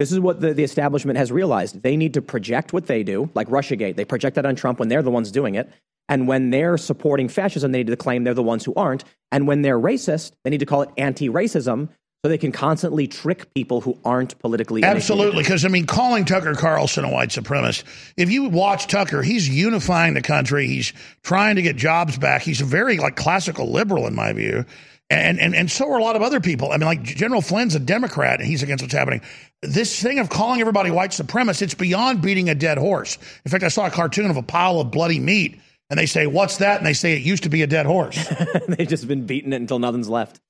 [0.00, 1.80] This is what the, the establishment has realized.
[1.84, 3.94] They need to project what they do, like Russiagate.
[3.94, 5.70] They project that on Trump when they're the ones doing it.
[6.08, 9.04] And when they're supporting fascism, they need to claim they're the ones who aren't.
[9.30, 11.90] And when they're racist, they need to call it anti racism
[12.22, 16.54] so they can constantly trick people who aren't politically absolutely because i mean calling tucker
[16.54, 17.84] carlson a white supremacist
[18.16, 20.92] if you watch tucker he's unifying the country he's
[21.22, 24.64] trying to get jobs back he's a very like classical liberal in my view
[25.10, 26.70] and, and and so are a lot of other people.
[26.70, 29.20] I mean, like General Flynn's a Democrat, and he's against what's happening.
[29.60, 33.18] This thing of calling everybody white supremacist, it's beyond beating a dead horse.
[33.44, 35.60] In fact, I saw a cartoon of a pile of bloody meat,
[35.90, 38.24] and they say, "What's that?" And they say it used to be a dead horse.
[38.68, 40.40] They've just been beating it until nothing's left.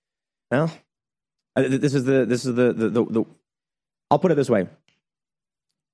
[0.51, 0.71] Well,
[1.57, 3.25] this is the this is the the, the, the
[4.11, 4.69] I'll put it this way.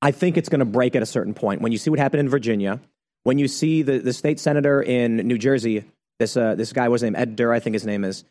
[0.03, 1.61] I think it's going to break at a certain point.
[1.63, 2.81] When you see what happened in Virginia,
[3.25, 5.85] when you see the, the state senator in New Jersey,
[6.19, 8.23] this uh, this guy was named Ed Durr, I think his name is,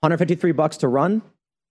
[0.00, 1.22] 153 bucks to run.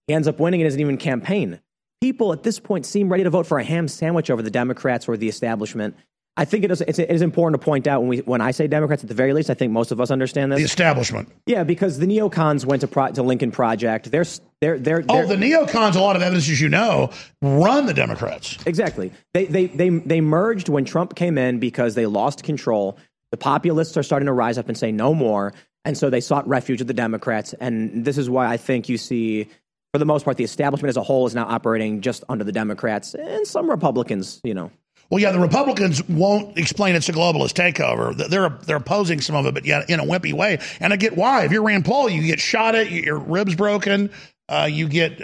[0.06, 1.60] He ends up winning and doesn't even campaign.
[2.00, 5.08] People at this point seem ready to vote for a ham sandwich over the Democrats
[5.08, 5.96] or the establishment.
[6.38, 8.52] I think it is, it's, it is important to point out when, we, when I
[8.52, 10.60] say Democrats, at the very least, I think most of us understand this.
[10.60, 11.28] The establishment.
[11.46, 14.12] Yeah, because the neocons went to, Pro, to Lincoln Project.
[14.12, 14.24] They're,
[14.60, 17.10] they're, they're, oh, the neocons, a lot of evidence, as you know,
[17.42, 18.56] run the Democrats.
[18.66, 19.10] Exactly.
[19.34, 22.96] They, they, they, they merged when Trump came in because they lost control.
[23.32, 25.52] The populists are starting to rise up and say no more.
[25.84, 27.52] And so they sought refuge with the Democrats.
[27.54, 29.48] And this is why I think you see,
[29.92, 32.52] for the most part, the establishment as a whole is now operating just under the
[32.52, 34.70] Democrats and some Republicans, you know.
[35.10, 38.14] Well, yeah, the Republicans won't explain it's a globalist takeover.
[38.14, 40.58] They're they're opposing some of it, but yet in a wimpy way.
[40.80, 41.44] And I get why.
[41.44, 44.10] If you're Rand Paul, you get shot at, your ribs broken,
[44.48, 45.20] uh, you get.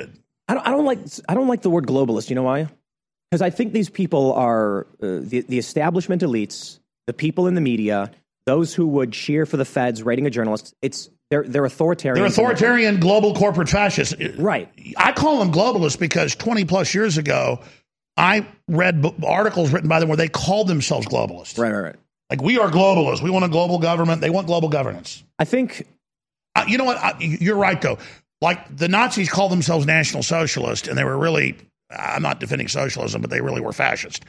[0.48, 2.30] I don't, I don't like I don't like the word globalist.
[2.30, 2.68] You know why?
[3.30, 7.60] Because I think these people are uh, the the establishment elites, the people in the
[7.60, 8.10] media,
[8.46, 10.74] those who would cheer for the feds raiding a journalist.
[10.80, 12.22] It's they're they're authoritarian.
[12.22, 14.14] They're authoritarian global corporate fascists.
[14.38, 14.70] Right.
[14.96, 17.60] I call them globalists because 20 plus years ago
[18.16, 21.58] I read articles written by them where they called themselves globalists.
[21.58, 21.96] Right, right, right.
[22.30, 23.22] Like we are globalists.
[23.22, 24.20] We want a global government.
[24.20, 25.22] They want global governance.
[25.38, 25.86] I think.
[26.54, 26.96] Uh, you know what?
[26.96, 27.98] I, you're right though.
[28.40, 31.56] Like the Nazis called themselves National Socialist, and they were really.
[31.90, 34.24] I'm not defending socialism, but they really were fascist.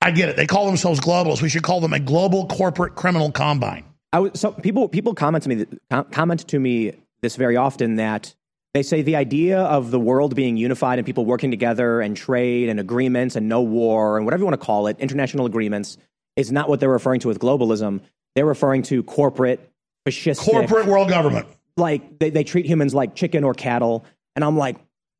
[0.00, 0.36] I get it.
[0.36, 1.42] They call themselves globalists.
[1.42, 3.84] We should call them a global corporate criminal combine.
[4.12, 5.66] I was, so people people comment to me
[6.10, 8.34] comment to me this very often that
[8.74, 12.68] they say the idea of the world being unified and people working together and trade
[12.68, 15.96] and agreements and no war and whatever you want to call it, international agreements,
[16.36, 18.00] is not what they're referring to with globalism.
[18.34, 19.72] They're referring to corporate,
[20.06, 20.50] fascistic.
[20.50, 21.48] Corporate world government.
[21.76, 24.04] Like they, they treat humans like chicken or cattle.
[24.36, 24.76] And I'm like,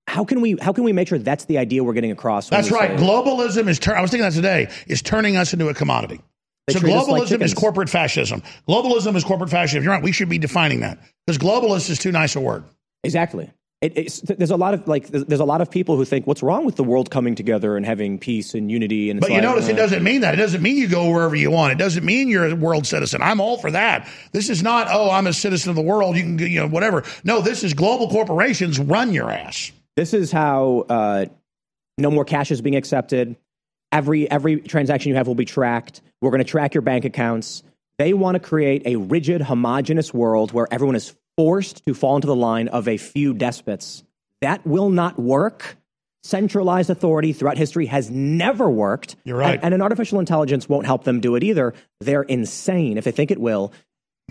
[0.06, 2.48] how can we how can we make sure that's the idea we're getting across?
[2.48, 2.98] That's right.
[2.98, 3.78] Globalism is.
[3.78, 6.20] Tur- I was thinking that today is turning us into a commodity.
[6.66, 8.42] They so globalism like is corporate fascism.
[8.68, 9.82] Globalism is corporate fascism.
[9.82, 10.02] You're right.
[10.02, 12.64] We should be defining that because globalist is too nice a word.
[13.04, 13.50] Exactly.
[13.82, 16.66] It, there's a lot of like there's a lot of people who think what's wrong
[16.66, 19.68] with the world coming together and having peace and unity and but you like, notice
[19.68, 20.34] uh, it doesn't mean that.
[20.34, 21.72] It doesn't mean you go wherever you want.
[21.72, 23.22] It doesn't mean you're a world citizen.
[23.22, 24.06] I'm all for that.
[24.32, 26.14] This is not oh i'm a citizen of the world.
[26.14, 27.04] You can you know whatever.
[27.24, 29.72] No this is global corporations run your ass.
[29.96, 31.24] This is how uh,
[31.96, 33.34] no more cash is being accepted.
[33.92, 36.02] Every every transaction you have will be tracked.
[36.20, 37.62] We're going to track your bank accounts.
[37.96, 42.26] They want to create a rigid homogenous world where everyone is forced to fall into
[42.26, 44.04] the line of a few despots.
[44.40, 45.76] That will not work.
[46.22, 49.16] Centralized authority throughout history has never worked.
[49.24, 49.54] You're right.
[49.54, 51.72] And, and an artificial intelligence won't help them do it either.
[52.00, 53.72] They're insane if they think it will.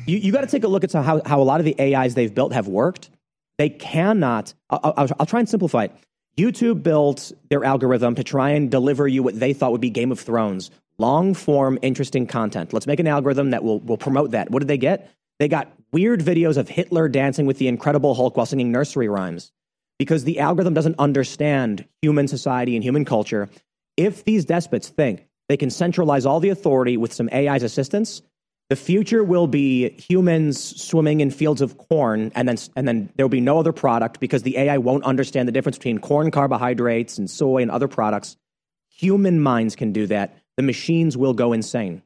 [0.05, 2.13] You, you got to take a look at how, how a lot of the AIs
[2.13, 3.09] they've built have worked.
[3.57, 5.91] They cannot, I'll, I'll, I'll try and simplify it.
[6.37, 10.11] YouTube built their algorithm to try and deliver you what they thought would be Game
[10.11, 12.71] of Thrones, long form, interesting content.
[12.71, 14.49] Let's make an algorithm that will, will promote that.
[14.49, 15.11] What did they get?
[15.39, 19.51] They got weird videos of Hitler dancing with the Incredible Hulk while singing nursery rhymes
[19.97, 23.49] because the algorithm doesn't understand human society and human culture.
[23.97, 28.21] If these despots think they can centralize all the authority with some AI's assistance,
[28.69, 33.25] the future will be humans swimming in fields of corn, and then and then there
[33.25, 37.17] will be no other product because the AI won't understand the difference between corn carbohydrates
[37.17, 38.37] and soy and other products.
[38.89, 40.37] Human minds can do that.
[40.55, 42.03] The machines will go insane.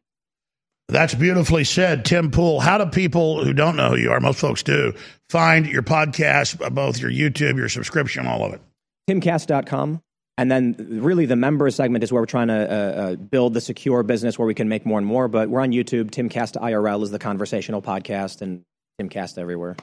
[0.89, 2.59] That's beautifully said, Tim Pool.
[2.59, 4.93] How do people who don't know who you are, most folks do,
[5.29, 8.61] find your podcast, both your YouTube, your subscription, all of it?
[9.09, 10.01] Timcast.com.
[10.37, 13.61] And then, really, the members segment is where we're trying to uh, uh, build the
[13.61, 15.27] secure business where we can make more and more.
[15.27, 16.09] But we're on YouTube.
[16.09, 18.63] Timcast IRL is the conversational podcast, and
[18.99, 19.75] Timcast everywhere.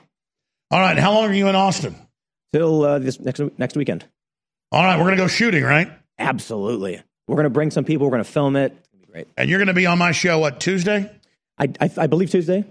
[0.73, 0.99] All right.
[0.99, 1.95] How long are you in Austin?
[2.53, 4.05] till uh, this next next weekend.
[4.73, 5.91] All right, we're gonna go shooting, right?
[6.19, 7.03] Absolutely.
[7.27, 8.07] We're gonna bring some people.
[8.07, 8.77] We're gonna film it.
[9.37, 11.11] And you're gonna be on my show what Tuesday?
[11.59, 12.65] I I, I believe Tuesday.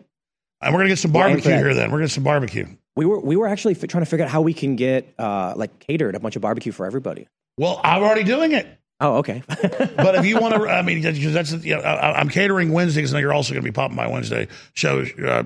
[0.61, 1.73] And we're gonna get some barbecue here.
[1.73, 2.67] Then we're gonna get some barbecue.
[2.95, 5.53] We were we were actually f- trying to figure out how we can get uh,
[5.55, 7.27] like catered a bunch of barbecue for everybody.
[7.57, 8.67] Well, I'm already doing it.
[9.01, 9.41] Oh, okay.
[9.47, 13.21] but if you want to, I mean, that's you know, I, I'm catering Wednesdays, and
[13.21, 15.09] you're also going to be popping by Wednesday shows.
[15.17, 15.43] Uh,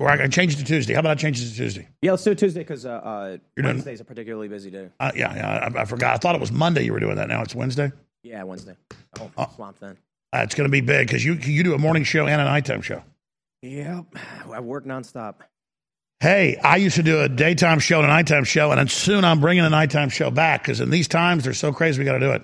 [0.00, 0.94] or I can change it to Tuesday.
[0.94, 1.86] How about I change it to Tuesday?
[2.02, 4.88] yeah, let's do it Tuesday because uh, uh, You're doing- Wednesday's a particularly busy day.
[4.98, 5.70] Uh, yeah, yeah.
[5.76, 6.14] I, I forgot.
[6.14, 6.82] I thought it was Monday.
[6.84, 7.28] You were doing that.
[7.28, 7.92] Now it's Wednesday.
[8.24, 8.74] Yeah, Wednesday.
[9.20, 9.96] Oh, Uh, swamp then.
[10.32, 12.44] Uh, it's going to be big because you you do a morning show and a
[12.44, 13.02] nighttime show.
[13.62, 14.14] Yep,
[14.52, 15.36] I work nonstop.
[16.20, 19.24] Hey, I used to do a daytime show and a nighttime show, and then soon
[19.24, 21.98] I'm bringing a nighttime show back because in these times they're so crazy.
[21.98, 22.42] We got to do it.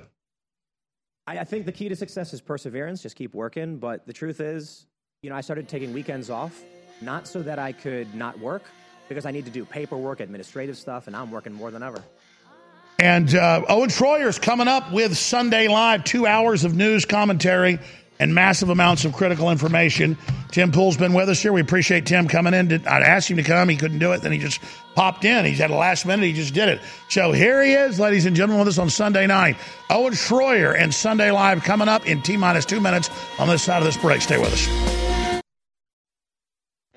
[1.27, 3.03] I, I think the key to success is perseverance.
[3.03, 3.79] Just keep working.
[3.79, 4.87] But the truth is,
[5.23, 6.63] you know, I started taking weekends off,
[7.01, 8.63] not so that I could not work,
[9.09, 12.03] because I need to do paperwork, administrative stuff, and I'm working more than ever.
[13.05, 17.79] And uh, Owen Schroyer's coming up with Sunday Live, two hours of news commentary
[18.19, 20.17] and massive amounts of critical information.
[20.53, 21.53] Tim Pool's been with us here.
[21.53, 22.73] We appreciate Tim coming in.
[22.73, 23.69] I'd asked him to come.
[23.69, 24.23] He couldn't do it.
[24.23, 24.59] Then he just
[24.95, 25.45] popped in.
[25.45, 26.25] He's at the last minute.
[26.25, 26.81] He just did it.
[27.11, 29.59] So here he is, ladies and gentlemen, with us on Sunday night.
[29.91, 33.81] Owen Schroyer and Sunday Live coming up in T minus two minutes on this side
[33.81, 34.23] of this break.
[34.23, 35.43] Stay with us.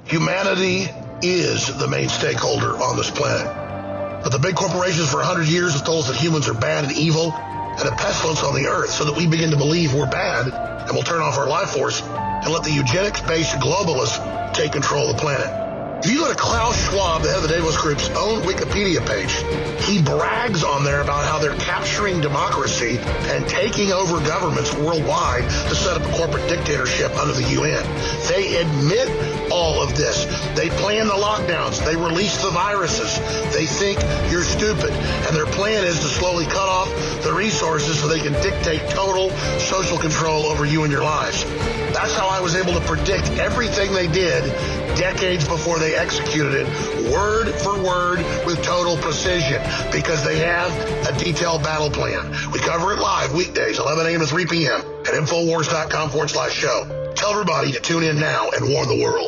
[0.05, 0.85] Humanity
[1.21, 3.66] is the main stakeholder on this planet.
[4.23, 6.93] But the big corporations for 100 years have told us that humans are bad and
[6.97, 10.47] evil and a pestilence on the earth so that we begin to believe we're bad
[10.47, 15.17] and we'll turn off our life force and let the eugenics-based globalists take control of
[15.17, 15.66] the planet.
[16.03, 19.33] If you go to Klaus Schwab, the head of the Davos Group's own Wikipedia page,
[19.89, 22.99] he brags on there about how they're capturing democracy
[23.33, 27.83] and taking over governments worldwide to set up a corporate dictatorship under the UN.
[28.29, 29.09] They admit
[29.51, 30.25] all of this.
[30.55, 31.83] They plan the lockdowns.
[31.83, 33.17] They release the viruses.
[33.51, 33.99] They think
[34.31, 34.91] you're stupid.
[34.91, 36.93] And their plan is to slowly cut off
[37.23, 41.43] the resources so they can dictate total social control over you and your lives.
[41.91, 44.43] That's how I was able to predict everything they did
[44.97, 46.67] decades before they executed it,
[47.13, 49.61] word for word with total precision,
[49.91, 50.69] because they have
[51.07, 52.29] a detailed battle plan.
[52.51, 54.19] We cover it live weekdays, 11 a.m.
[54.19, 54.81] to 3 p.m.
[54.81, 57.13] at Infowars.com forward slash show.
[57.15, 59.25] Tell everybody to tune in now and warn the world.